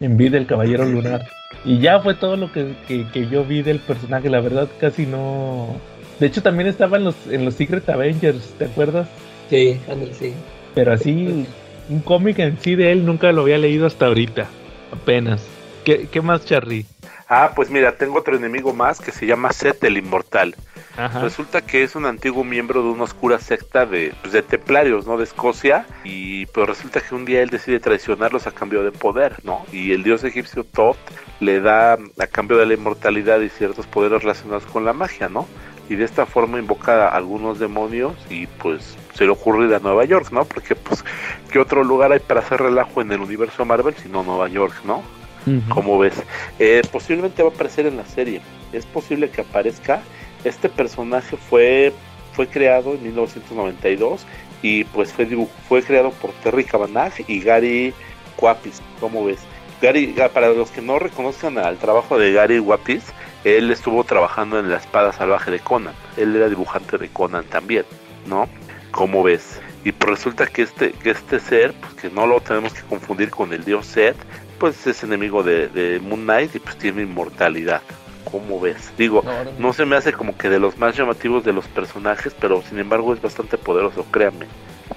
[0.00, 1.26] En vida el caballero lunar.
[1.64, 4.30] Y ya fue todo lo que, que, que yo vi del personaje.
[4.30, 5.76] La verdad casi no.
[6.20, 9.08] De hecho también estaba en los, en los Secret Avengers, ¿te acuerdas?
[9.50, 10.32] Sí, ándale, sí.
[10.74, 11.46] Pero así,
[11.88, 14.46] un cómic en sí de él nunca lo había leído hasta ahorita.
[14.92, 15.46] Apenas.
[15.84, 16.86] ¿Qué, qué más, Charlie?
[17.28, 20.54] Ah, pues mira, tengo otro enemigo más que se llama Set el Inmortal.
[20.98, 21.20] Ajá.
[21.20, 25.16] Resulta que es un antiguo miembro de una oscura secta de, pues, de templarios, ¿no?
[25.16, 25.86] De Escocia.
[26.02, 29.64] Y pues resulta que un día él decide traicionarlos a cambio de poder, ¿no?
[29.72, 30.96] Y el dios egipcio Thoth
[31.38, 35.46] le da a cambio de la inmortalidad y ciertos poderes relacionados con la magia, ¿no?
[35.88, 39.78] Y de esta forma invoca a algunos demonios y pues se le ocurre ir a
[39.78, 40.44] Nueva York, ¿no?
[40.44, 41.04] Porque pues,
[41.52, 45.02] ¿qué otro lugar hay para hacer relajo en el universo Marvel sino Nueva York, ¿no?
[45.46, 45.62] Ujú.
[45.68, 46.14] como ves.
[46.58, 48.42] Eh, posiblemente va a aparecer en la serie.
[48.72, 50.02] Es posible que aparezca.
[50.44, 51.92] Este personaje fue,
[52.32, 54.24] fue creado en 1992
[54.62, 55.26] y pues fue,
[55.68, 57.92] fue creado por Terry Cavanagh y Gary
[58.36, 58.80] Guapis.
[59.00, 59.40] ¿Cómo ves?
[59.80, 63.04] Gary, para los que no reconozcan al trabajo de Gary Guapis,
[63.44, 65.94] él estuvo trabajando en La Espada Salvaje de Conan.
[66.16, 67.84] Él era dibujante de Conan también,
[68.26, 68.48] ¿no?
[68.90, 69.60] ¿Cómo ves?
[69.84, 73.30] Y pues resulta que este, que este ser, pues que no lo tenemos que confundir
[73.30, 74.16] con el dios Set,
[74.58, 77.82] pues es enemigo de, de Moon Knight y pues tiene inmortalidad.
[78.30, 78.92] ¿Cómo ves?
[78.98, 79.22] Digo,
[79.58, 82.78] no se me hace como que de los más llamativos de los personajes, pero sin
[82.78, 84.46] embargo es bastante poderoso, créanme.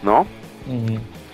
[0.03, 0.25] ¿no?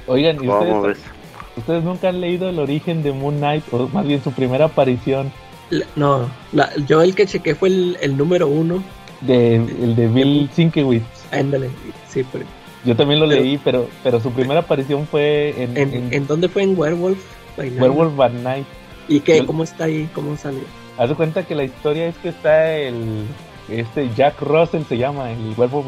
[0.07, 1.11] Oigan, ¿y ¿Cómo ustedes, ves?
[1.57, 3.63] ustedes nunca han leído el origen de Moon Knight?
[3.71, 5.31] O más bien su primera aparición
[5.69, 8.83] La- no, la- yo el que chequé fue el, el número uno.
[9.21, 11.03] de, el de Bill Sienkiewicz.
[11.31, 11.69] Ándale,
[12.07, 12.45] sí, pero
[12.85, 16.27] Yo también lo Pero- leí, pero, pero su primera aparición fue en, ¿en, en en
[16.27, 16.63] dónde fue?
[16.63, 17.17] ¿En Werewolf?
[17.57, 18.65] Werewolf by Night.
[19.09, 19.39] ¿Y qué?
[19.39, 20.07] Yo- ¿Cómo está ahí?
[20.13, 20.61] ¿Cómo salió?
[20.97, 23.25] Haz de cuenta que la historia es que está el
[23.69, 25.87] este Jack Russell se llama, el Werewolf.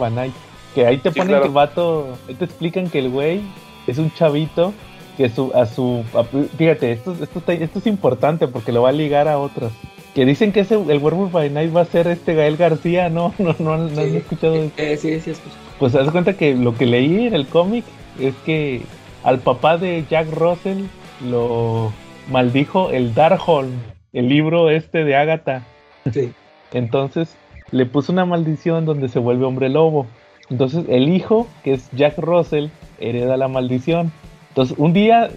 [0.76, 1.42] Que ahí te Sí, ponen claro.
[1.44, 3.42] que el vato, ahí te explican que el güey
[3.88, 4.74] es un chavito
[5.18, 8.90] que su, a su, a- fíjate, esto, esto, está- esto es importante porque lo va
[8.90, 9.72] a ligar a otros.
[10.14, 13.34] Que dicen que ese, el Werewolf by Night va a ser este Gael García, no,
[13.40, 14.00] no, no, no, Sí.
[14.02, 15.34] he escuchado de Eh, sí, sí.
[15.80, 17.86] Pues haz de cuenta que lo que leí en el cómic
[18.20, 18.82] es que
[19.24, 20.84] al papá de Jack Russell
[21.30, 21.92] lo
[22.30, 23.72] maldijo el Darkholm,
[24.14, 25.64] el libro este de Agatha.
[26.12, 26.32] Sí.
[26.74, 27.36] Entonces
[27.72, 30.08] le puso una maldición donde se vuelve hombre lobo.
[30.50, 32.68] Entonces el hijo, que es Jack Russell,
[33.00, 34.12] hereda la maldición.
[34.50, 35.30] Entonces un día,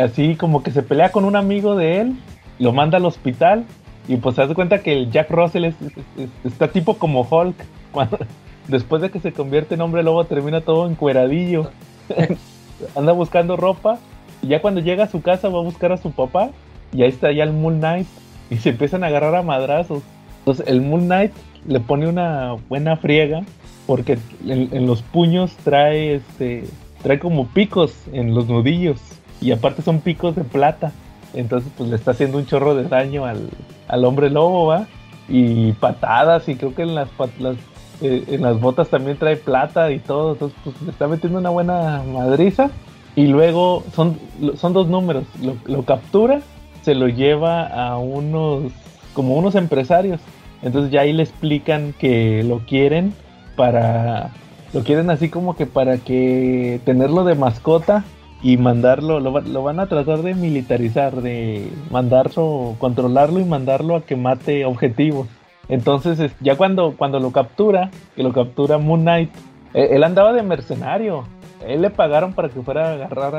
[0.00, 2.16] así como que se pelea con un amigo de él,
[2.58, 3.64] lo manda al hospital
[4.08, 7.22] y pues se hace cuenta que el Jack Russell es, es- es- está tipo como
[7.22, 7.56] Hulk.
[7.92, 8.18] Cuando,
[8.68, 11.70] después de que se convierte en hombre lobo termina todo encueradillo.
[12.96, 13.98] Anda buscando ropa
[14.42, 16.50] y ya cuando llega a su casa va a buscar a su papá
[16.92, 18.06] y ahí está ya el Moon Knight
[18.50, 20.02] y se empiezan a agarrar a madrazos.
[20.40, 21.32] Entonces el Moon Knight
[21.66, 23.42] le pone una buena friega
[23.86, 26.64] porque en, en los puños trae este
[27.02, 29.00] trae como picos en los nudillos
[29.40, 30.92] y aparte son picos de plata.
[31.34, 33.50] Entonces pues le está haciendo un chorro de daño al,
[33.88, 34.86] al hombre lobo, ¿va?
[35.28, 37.08] Y patadas y creo que en las,
[38.00, 40.32] eh, en las botas también trae plata y todo.
[40.32, 42.70] Entonces pues le está metiendo una buena madriza.
[43.14, 44.18] Y luego son,
[44.56, 45.24] son dos números.
[45.42, 46.42] Lo, lo captura,
[46.86, 48.72] se lo lleva a unos,
[49.12, 50.20] como unos empresarios.
[50.62, 53.12] Entonces ya ahí le explican que lo quieren
[53.56, 54.30] para,
[54.72, 58.04] lo quieren así como que para que tenerlo de mascota
[58.40, 64.02] y mandarlo, lo, lo van a tratar de militarizar, de mandarlo, controlarlo y mandarlo a
[64.02, 65.26] que mate objetivos.
[65.68, 69.30] Entonces es- ya cuando, cuando lo captura, que lo captura Moon Knight,
[69.74, 71.24] eh, él andaba de mercenario.
[71.66, 73.34] Él le pagaron para que fuera a agarrar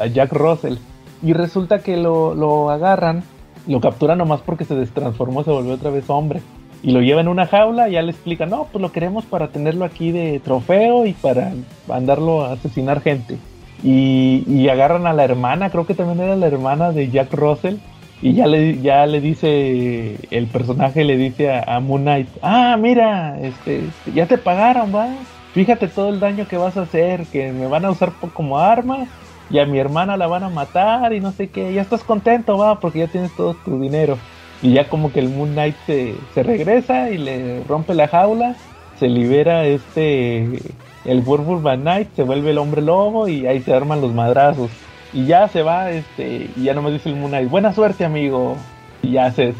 [0.00, 0.76] a Jack Russell.
[1.22, 3.22] Y resulta que lo, lo agarran,
[3.66, 6.40] lo capturan nomás porque se destransformó, se volvió otra vez hombre.
[6.82, 9.48] Y lo llevan en una jaula y ya le explican, no, pues lo queremos para
[9.48, 11.52] tenerlo aquí de trofeo y para
[11.88, 13.38] mandarlo a asesinar gente.
[13.82, 17.76] Y, agarran a la hermana, creo que también era la hermana de Jack Russell.
[18.22, 23.38] Y ya le, ya le dice, el personaje le dice a, Moon Knight, ah, mira,
[23.40, 25.08] este, este, ya te pagaron, va.
[25.52, 29.06] Fíjate todo el daño que vas a hacer, que me van a usar como arma
[29.50, 31.72] y a mi hermana la van a matar y no sé qué.
[31.72, 34.18] Ya estás contento, va, porque ya tienes todo tu dinero.
[34.62, 38.56] Y ya como que el Moon Knight se, regresa y le rompe la jaula,
[38.98, 40.58] se libera este,
[41.04, 44.70] el Werewolf by Night, se vuelve el hombre lobo y ahí se arman los madrazos.
[45.12, 48.56] Y ya se va, este, y ya nomás dice el Moon Knight, buena suerte amigo.
[49.02, 49.52] Y ya se,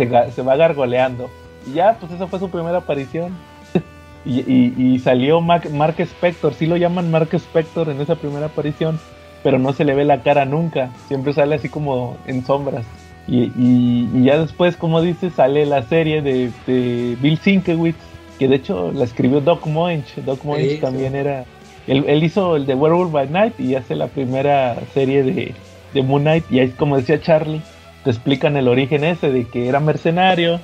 [0.43, 1.31] va gargoleando.
[1.67, 3.33] Y ya, pues esa fue su primera aparición.
[4.25, 8.99] y, salió Mark Spector, sí lo llaman Mark Spector en esa primera aparición,
[9.43, 12.85] pero no se le ve la cara nunca, siempre sale así como en sombras.
[13.29, 17.97] Y, y- y ya después, como dices, sale la serie de, de Bill Sienkiewicz,
[18.39, 20.15] que de hecho la escribió Doc Moench.
[20.25, 21.19] Doc Moench Sí, también sí.
[21.19, 21.45] era.
[21.87, 25.55] Él, él hizo el de Werewolf by Night y hace la primera serie de,
[25.95, 26.45] de Moon Knight.
[26.51, 27.63] Y ahí, como decía Charlie,
[28.05, 30.61] te explican el origen ese de que era mercenario.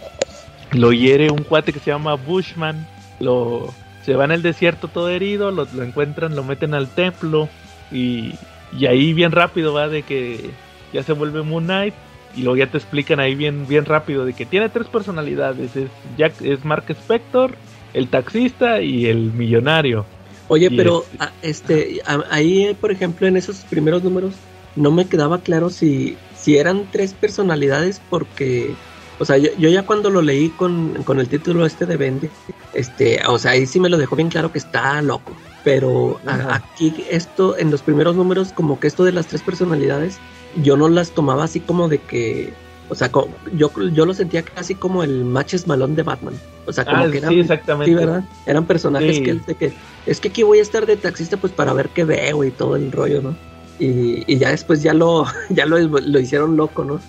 [0.72, 2.86] Lo hiere un cuate que se llama Bushman.
[3.20, 3.72] Lo,
[4.04, 5.50] se va en el desierto todo herido.
[5.50, 7.48] Lo, lo encuentran, lo meten al templo.
[7.90, 8.34] Y,
[8.78, 10.50] y ahí bien rápido va de que
[10.92, 11.94] ya se vuelve Moon Knight.
[12.34, 15.76] Y luego ya te explican ahí bien, bien rápido de que tiene tres personalidades.
[15.76, 17.54] Es, Jack, es Mark Spector,
[17.92, 20.06] el taxista y el millonario.
[20.48, 24.34] Oye, Y pero este- a- este, a- ahí, eh, por ejemplo, en esos primeros números,
[24.76, 28.74] no me quedaba claro si, si eran tres personalidades, porque,
[29.18, 32.30] o sea, yo, yo ya cuando lo leí con, con el título este de Vende,
[32.72, 35.36] este, o sea, ahí sí me lo dejó bien claro que está loco.
[35.64, 36.55] Pero Ajá.
[36.56, 40.20] aquí esto, en los primeros números, como que esto de las tres personalidades,
[40.56, 42.52] yo no las tomaba así como de que,
[42.89, 43.10] o sea,
[43.55, 46.34] yo, yo lo sentía casi como el matches malón de Batman.
[46.66, 47.90] O sea, como Ah, que eran, sí, exactamente.
[47.90, 48.24] Sí, ¿verdad?
[48.47, 49.22] Eran personajes Sí.
[49.22, 49.72] que, de que
[50.06, 52.74] es que aquí voy a estar de taxista pues para ver qué veo y todo
[52.76, 53.36] el rollo, ¿no?
[53.78, 57.01] Y, y ya después ya lo ya lo, lo hicieron loco, ¿no?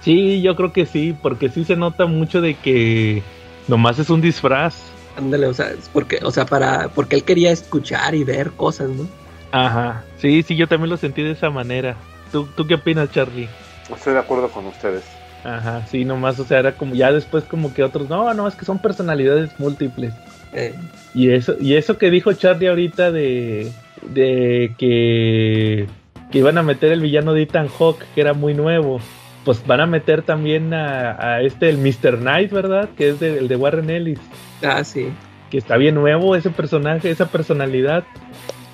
[0.00, 3.22] Sí, yo creo que sí, porque sí se nota mucho de que
[3.66, 4.76] nomás es un disfraz.
[5.18, 8.88] Ándale, o sea, es porque o sea, para porque él quería escuchar y ver cosas,
[8.88, 9.06] ¿no?
[9.50, 10.04] Ajá.
[10.18, 11.96] Sí, sí, yo también lo sentí de esa manera.
[12.32, 13.48] ¿Tú, tú qué opinas, Charlie?
[13.94, 15.02] Estoy de acuerdo con ustedes.
[15.44, 18.54] Ajá, sí, nomás, o sea, era como ya después como que otros, no, no, es
[18.54, 20.12] que son personalidades múltiples.
[20.52, 20.74] Eh,
[21.14, 23.72] Y eso, y eso que dijo Charlie ahorita de,
[24.02, 25.86] de que,
[26.30, 29.00] que iban a meter el villano de Ethan Hawk, que era muy nuevo,
[29.48, 32.18] pues van a meter también a, a este, el Mr.
[32.18, 32.90] Knight, ¿verdad?
[32.98, 34.18] Que es de- el de Warren Ellis,
[34.62, 35.08] ah, sí.
[35.48, 38.04] que está bien nuevo ese personaje, esa personalidad.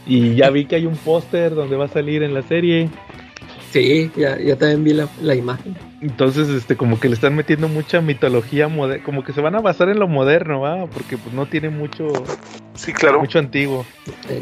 [0.04, 2.88] Y ya vi que hay un póster donde va a salir en la serie.
[3.70, 5.76] Sí, ya, ya también vi la, la imagen.
[6.00, 9.60] Entonces, este, como que le están metiendo mucha mitología moderna, como que se van a
[9.60, 10.86] basar en lo moderno, ¿va?
[10.88, 12.08] Porque pues no tiene mucho,
[12.74, 13.20] Sí, claro.
[13.20, 13.86] mucho antiguo.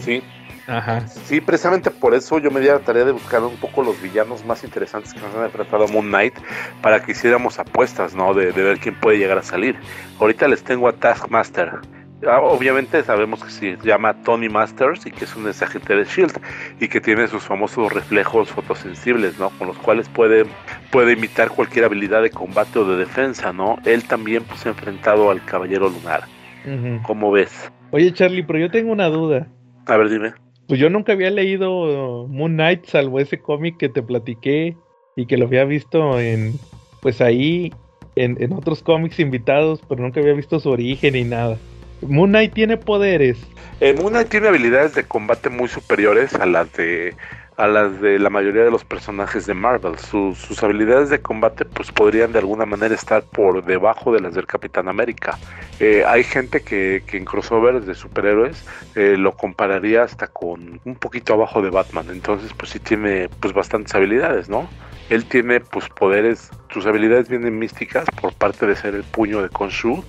[0.01, 0.23] Sí,
[0.67, 1.07] Ajá.
[1.09, 4.01] sí, precisamente por eso yo me di a la tarea de buscar un poco los
[4.01, 6.35] villanos más interesantes que nos han enfrentado a Moon Knight
[6.81, 8.33] para que hiciéramos apuestas, ¿no?
[8.33, 9.77] De, de ver quién puede llegar a salir.
[10.21, 11.81] Ahorita les tengo a Taskmaster.
[12.25, 16.41] Ah, Obviamente sabemos que se llama Tony Masters y que es un agente de Shield
[16.79, 19.51] y que tiene sus famosos reflejos fotosensibles, ¿no?
[19.59, 20.45] Con los cuales puede,
[20.93, 23.79] puede imitar cualquier habilidad de combate o de defensa, ¿no?
[23.85, 26.23] Él también pues, se ha enfrentado al Caballero Lunar.
[26.65, 27.03] Ujú.
[27.03, 27.73] ¿Cómo ves?
[27.91, 29.49] Oye, Charlie, pero yo tengo una duda.
[29.87, 30.33] A ver, dime.
[30.73, 34.75] Pues yo nunca había leído Moon Knight, salvo ese cómic que te platiqué
[35.17, 36.55] y que lo había visto en,
[37.03, 37.75] pues ahí,
[38.17, 41.59] en, en otros cómics invitados, pero nunca había visto su origen ni nada.
[42.01, 43.37] Moon Knight tiene poderes.
[43.81, 47.13] Eh, Moon Knight tiene habilidades de combate muy superiores a las de
[47.57, 49.99] a las de la mayoría de los personajes de Marvel.
[49.99, 54.47] Sus- habilidades de combate pues podrían de alguna manera estar por debajo de las del
[54.47, 55.41] Capitán América.
[55.79, 58.65] Eh, hay gente que, que en crossovers de superhéroes
[58.95, 62.11] eh, lo compararía hasta con un poquito abajo de Batman.
[62.11, 64.75] Entonces pues sí tiene pues bastantes habilidades, ¿no?
[65.13, 69.51] Él tiene pues poderes, sus habilidades vienen místicas por parte de ser el puño de
[69.51, 70.03] Khonshu,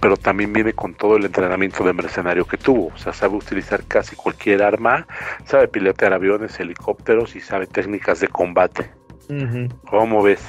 [0.00, 2.88] pero también viene con todo el entrenamiento de mercenario que tuvo.
[2.94, 5.06] O sea, sabe utilizar casi cualquier arma,
[5.46, 8.90] sabe pilotear aviones, helicópteros y sabe técnicas de combate.
[9.88, 10.42] ¿Cómo ves?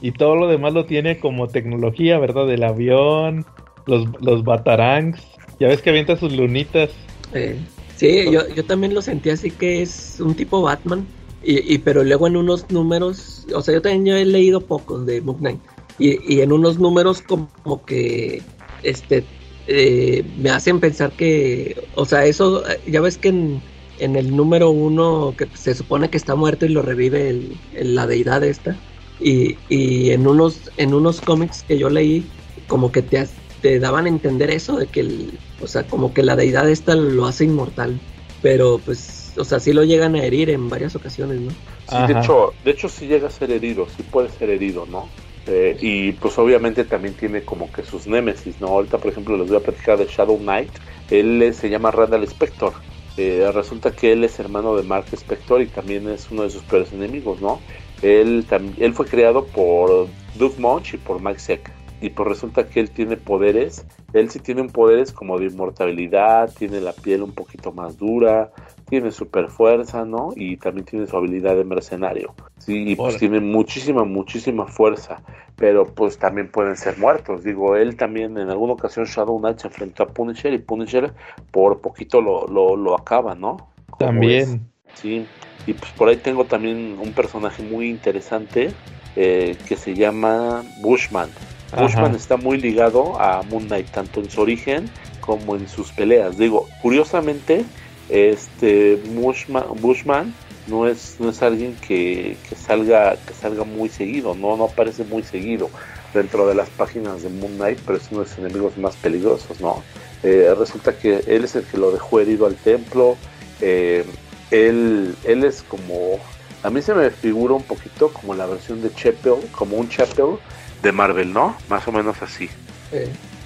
[0.00, 2.50] Y todo lo demás lo tiene como tecnología, ¿verdad?
[2.50, 3.44] El avión,
[3.84, 5.20] los, los batarangs.
[5.60, 6.88] Ya ves que avienta sus lunitas.
[7.34, 7.58] Eh,
[7.96, 11.06] sí, yo, yo también lo sentí así que es un tipo Batman.
[11.42, 15.20] Y, y pero luego en unos números, o sea, yo también he leído pocos de
[15.20, 15.60] Moon Knight.
[15.98, 18.42] Y, y en unos números como, que
[18.82, 19.24] este
[19.66, 23.62] eh, me hacen pensar que, o sea, eso, ya ves que en,
[23.98, 27.56] en el número uno que se supone que está muerto y lo revive el,
[27.94, 28.76] la deidad esta.
[29.20, 32.24] Y, y en unos en unos cómics que yo leí,
[32.68, 33.26] como que te,
[33.60, 36.94] te daban a entender eso, de que, el, o sea, como que la deidad esta
[36.94, 38.00] lo hace inmortal.
[38.42, 41.50] Pero pues, o sea, sí lo llegan a herir en varias ocasiones, ¿no?
[41.50, 45.08] Sí, de hecho, de hecho sí llega a ser herido, sí puede ser herido, ¿no?
[45.46, 48.68] Eh, y pues obviamente también tiene como que sus némesis, ¿no?
[48.68, 50.70] Ahorita, por ejemplo, les voy a platicar de Shadow Knight.
[51.10, 52.74] Él eh, se llama Randall Spector.
[53.16, 56.62] Eh, resulta que él es hermano de Mark Spector y también es uno de sus
[56.62, 57.60] peores enemigos, ¿no?
[58.02, 58.44] Él,
[58.78, 61.72] él fue creado por Doug Munch y por Mike Seck.
[62.00, 63.84] Y pues resulta que él tiene poderes.
[64.12, 68.52] Él sí tiene poderes como de inmortalidad, tiene la piel un poquito más dura,
[68.88, 70.32] tiene super fuerza, ¿no?
[70.34, 72.34] Y también tiene su habilidad de mercenario.
[72.58, 75.22] Sí, y pues tiene muchísima, muchísima fuerza.
[75.56, 77.42] Pero pues también pueden ser muertos.
[77.42, 81.12] Digo, él también en alguna ocasión Shadow Knight se enfrentó a Punisher y Punisher
[81.50, 83.68] por poquito lo, lo, lo acaba, ¿no?
[83.98, 84.70] También.
[84.94, 85.26] Sí,
[85.66, 88.70] y pues por ahí tengo también un personaje muy interesante
[89.16, 91.28] eh, que se llama Bushman.
[91.72, 91.82] Ajá.
[91.82, 94.88] Bushman está muy ligado a Moon Knight, tanto en su origen
[95.20, 96.38] como en sus peleas.
[96.38, 97.64] Digo, curiosamente,
[98.08, 100.34] este Bushman, Bushman
[100.66, 105.04] no es, no es alguien que, que salga, que salga muy seguido, no, no aparece
[105.04, 105.70] muy seguido
[106.14, 109.60] dentro de las páginas de Moon Knight, pero es uno de los enemigos más peligrosos,
[109.60, 109.82] ¿no?
[110.22, 113.16] Eh, resulta que él es el que lo dejó herido al templo.
[113.60, 114.04] eh,
[114.50, 116.18] él, él es como.
[116.62, 120.38] A mí se me figura un poquito como la versión de Chapel, como un Chapel
[120.82, 121.56] de Marvel, ¿no?
[121.68, 122.48] Más o menos así,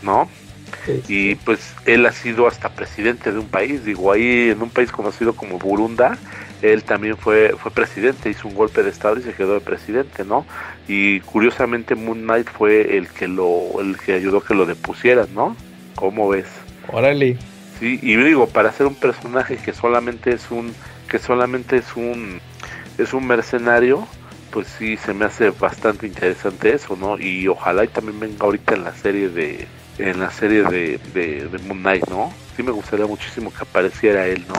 [0.02, 0.28] ¿no?
[0.86, 4.70] Sí, Y pues él ha sido hasta presidente de un país, digo, ahí en un
[4.70, 6.18] país conocido como Burunda,
[6.62, 10.24] él también fue, fue presidente, hizo un golpe de estado y se quedó de presidente,
[10.24, 10.46] ¿no?
[10.86, 15.26] Y curiosamente Moon Knight fue el que lo, el que ayudó a que lo depusieran,
[15.34, 15.56] ¿no?
[15.96, 16.46] ¿Cómo ves?
[16.88, 17.36] Órale.
[17.80, 20.72] Sí, y digo, para ser un personaje que solamente es un,
[21.08, 22.40] que solamente es un,
[22.96, 24.06] es un mercenario,
[24.52, 27.18] pues sí se me hace bastante interesante eso, ¿no?
[27.18, 29.66] Y ojalá y también venga ahorita en la serie de,
[29.98, 32.32] en la serie de, de, de Moon Knight, ¿no?
[32.56, 34.54] Sí me gustaría muchísimo que apareciera él, ¿no?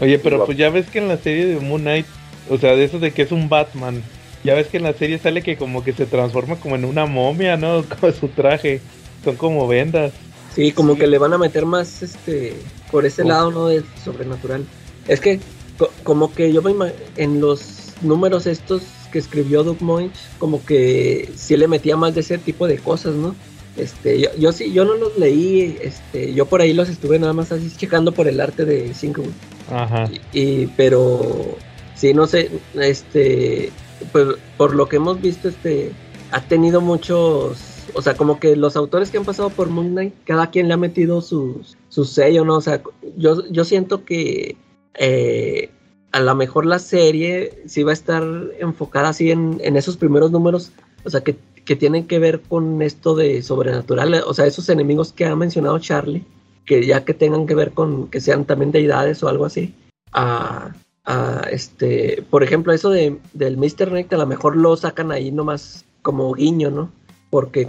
[0.00, 2.06] Oye, pero pues ya ves que en la serie de Moon Knight,
[2.50, 4.02] o sea, de eso de que es un Batman,
[4.42, 7.06] ya ves que en la serie sale que como que se transforma como en una
[7.06, 7.84] momia, ¿no?
[8.00, 8.80] Con su traje.
[9.24, 10.12] Son como vendas.
[10.54, 11.00] Sí, como Sí.
[11.00, 12.54] que le van a meter más este
[12.90, 13.28] por ese Oh.
[13.28, 13.66] lado, ¿no?
[13.68, 14.64] De sobrenatural.
[15.08, 15.40] Es que
[15.78, 18.82] co- como que yo me en los números estos
[19.12, 23.14] que escribió Doug Moench, como que sí le metía más de ese tipo de cosas,
[23.14, 23.34] ¿no?
[23.76, 27.32] Este, yo, yo sí, yo no los leí, este, yo por ahí los estuve nada
[27.32, 29.32] más así checando por el arte de Sinkwood.
[29.68, 30.08] Ajá.
[30.32, 31.56] Y, y- pero
[31.96, 33.72] sí, no sé, este,
[34.12, 34.26] pues
[34.56, 35.90] por lo que hemos visto, este,
[36.30, 37.58] ha tenido muchos,
[37.94, 40.74] o sea, como que los autores que han pasado por Moon Knight, cada quien le
[40.74, 42.56] ha metido sus, su sello, ¿no?
[42.56, 42.82] O sea,
[43.16, 44.56] yo, yo siento que
[44.98, 45.70] eh,
[46.12, 48.24] a lo mejor la serie sí va a estar
[48.60, 50.70] enfocada así en, en esos primeros números,
[51.04, 55.12] o sea, que, que tienen que ver con esto de sobrenatural, o sea, esos enemigos
[55.12, 56.24] que ha mencionado Charlie,
[56.64, 59.74] que ya que tengan que ver con que sean también deidades o algo así.
[60.12, 60.74] A,
[61.04, 63.88] a, este, por ejemplo, eso de, del Mr.
[63.88, 66.90] Knight a lo mejor lo sacan ahí nomás como guiño, ¿no?
[67.30, 67.66] Porque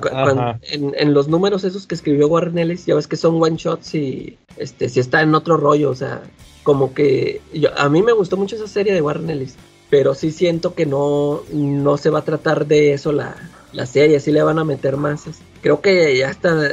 [0.72, 3.96] en, en los números esos que escribió Warren Ellis, ya ves que son one shots
[3.96, 6.22] y este si está en otro rollo, o sea,
[6.64, 9.56] como que yo, a mí me gustó mucho esa serie de Warren Ellis,
[9.90, 13.36] pero sí siento que no, no se va a tratar de eso la,
[13.76, 15.28] la serie, sí le van a meter más.
[15.28, 16.70] es- Creo que ya está,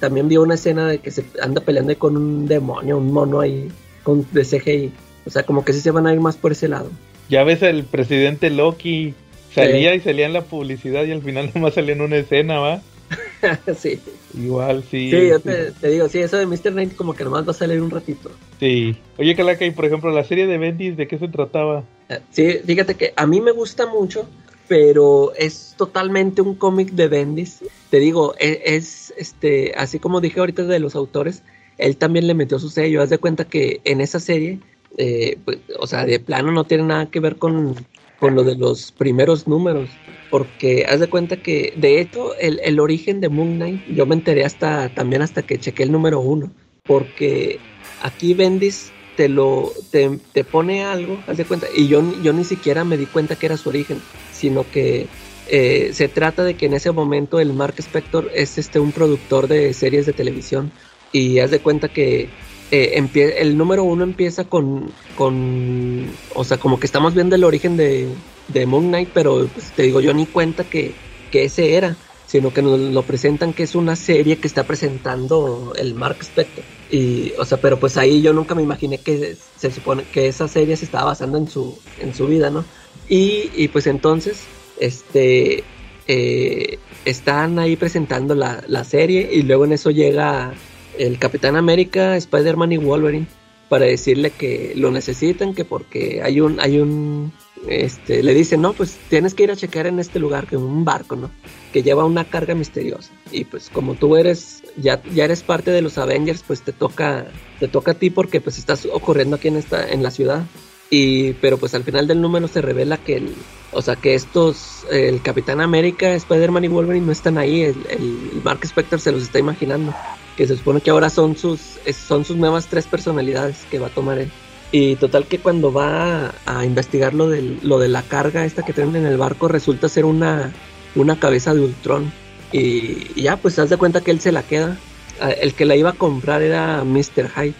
[0.00, 3.68] también vio una escena de que se anda peleando con un demonio, un mono ahí
[4.02, 4.92] con, de CGI.
[5.26, 6.90] O sea, como que sí se van a ir más por ese lado.
[7.28, 9.14] Ya ves el presidente Loki.
[9.52, 12.82] Salía y salía en la publicidad y al final nomás salía en una escena, ¿va?
[13.76, 13.98] sí.
[14.36, 15.10] Igual, sí.
[15.10, 15.42] Sí, yo sí.
[15.44, 16.72] te, te digo, sí, eso de Mr.
[16.72, 18.30] Knight como que nomás va a salir un ratito.
[18.60, 18.96] Sí.
[19.16, 21.84] Oye, Calaca, y por ejemplo, la serie de Bendis, ¿de qué se trataba?
[22.08, 24.28] Eh, Sí, fíjate que a mí me gusta mucho,
[24.68, 27.64] pero es totalmente un cómic de Bendis.
[27.90, 31.42] Te digo, e- es, este, así como dije ahorita de los autores,
[31.78, 33.02] él también le metió su sello.
[33.02, 34.58] Haz de cuenta que en esa serie,
[34.96, 37.74] eh, pues, o sea, de plano no tiene nada que ver con,
[38.18, 39.90] con lo de los primeros números.
[40.30, 44.14] Porque haz de cuenta que, de hecho, el, el origen de Moon Knight, yo me
[44.16, 46.50] enteré hasta también hasta que chequé el número uno.
[46.86, 47.60] Porque
[48.02, 52.44] aquí Bendis te lo te, te pone algo, haz de cuenta, y yo, yo ni
[52.44, 53.98] siquiera me di cuenta que era su origen,
[54.36, 55.06] sino que
[55.48, 59.46] eh, se trata de que en ese momento el Mark Spector es este un productor
[59.48, 60.72] de series de televisión
[61.12, 62.28] y haz de cuenta que
[62.70, 63.08] eh,
[63.38, 68.08] el número uno empieza con, con, o sea, como que estamos viendo el origen de,
[68.48, 70.92] de Moon Knight, pero pues, te digo, yo ni cuenta que,
[71.30, 71.96] que ese era,
[72.26, 76.64] sino que nos lo presentan que es una serie que está presentando el Mark Spector.
[76.90, 80.48] Y, o sea, pero pues ahí yo nunca me imaginé que se supone que esa
[80.48, 82.64] serie se estaba basando en su, en su vida, ¿no?
[83.08, 84.44] Y, y pues entonces,
[84.80, 85.64] este,
[86.08, 90.54] eh, están ahí presentando la, la serie y luego en eso llega
[90.98, 93.26] el Capitán América, Spider-Man y Wolverine
[93.68, 97.32] para decirle que lo necesitan, que porque hay un, hay un,
[97.68, 100.84] este, le dicen, no, pues tienes que ir a checar en este lugar, que un
[100.84, 101.30] barco, ¿no?
[101.72, 103.10] Que lleva una carga misteriosa.
[103.32, 107.26] Y pues como tú eres, ya, ya eres parte de los Avengers, pues te toca,
[107.58, 110.44] te toca a ti porque pues estás ocurriendo aquí en esta, en la ciudad.
[110.90, 113.34] Y, pero pues al final del número se revela que el,
[113.72, 118.40] o sea, que estos, el Capitán América, Spider-Man y Wolverine no están ahí, el, el
[118.44, 119.92] Mark Spector se los está imaginando
[120.36, 121.60] que se supone que ahora son sus
[121.92, 124.30] son sus nuevas tres personalidades que va a tomar él.
[124.72, 128.72] Y total que cuando va a, investigar lo, del, lo de la carga esta que
[128.72, 130.52] traen en el barco resulta ser una,
[130.94, 132.12] una cabeza de Ultron.
[132.52, 134.76] Y, y ya pues haz de cuenta que él se la queda.
[135.20, 137.30] Ah, El que la iba a comprar era Mr.
[137.34, 137.54] Hyde.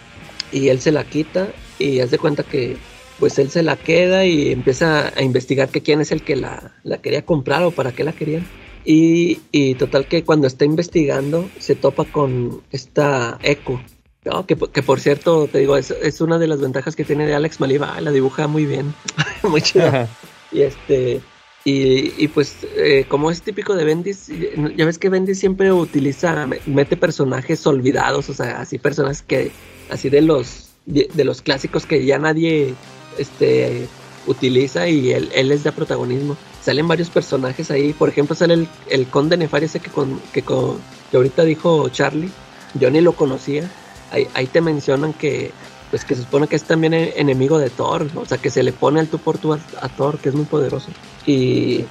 [0.51, 1.49] Y él se la quita
[1.79, 2.77] y haz de cuenta que
[3.19, 6.75] pues él se la queda y empieza a investigar que quién es el que la,
[6.83, 8.45] la quería comprar o para qué la querían.
[8.85, 13.81] Y, y total que cuando está investigando se topa con esta Echo.
[14.23, 14.45] ¿no?
[14.45, 17.35] Que, que por cierto, te digo, es, es una de las ventajas que tiene de
[17.35, 17.99] Alex Maliba.
[17.99, 18.93] La dibuja muy bien.
[19.43, 20.07] muy chida.
[20.51, 21.21] Y este.
[21.65, 24.31] Y, y pues, eh, como es típico de Bendis,
[24.77, 29.51] ya ves que Bendis siempre utiliza, mete personajes olvidados, o sea, así personas que,
[29.89, 32.73] así de los, de los clásicos que ya nadie,
[33.17, 33.87] este,
[34.27, 36.37] utiliza y él, él les da protagonismo.
[36.61, 40.41] Salen varios personajes ahí, por ejemplo, sale el, el conde Nefario ese que, con, que,
[40.41, 40.77] con,
[41.09, 42.29] que ahorita dijo Charlie,
[42.73, 43.69] yo ni lo conocía.
[44.11, 45.51] Ahí, ahí te mencionan que,
[45.89, 48.63] pues que se supone que es también e- enemigo de Thor, o sea que se
[48.63, 50.87] le pone al tú por tú a, Thor, que es muy poderoso.
[51.25, 51.85] Y,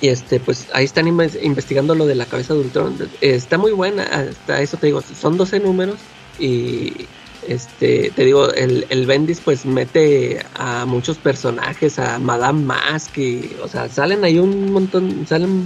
[0.00, 2.96] y este, pues ahí están inves- investigando lo de la cabeza de Ultron.
[3.20, 5.96] Está muy buena, hasta eso te digo, son 12 números
[6.38, 7.06] y
[7.46, 13.56] este, te digo, el, el Bendis pues mete a muchos personajes, a Madame Mask, y,
[13.62, 15.64] o sea, salen ahí un montón, salen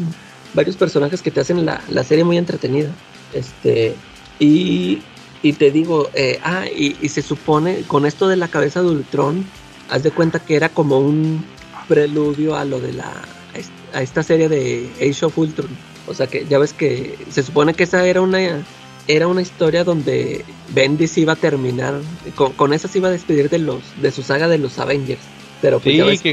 [0.55, 2.90] varios personajes que te hacen la, la serie muy entretenida.
[3.35, 3.94] Este,
[4.39, 5.03] y,
[5.43, 8.89] y te digo, eh, ah, y, y se supone, con esto de la cabeza de
[8.89, 9.44] Ultron,
[9.90, 11.44] haz de cuenta que era como un
[11.89, 13.11] preludio a lo de la,
[13.55, 15.69] a est- a esta serie de Age of Ultron.
[16.09, 18.65] O sea que ya ves que se supone que esa era una
[19.09, 22.01] era una historia donde Bendis iba a terminar
[22.35, 25.20] con, con esa se iba a despedir de los de su saga de los Avengers
[25.62, 26.33] pero pues Sí, ya ves que-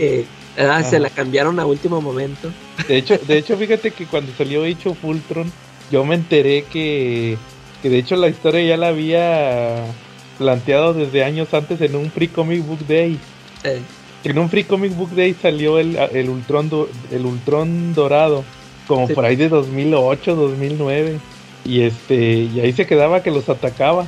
[0.55, 2.51] que, ah, se la cambiaron a último momento
[2.87, 5.51] De hecho, de hecho, fíjate que cuando salió hecho Fultron,
[5.91, 7.37] yo me enteré que,
[7.81, 9.85] que de hecho la historia ya la había
[10.37, 13.17] planteado desde años antes en un Free Comic Book Day.
[13.63, 13.79] Eh,
[14.23, 16.69] En un Free Comic Book Day salió el, el Ultron
[17.11, 18.43] el Ultron dorado,
[18.87, 19.13] como Sí.
[19.13, 21.19] por ahí de 2008, 2009.
[21.65, 24.05] Y este y ahí se quedaba que los atacaba.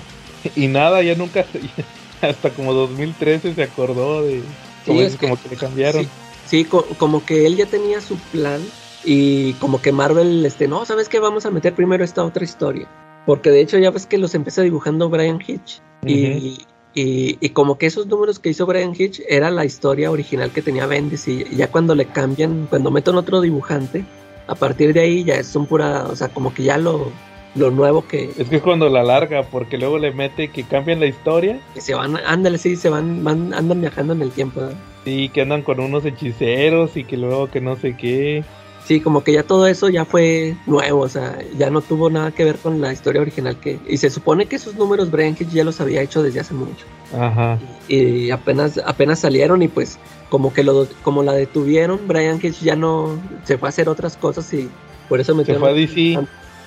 [0.55, 1.45] Y nada, ya nunca
[2.21, 4.41] hasta como 2013 se acordó de
[4.85, 6.03] como, es que- como que le cambiaron.
[6.03, 6.09] sí,
[6.45, 8.61] sí, co- como que él ya tenía su plan
[9.03, 12.87] y como que Marvel este no sabes qué vamos a meter primero esta otra historia
[13.25, 15.81] porque de hecho ya ves que los empezó dibujando Brian Hitch.
[16.05, 16.59] Y,
[16.93, 20.61] y, y como que esos números que hizo Brian Hitch era la historia original que
[20.61, 21.27] tenía Bendis.
[21.27, 24.05] Y ya cuando le cambian, cuando meten otro dibujante,
[24.45, 27.11] a partir de ahí ya son pura, o sea, como que ya lo,
[27.55, 30.99] lo nuevo que, Es que es cuando la larga, porque luego le mete que cambian
[30.99, 34.61] la historia que se van, ándale, sí, se van, van, andan viajando en el tiempo.
[34.61, 34.75] ¿verdad?
[35.07, 38.43] y que andan con unos hechiceros y que luego que no sé qué.
[38.85, 42.31] Sí, como que ya todo eso ya fue nuevo, o sea, ya no tuvo nada
[42.31, 45.49] que ver con la historia original que, y se supone que esos números Brian Hitch
[45.49, 46.85] ya los había hecho desde hace mucho.
[47.15, 47.59] Ajá.
[47.87, 49.99] y apenas apenas salieron y pues
[50.29, 54.17] como que lo como la detuvieron Brian Hitch ya no se fue a hacer otras
[54.17, 54.67] cosas y
[55.07, 56.19] por eso Se metieron fue a DC.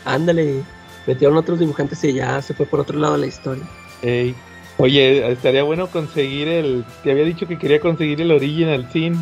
[0.05, 0.63] ándale
[1.09, 3.65] metieron otros dibujantes y ya se fue por otro lado la historia
[4.03, 4.35] Ey.
[4.81, 6.85] Oye, estaría bueno conseguir el.
[7.03, 9.17] Te había dicho que quería conseguir el Original Sin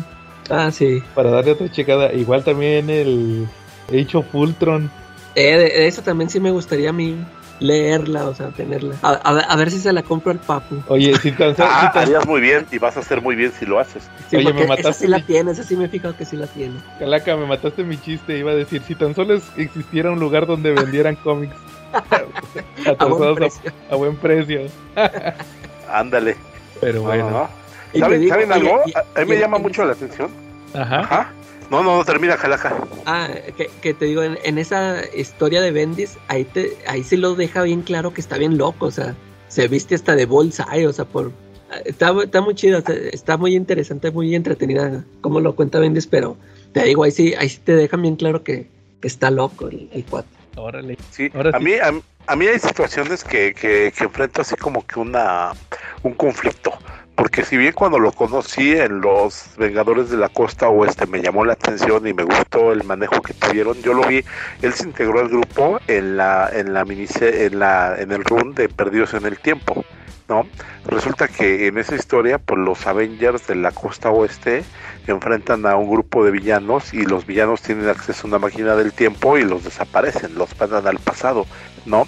[0.51, 2.13] ah sí para darle otra checada.
[2.13, 3.47] Igual también el
[3.89, 4.91] Age of Ultron.
[5.33, 7.15] eh, de, de eso también sí me gustaría a mí
[7.59, 10.75] leerla o sea tenerla a, a ver- a ver si se la compro al papu
[10.89, 13.51] Oye, si tan, si Ah, tan- harías muy bien y vas a hacer muy bien
[13.51, 14.03] si lo haces.
[14.29, 16.25] sí, Oye, me porque esa mataste sí la tiene esa sí me he fijado que
[16.25, 18.37] sí la tiene Calaca, me mataste mi chiste.
[18.37, 21.55] Iba a decir, si tan solo existiera un lugar donde vendieran cómics
[22.99, 24.61] a buen precio a, a buen precio.
[25.91, 26.35] Ándale.
[26.81, 27.47] Pero bueno.
[27.97, 28.81] ¿Saben, digo, ¿saben oye, algo?
[28.85, 30.29] y- A a mí me y- llama y- mucho la atención.
[30.73, 30.99] Ajá.
[30.99, 31.31] Ajá.
[31.71, 32.77] No, no, no, termina, Calaca.
[33.05, 33.27] Ah,
[33.57, 37.35] que, que te digo, en, en esa historia de Bendis, ahí te, ahí sí lo
[37.35, 39.15] deja bien claro que está bien loco, o sea,
[39.49, 41.31] se viste hasta de Bullseye, o sea, por
[41.83, 46.37] está, está muy chido, está, está muy interesante, muy entretenida como lo cuenta Bendis, pero
[46.71, 48.69] te digo, ahí sí, ahí sí te dejan bien claro que,
[49.01, 50.29] que está loco el, el cuate.
[50.57, 50.97] Órale.
[51.11, 51.63] Sí, Ahora a sí.
[51.65, 51.91] mí, a,
[52.27, 55.51] a mí hay situaciones que, que, que enfrento así como que una
[56.03, 56.73] un conflicto.
[57.15, 61.45] Porque si bien cuando lo conocí en los Vengadores de la Costa Oeste me llamó
[61.45, 64.23] la atención y me gustó el manejo que tuvieron, yo lo vi,
[64.61, 68.53] él se integró al grupo en la en la miniserie, en la en el run
[68.53, 69.83] de Perdidos en el Tiempo,
[70.29, 70.45] ¿no?
[70.85, 74.63] Resulta que en esa historia, pues los Avengers de la Costa Oeste
[75.11, 78.93] enfrentan a un grupo de villanos y los villanos tienen acceso a una máquina del
[78.93, 81.45] tiempo y los desaparecen, los mandan al pasado,
[81.85, 82.07] ¿no?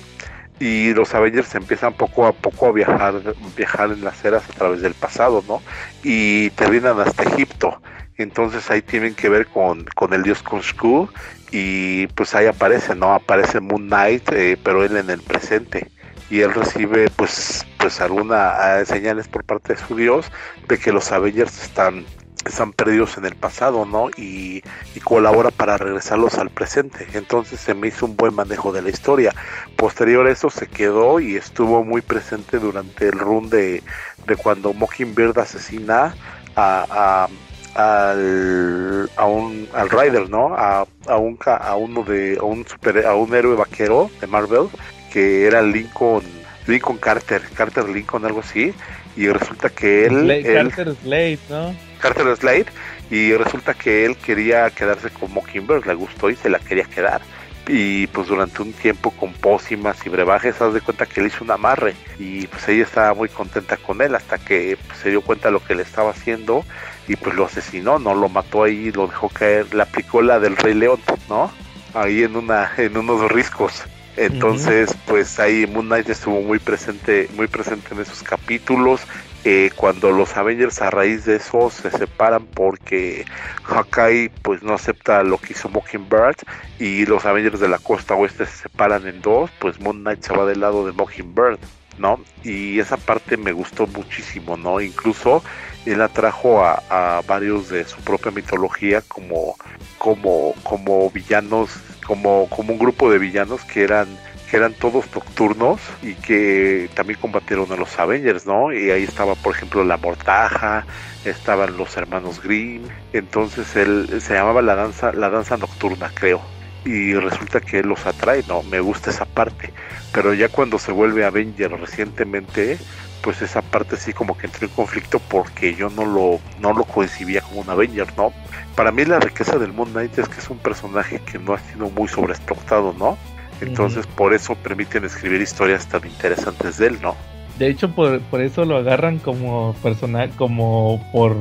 [0.60, 3.22] Y los Avengers empiezan poco a poco a viajar,
[3.56, 5.62] viajar en las eras a través del pasado, ¿no?
[6.04, 7.82] Y terminan hasta Egipto.
[8.18, 11.08] Entonces ahí tienen que ver con, con el dios Kunsku
[11.52, 13.14] y pues ahí aparece, ¿no?
[13.14, 15.88] Aparece Moon Knight, eh, pero él en el presente
[16.30, 20.32] y él recibe pues pues alguna señales por parte de su dios
[20.68, 22.06] de que los Avengers están
[22.46, 24.10] están perdidos en el pasado, ¿no?
[24.18, 24.64] Y,
[24.96, 27.08] y, colabora para regresarlos al presente.
[27.14, 29.34] Entonces se me hizo un buen manejo de la historia.
[29.76, 33.84] Posterior a eso se quedó y estuvo muy presente durante el run de,
[34.26, 36.16] de cuando Mockingbird asesina
[36.56, 37.28] a, a,
[37.76, 40.56] al un al Rider, ¿no?
[40.56, 44.70] A, a un a uno de a un super a un héroe vaquero de Marvel
[45.12, 46.24] que era Lincoln
[46.68, 48.74] Lincoln Carter, Carter Lincoln algo así
[49.16, 51.76] y resulta que él, Slade- él- Carter Slade, ¿no?
[52.00, 52.66] Carter Slade
[53.12, 57.22] y resulta que él quería quedarse con Mockingbird, le gustó y se la quería quedar.
[57.68, 61.44] Y pues durante un tiempo con pócimas y brebajes, haz de cuenta que le hizo
[61.44, 65.22] un amarre y pues ella estaba muy contenta con él hasta que pues, se dio
[65.22, 66.64] cuenta de lo que le estaba haciendo
[67.08, 70.56] y pues lo asesinó, no lo mató ahí, lo dejó caer, le aplicó la del
[70.58, 71.52] Rey León, ¿no?
[71.94, 73.84] Ahí en una en unos riscos.
[74.20, 79.00] Entonces, pues ahí Moon Knight estuvo muy presente, muy presente en esos capítulos.
[79.46, 83.24] Eh, cuando los Avengers a raíz de eso se separan porque
[83.64, 86.36] Hawkeye pues no acepta lo que hizo Mockingbird
[86.78, 90.34] y los Avengers de la costa oeste se separan en dos, pues Moon Knight se
[90.34, 91.58] va del lado de Mockingbird,
[91.98, 92.20] ¿no?
[92.44, 94.82] Y esa parte me gustó muchísimo, ¿no?
[94.82, 95.42] Incluso
[95.86, 99.56] él atrajo a, a varios de su propia mitología como,
[99.98, 101.72] como, como villanos,
[102.10, 104.08] como, como un grupo de villanos que eran
[104.50, 108.74] que eran todos nocturnos y que también combatieron a los Avengers, ¿no?
[108.74, 110.88] Y ahí estaba, por ejemplo, la Mortaja,
[111.24, 112.82] estaban los hermanos Grimm,
[113.14, 116.42] entonces él se llamaba la danza, la danza nocturna, creo.
[116.84, 118.64] Y resulta que él los atrae, ¿no?
[118.64, 119.72] Me gusta esa parte.
[120.12, 122.80] Pero ya cuando se vuelve Avenger recientemente,
[123.22, 126.84] pues esa parte sí como que entró en conflicto porque yo no lo, no lo
[126.84, 128.34] concibía como un Avenger, ¿no?
[128.76, 131.60] Para mí la riqueza del Moon Knight es que es un personaje que no ha
[131.60, 133.18] sido muy sobreexplotado, ¿no?
[133.62, 137.16] Entonces por eso permiten escribir historias tan interesantes de él, ¿no?
[137.58, 141.36] De hecho, por, por eso lo agarran como personal, como por,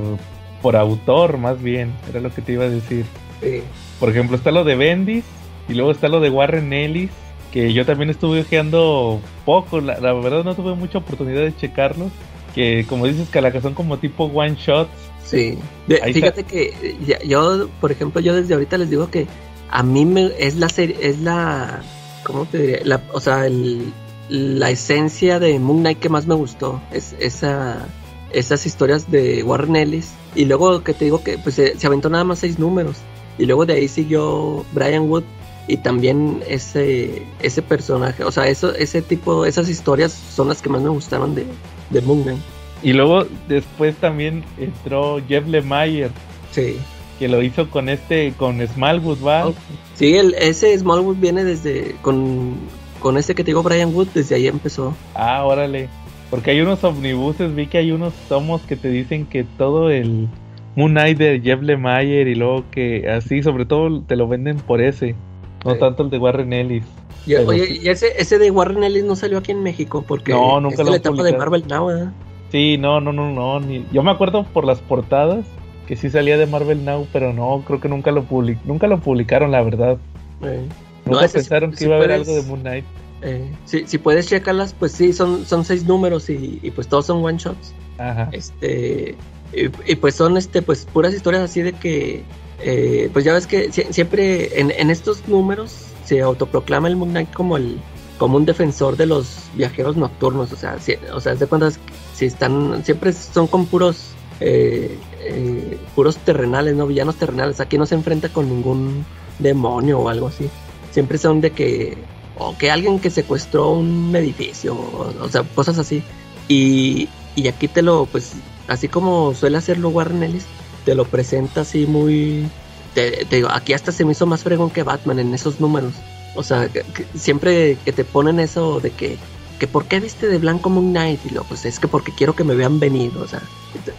[0.61, 1.93] por autor, más bien.
[2.11, 3.07] Era lo que te iba a decir.
[3.41, 3.63] Sí.
[4.01, 5.25] Por ejemplo, está lo de Bendis
[5.69, 7.11] y luego está lo de Warren Ellis,
[7.53, 9.81] que yo también estuve ojeando poco.
[9.81, 12.11] La, la verdad, no tuve mucha oportunidad de checarlos.
[12.55, 14.91] Que, como dices, que son como tipo one shots.
[15.25, 15.59] Sí.
[15.87, 19.27] De- fíjate que ya- yo, por ejemplo, yo desde ahorita les digo que
[19.71, 21.83] a mí me es la serie, es la,
[22.25, 22.81] ¿cómo te diría?
[22.85, 23.93] La, o sea, el-
[24.31, 27.87] la esencia de Moon Knight que más me gustó es esa,
[28.33, 32.11] esas historias de Warren Ellis y luego que te digo que pues se, se aventó
[32.11, 32.97] nada más seis números
[33.39, 35.25] y luego de ahí siguió Brian Wood
[35.69, 40.69] y también ese ese personaje, o sea, eso ese tipo, esas historias son las que
[40.71, 41.47] más me gustaron de,
[41.91, 42.41] de Moon Knight.
[42.83, 46.11] Y luego después también entró Jeff Lemire,
[46.53, 46.77] Sí.
[47.19, 49.49] que lo hizo con este, con Smallwood, ¿va?
[49.49, 49.55] Oh.
[49.95, 52.55] Sí, el, ese Smallwood viene desde con,
[53.01, 54.95] con este que te digo Brian Wood, desde ahí empezó.
[55.15, 55.89] Ah, órale.
[56.31, 60.29] Porque hay unos omnibuses, vi que hay unos tomos que te dicen que todo el
[60.77, 64.81] Moon Knight de Jeff Lemire y luego que así, sobre todo te lo venden por
[64.81, 65.17] ese,
[65.65, 65.79] no Sí.
[65.81, 66.85] tanto el de Warren Ellis.
[67.27, 67.81] Y, oye, sí.
[67.83, 70.85] y ese, ese de Warren Ellis no salió aquí en México porque No, nunca es
[70.85, 71.37] lo la etapa de.
[71.37, 72.13] Marvel Now, ¿verdad?
[72.51, 73.61] Sí, no, no, no, no.
[73.61, 73.85] Ni...
[73.93, 75.45] Yo me acuerdo por las portadas
[75.87, 78.59] que sí salía de Marvel Now, pero no, creo que nunca lo public...
[78.65, 79.99] nunca lo publicaron, la verdad.
[80.43, 80.67] Eh,
[81.05, 82.85] Nunca No, pensaron que sí iba a haber puedes- algo de Moon Knight.
[83.23, 87.07] eh, si, si puedes checarlas, pues sí, son, son seis números y, y pues todos
[87.07, 87.75] son one shots.
[87.99, 88.29] Ajá.
[88.33, 89.15] Este
[89.55, 92.23] y, y, pues son este pues puras historias así de que
[92.61, 95.73] eh, pues ya ves que sie- siempre en, estos números
[96.05, 97.79] se autoproclama el Moon Knight como el
[98.19, 101.79] como un defensor de los viajeros nocturnos o sea si, o sea de cuentas
[102.15, 104.09] si están siempre son con puros
[104.41, 107.61] eh, eh, puros terrenales no villanos terrenales.
[107.61, 109.05] Aquí no se enfrenta con ningún
[109.39, 110.49] demonio o algo así.
[110.93, 111.97] Siempre son de que
[112.39, 116.03] o que alguien que secuestró un edificio o, o sea cosas así.
[116.49, 118.33] Y, y aquí te lo, pues,
[118.69, 120.45] así como suele hacerlo Warren Ellis,
[120.89, 122.49] te lo presenta así muy...
[122.95, 125.93] Te, digo, aquí hasta se me hizo más fregón que Batman en esos números.
[126.35, 126.67] O sea,
[127.15, 129.19] siempre que te ponen eso de que,
[129.59, 131.21] que ¿por qué viste de blanco Moon Knight?
[131.27, 133.13] Y lo, pues es que porque quiero que me vean venir.
[133.19, 133.43] O sea,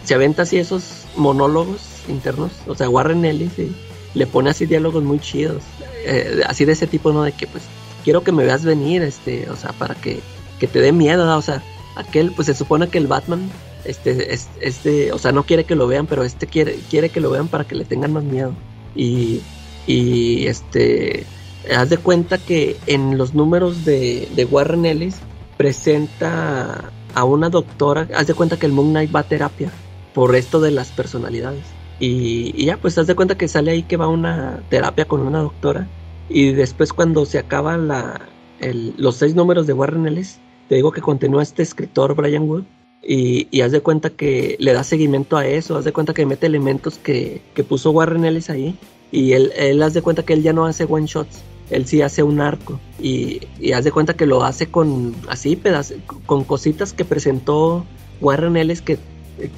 [0.02, 2.50] se aventa así esos monólogos internos.
[2.66, 3.70] O sea, Warren Ellis y
[4.14, 5.62] le pone así diálogos muy chidos.
[6.04, 7.22] Eh, así de ese tipo, ¿no?
[7.22, 7.62] De que pues
[8.02, 10.18] quiero que me veas venir, este, o sea, para que,
[10.58, 11.36] que te dé miedo, ¿no?
[11.36, 11.62] o sea,
[11.94, 13.48] aquel, pues se supone que el Batman,
[13.84, 17.20] este, es, este, o sea, no quiere que lo vean, pero este quiere, quiere que
[17.20, 18.62] lo vean para que le tengan más miedo.
[18.94, 19.48] Y,
[19.84, 21.30] y este,
[21.74, 25.26] haz de cuenta que en los números de, de Warren Ellis
[25.56, 29.78] presenta a una doctora, haz de cuenta que el Moon Knight va a terapia
[30.12, 31.76] por esto de las personalidades.
[31.98, 35.06] Y, y ya, pues haz de cuenta que sale ahí que va a una terapia
[35.06, 35.92] con una doctora.
[36.28, 40.92] Y después cuando se acaba la, el- los seis números de Warren Ellis, te digo
[40.92, 42.66] que continúa este escritor Brian Wood
[43.02, 46.26] y, y haz de cuenta que le da seguimiento a eso, haz de cuenta que
[46.26, 48.76] mete elementos que, que puso Warren Ellis ahí
[49.10, 51.40] y él, él haz de cuenta que él ya no hace one shots,
[51.70, 55.56] él sí hace un arco y, y haz de cuenta que lo hace con así
[55.56, 55.94] pedaz-
[56.26, 57.84] con cositas que presentó
[58.20, 58.98] Warren Ellis que,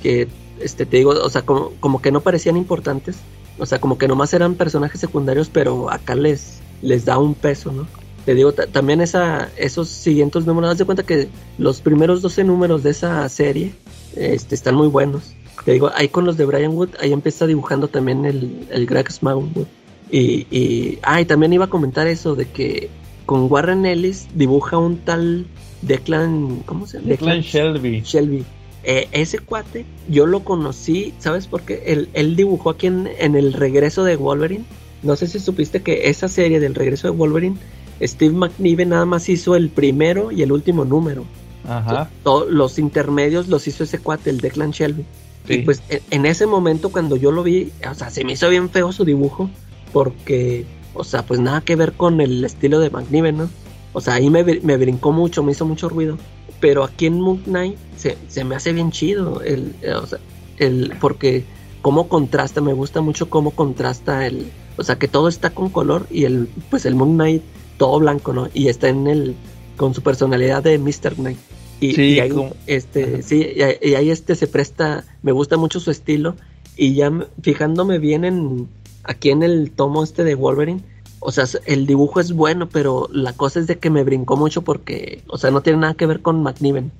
[0.02, 0.28] que
[0.60, 3.16] este, te digo, o sea, como, como que no parecían importantes,
[3.59, 7.73] o sea, como que nomás eran personajes secundarios, pero acá les, les da un peso,
[7.73, 7.86] ¿no?
[8.24, 11.28] Te digo, ta- también esa, esos siguientes números, haz de cuenta que
[11.59, 13.73] los primeros 12 números de esa serie
[14.16, 15.35] este, están muy buenos.
[15.65, 19.11] Te digo, ahí con los de Brian Wood, ahí empieza dibujando también el, el Greg
[19.11, 19.66] Smallwood.
[20.11, 22.90] Y, y, ah, y también iba a comentar eso de que
[23.27, 25.47] con Warren Ellis dibuja un tal
[25.82, 27.09] Declan, ¿cómo se llama?
[27.11, 28.01] Declan Shelby.
[28.03, 28.44] Shelby.
[28.85, 31.82] Eh, ese cuate, yo lo conocí, ¿sabes por qué?
[31.86, 34.65] Él, él dibujó aquí en, en el regreso de Wolverine.
[35.03, 37.57] No sé si supiste que esa serie del regreso de Wolverine,
[38.03, 41.24] Steve McNiven nada más hizo el primero y el último número.
[41.69, 42.11] Ajá.
[42.24, 45.05] To- los intermedios los hizo ese cuate, el Declan Shelby.
[45.47, 45.55] Sí.
[45.55, 48.49] Y pues en, en ese momento cuando yo lo vi, o sea, se me hizo
[48.49, 49.49] bien feo su dibujo,
[49.93, 50.65] porque,
[50.95, 53.51] o sea, pues nada que ver con el estilo de McNiven, ¿no?
[53.93, 56.16] O sea, ahí me, me brincó mucho, me hizo mucho ruido.
[56.61, 60.19] Pero aquí en Moon Knight se, se me hace bien chido, el, eh, o sea,
[60.59, 61.45] el, porque
[61.83, 64.47] cómo contrasta, me gusta mucho cómo contrasta el,
[64.77, 67.43] o sea, que todo está con color y el, pues el Moon Knight
[67.77, 68.49] todo blanco, ¿no?
[68.55, 69.35] Y está en el,
[69.77, 71.15] con su personalidad de Mr.
[71.16, 71.39] Knight.
[71.81, 73.23] Y, Sí, y ahí, como- este, Ajá.
[73.23, 76.36] sí, y ahí, y ahí, este se presta, me gusta mucho su estilo.
[76.77, 77.12] Y ya
[77.43, 78.69] fijándome bien en,
[79.05, 80.81] aquí en el tomo este de Wolverine,
[81.20, 84.62] o sea, el dibujo es bueno, pero la cosa es de que me brincó mucho
[84.62, 86.90] porque, o sea, no tiene nada que ver con McNiven.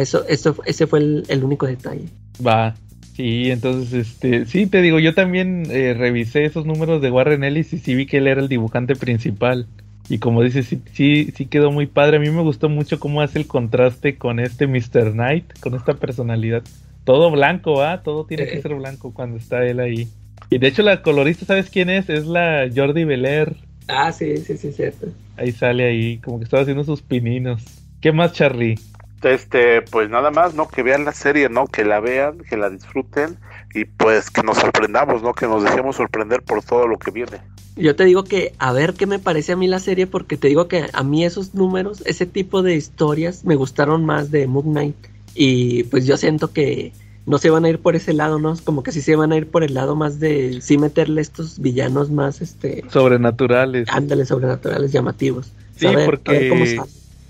[0.00, 2.06] Eso, eso, ese fue el, el único detalle.
[2.44, 2.74] Va.
[3.14, 7.72] Sí, entonces, este, sí, te digo, yo también eh, revisé esos números de Warren Ellis
[7.74, 9.66] y sí vi que él era el dibujante principal.
[10.10, 12.16] Y como dices, sí, sí, sí quedó muy padre.
[12.16, 15.12] A mí me gustó mucho cómo hace el contraste con este Mr.
[15.12, 16.64] Knight, con esta personalidad.
[17.04, 18.02] Todo blanco, ¿va?
[18.02, 20.08] Todo tiene que ser blanco cuando está él ahí.
[20.50, 22.08] Y de hecho la colorista, ¿sabes quién es?
[22.08, 23.54] Es la Jordi Belair.
[23.86, 25.06] Ah, sí, sí, sí, cierto.
[25.36, 27.64] Ahí sale ahí, como que estaba haciendo sus pininos.
[28.00, 28.80] ¿Qué más, Charlie?
[29.22, 30.66] Este, pues nada más, ¿no?
[30.66, 31.66] Que vean la serie, ¿no?
[31.66, 33.38] Que la vean, que la disfruten
[33.74, 35.34] y pues que nos sorprendamos, ¿no?
[35.34, 37.38] Que nos dejemos sorprender por todo lo que viene.
[37.82, 40.48] Yo te digo que a ver qué me parece a mí la serie, porque te
[40.48, 44.72] digo que a mí esos números, ese tipo de historias me gustaron más de Moon
[44.72, 44.96] Knight.
[45.34, 46.92] Y pues yo siento que
[47.26, 48.54] no se van a ir por ese lado, ¿no?
[48.64, 51.60] Como que sí se van a ir por el lado más de sí meterle estos
[51.60, 53.88] villanos más, este, Sobrenaturales.
[53.88, 55.52] ándale, sobrenaturales llamativos.
[55.76, 56.64] Sí, A ver- a ver porque cómo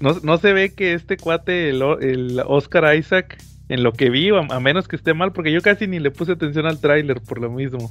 [0.01, 4.31] no, no se ve que este cuate, el, el Oscar Isaac, en lo que vi,
[4.31, 7.21] a, a menos que esté mal, porque yo casi ni le puse atención al tráiler
[7.21, 7.91] por lo mismo.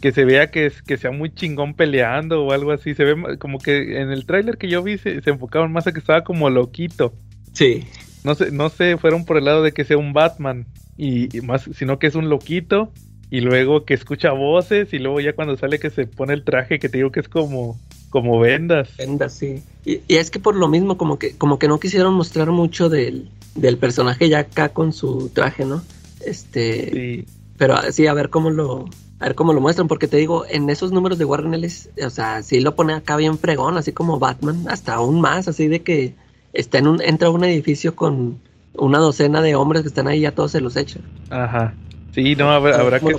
[0.00, 2.94] Que se vea que, es, que sea muy chingón peleando o algo así.
[2.94, 5.92] Se ve como que en el tráiler que yo vi se, se enfocaban más a
[5.92, 7.12] que estaba como loquito.
[7.52, 7.86] sí,
[8.24, 10.66] No sé, no se fueron por el lado de que sea un Batman,
[10.96, 12.92] y, y más, sino que es un loquito.
[13.32, 16.80] Y luego que escucha voces, y luego ya cuando sale que se pone el traje,
[16.80, 17.78] que te digo que es como,
[18.10, 18.96] como vendas.
[18.96, 19.62] vendas, sí.
[19.84, 22.88] Y, y es que por lo mismo, como que, como que no quisieron mostrar mucho
[22.88, 25.82] del, del personaje ya acá con su traje, ¿no?
[26.26, 26.90] Este.
[26.90, 27.26] Sí.
[27.56, 28.86] Pero ah, sí, a ver cómo lo,
[29.20, 32.10] a ver cómo lo muestran, porque te digo, en esos números de Warren Ellis, o
[32.10, 35.82] sea, sí lo pone acá bien fregón, así como Batman, hasta aún más, así de
[35.82, 36.14] que
[36.54, 38.40] está en un, entra a un edificio con
[38.74, 41.02] una docena de hombres que están ahí, ya todos se los echan.
[41.28, 41.74] Ajá.
[42.14, 43.14] Sí, no, habrá, habrá que.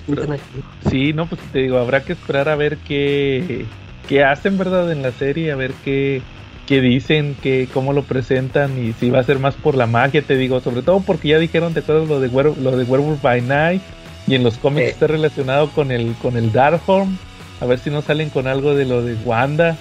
[0.89, 3.65] Sí, no, pues te digo, habrá que esperar a ver qué,
[4.09, 4.91] qué hacen, ¿verdad?
[4.91, 6.21] En la serie, a ver qué,
[6.65, 10.23] qué dicen, qué, cómo lo presentan y si va a ser más por la magia,
[10.23, 13.41] te digo, sobre todo porque ya dijeron, ¿te acuerdas lo de, lo de Werewolf by
[13.41, 13.81] Night?
[14.27, 17.17] Y en los cómics está relacionado con el, con el Darkholm.
[17.59, 19.77] A ver si no salen con algo de lo de Wanda.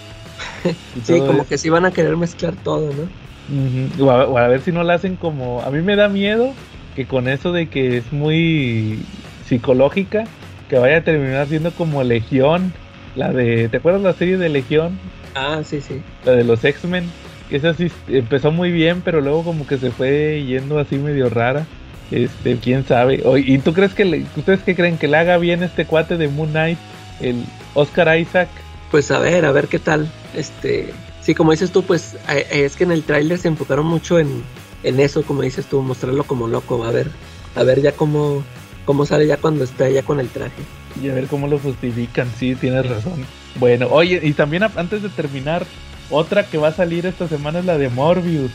[1.05, 1.49] Sí, como eso.
[1.49, 4.05] que sí van a querer mezclar todo, ¿no?
[4.05, 5.61] O, a, o a ver si no la hacen como...
[5.63, 6.55] A mí me da miedo
[6.95, 9.07] que con eso de que es muy
[9.47, 10.25] psicológica,
[10.69, 12.73] que vaya a terminar siendo como Legión.
[13.15, 13.69] La de...
[13.69, 14.99] ¿Te acuerdas la serie de Legión?
[15.35, 16.03] Ah, sí, sí.
[16.25, 17.13] La de los X-Men.
[17.51, 21.67] Esa sí empezó muy bien, pero luego como que se fue yendo así medio rara.
[22.11, 23.23] Este, quién sabe.
[23.25, 24.05] O- ¿Y tú crees que...
[24.05, 24.99] le- ¿Ustedes qué creen?
[24.99, 26.79] ¿Que le haga bien este cuate de Moon Knight?
[27.21, 28.49] El Oscar Isaac.
[28.91, 30.11] Pues a ver, a ver qué tal.
[30.35, 34.19] Este, sí, como dices tú, pues eh, es que en el tráiler se enfocaron mucho
[34.19, 34.43] en,
[34.83, 36.83] en eso, como dices tú, mostrarlo como loco.
[36.85, 37.09] A ver,
[37.55, 38.43] a ver ya cómo,
[38.85, 40.63] cómo sale ya cuando está ya con el traje.
[41.01, 43.25] Y a ver cómo lo justifican, sí, tienes razón.
[43.61, 45.65] Bueno, oye, y también antes de terminar,
[46.11, 48.51] otra que va a salir esta semana es la de Morbius,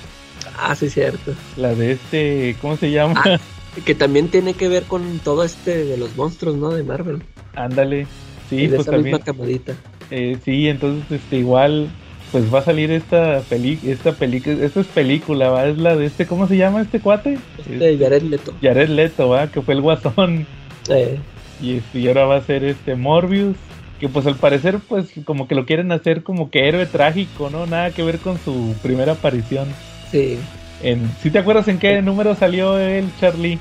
[0.57, 1.33] Ah, sí, cierto.
[1.57, 3.21] la de este, ¿cómo se llama?
[3.25, 3.39] Ah.
[3.85, 6.69] Que también tiene que ver con todo este de los monstruos, ¿no?
[6.71, 7.21] De Marvel.
[7.55, 8.07] Ándale,
[8.49, 9.73] sí, de pues esa también, misma camadita.
[10.11, 11.89] eh, sí, entonces este igual,
[12.31, 16.05] pues va a salir esta peli, esta película, esta es película, va, es la de
[16.05, 17.37] este, ¿cómo se llama este cuate?
[17.57, 18.53] Este Jared Leto.
[18.61, 20.47] Jared Leto, va, que fue el guasón.
[20.87, 21.19] Eh,
[21.61, 23.57] Y, este, y ahora va a ser este Morbius.
[23.99, 27.65] Que pues al parecer pues como que lo quieren hacer como que héroe trágico, ¿no?
[27.65, 29.67] Nada que ver con su primera aparición.
[30.11, 30.37] Sí.
[30.83, 33.59] En, ¿Sí te acuerdas en qué número salió el Charlie?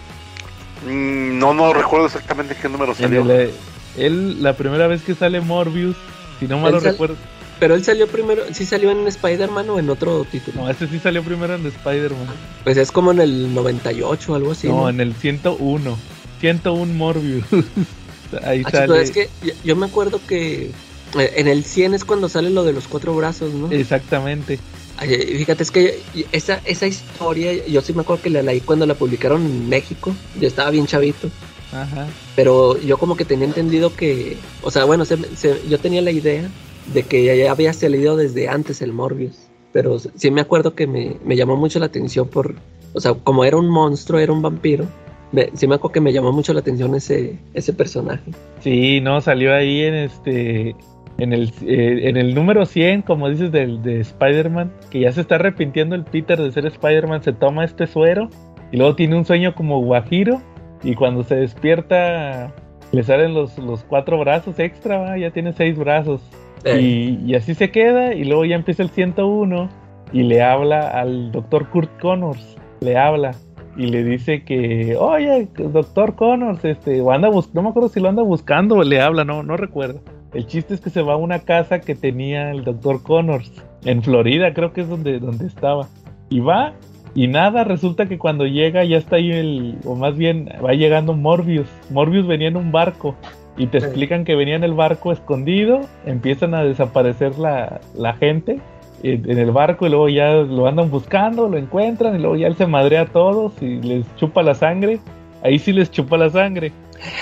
[0.87, 3.23] Mm, no, no recuerdo exactamente qué número salió.
[3.23, 3.51] el, eh,
[3.97, 5.97] él, la primera vez que sale Morbius,
[6.41, 7.17] si no mal Él lo sal- recuerdo.
[7.61, 10.63] Pero él salió primero, sí salió en Spider-Man o en otro título.
[10.63, 12.27] No, este sí salió primero en Spider-Man.
[12.65, 14.67] Pues es como en el 98 o algo así.
[14.69, 14.89] no, ¿no?
[14.89, 15.97] en el 101.
[16.41, 17.45] 101 Morbius.
[18.45, 18.83] Ahí Ah, sale.
[18.87, 20.73] chico, es que yo, yo me acuerdo que
[21.17, 23.71] eh, en el 100 es cuando sale lo de los cuatro brazos, ¿no?
[23.71, 24.59] Exactamente.
[24.97, 26.01] Ay, fíjate, es que
[26.33, 30.15] esa, esa historia, yo sí me acuerdo que la leí cuando la publicaron en México.
[30.41, 31.29] Yo estaba bien chavito.
[31.73, 32.07] Ajá.
[32.37, 36.13] Pero yo como que tenía entendido que, o sea, bueno, se- se- yo tenía la
[36.13, 36.49] idea
[36.93, 39.37] de que ya había salido desde antes el Morbius.
[39.73, 42.55] Pero sí me acuerdo que me, me llamó mucho la atención por,
[42.93, 44.87] o sea, como era un monstruo, era un vampiro.
[45.33, 48.23] me- sí me acuerdo que me llamó mucho la atención ese, ese personaje.
[48.63, 50.77] Sí, no, salió ahí en este.
[51.19, 55.21] En el, eh, en el número 100, como dices, del, de Spider-Man, que ya se
[55.21, 58.29] está arrepintiendo el Peter de ser Spider-Man, se toma este suero
[58.73, 60.41] y luego tiene un sueño como guajiro
[60.83, 62.53] y cuando se despierta
[62.93, 65.19] le salen los, los cuatro brazos extra, ¿va?
[65.19, 66.23] ya tiene seis brazos.
[66.65, 69.69] Y, y así se queda y luego ya empieza el 101
[70.13, 73.33] y le habla al doctor Kurt Connors, le habla
[73.77, 78.09] y le dice que, oye, doctor Connors, este, o anda no me acuerdo si lo
[78.09, 80.01] anda buscando o le habla, no, no recuerdo.
[80.35, 83.51] El chiste es que se va a una casa que tenía el doctor Connors,
[83.85, 85.89] en Florida creo que es donde, donde estaba.
[86.31, 86.73] Y va
[87.15, 91.13] y nada, resulta que cuando llega ya está ahí el, o más bien va llegando
[91.15, 91.69] Morbius.
[91.91, 93.15] Morbius venía en un barco
[93.57, 93.87] y te Sí.
[93.87, 98.59] explican que venía en el barco escondido, empiezan a desaparecer la, la gente
[99.05, 102.49] en, en el barco y luego ya lo andan buscando, lo encuentran y luego ya
[102.49, 104.99] él se madrea a todos y les chupa la sangre.
[105.45, 106.73] Ahí sí les chupa la sangre.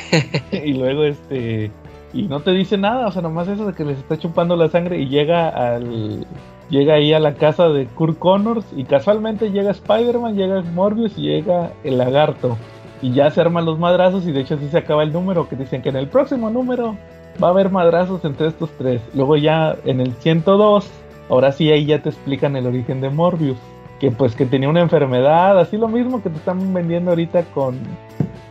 [0.53, 1.71] y luego este
[2.13, 4.69] y no te dice nada, o sea, nomás eso de que les está chupando la
[4.69, 6.27] sangre y llega al
[6.73, 11.23] llega ahí a la casa de Kurt Connors y casualmente llega Spider-Man, llega Morbius y
[11.23, 12.57] llega el lagarto.
[13.03, 15.57] Y ya se arman los madrazos y de hecho así se acaba el número, que
[15.57, 16.97] dicen que en el próximo número
[17.43, 19.03] va a haber madrazos entre estos tres.
[19.15, 20.91] Luego ya en el 102,
[21.29, 23.59] ahora sí ahí ya te explican el origen de Morbius.
[24.01, 27.79] Que pues que tenía una enfermedad, así lo mismo que te están vendiendo ahorita con,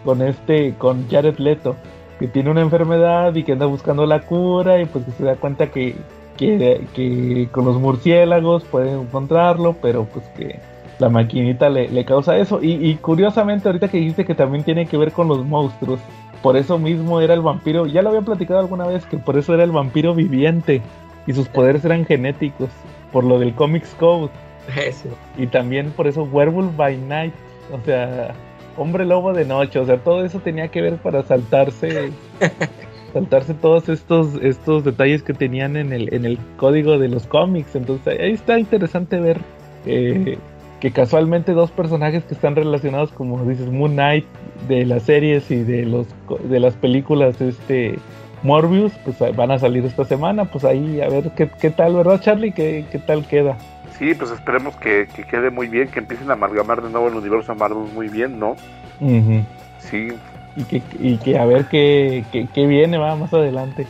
[0.05, 1.75] con este, con Jared Leto.
[2.21, 5.37] Que tiene una enfermedad y que anda buscando la cura y pues que se da
[5.37, 5.95] cuenta que,
[6.37, 10.59] que, que con los murciélagos pueden encontrarlo, pero pues que
[10.99, 12.61] la maquinita le, le causa eso.
[12.61, 15.99] Y, y curiosamente, ahorita que dijiste que también tiene que ver con los monstruos,
[16.43, 17.87] por eso mismo era el vampiro.
[17.87, 20.83] Ya lo había platicado alguna vez que por eso era el vampiro viviente
[21.25, 22.69] y sus poderes eran genéticos,
[23.11, 24.29] por lo del Comics Code.
[24.77, 25.09] eso.
[25.37, 27.33] Y también por eso Werewolf by Night,
[27.71, 28.35] o sea,
[28.77, 32.11] hombre lobo de noche, o sea, todo eso tenía que ver para saltarse.
[33.13, 37.75] saltarse todos estos estos detalles que tenían en el en el código de los cómics.
[37.75, 39.39] Entonces ahí está interesante ver
[39.85, 40.37] eh,
[40.79, 44.25] que casualmente dos personajes que están relacionados como dices Moon Knight
[44.67, 46.07] de las series y de los
[46.49, 47.99] de las películas este
[48.43, 50.45] Morbius pues van a salir esta semana.
[50.45, 53.57] Pues ahí a ver qué, qué tal verdad Charlie qué, qué tal queda
[54.01, 57.13] Sí, pues esperemos que, que quede muy bien, que empiecen a amalgamar de nuevo el
[57.13, 58.55] universo Marvel muy bien, ¿no?
[58.99, 59.43] Ujú.
[59.77, 60.07] Sí,
[60.55, 63.85] y que, y que a ver qué, qué, qué viene va más adelante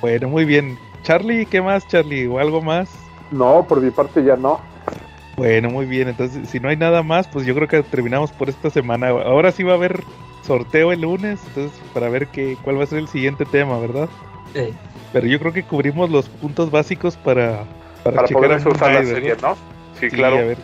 [0.00, 4.36] bueno muy bien Charlie qué más Charlie o algo más no, por mi parte ya
[4.36, 4.60] no.
[5.36, 6.08] Bueno, muy bien.
[6.08, 9.08] Entonces, si no hay nada más, pues yo creo que terminamos por esta semana.
[9.08, 10.04] Ahora sí va a haber
[10.42, 14.10] sorteo el lunes, entonces para ver qué, cuál va a ser el siguiente tema, ¿verdad?
[14.54, 14.74] Eh,
[15.12, 17.64] Pero yo creo que cubrimos los puntos básicos para
[18.02, 19.36] para, Para checar poder usar la serie.
[19.40, 19.54] ¿no?
[19.98, 20.38] Sí, Sí, claro.
[20.38, 20.58] a ver.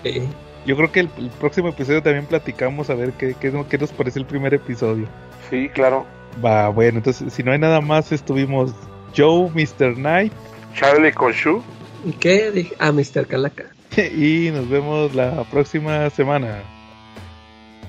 [0.67, 3.91] Yo creo que el, el próximo episodio también platicamos a ver qué, qué, qué nos
[3.93, 5.07] parece el primer episodio.
[5.49, 6.05] Sí, claro.
[6.45, 8.73] Va, bueno, entonces si no hay nada más, estuvimos
[9.17, 9.95] Joe, Mr.
[9.95, 10.33] Knight
[10.75, 11.63] Charlie con Shu.
[12.05, 12.51] ¿Y qué?
[12.51, 13.27] Dije, ah, Mr.
[13.27, 13.65] Calaca.
[13.97, 16.63] y nos vemos la próxima semana.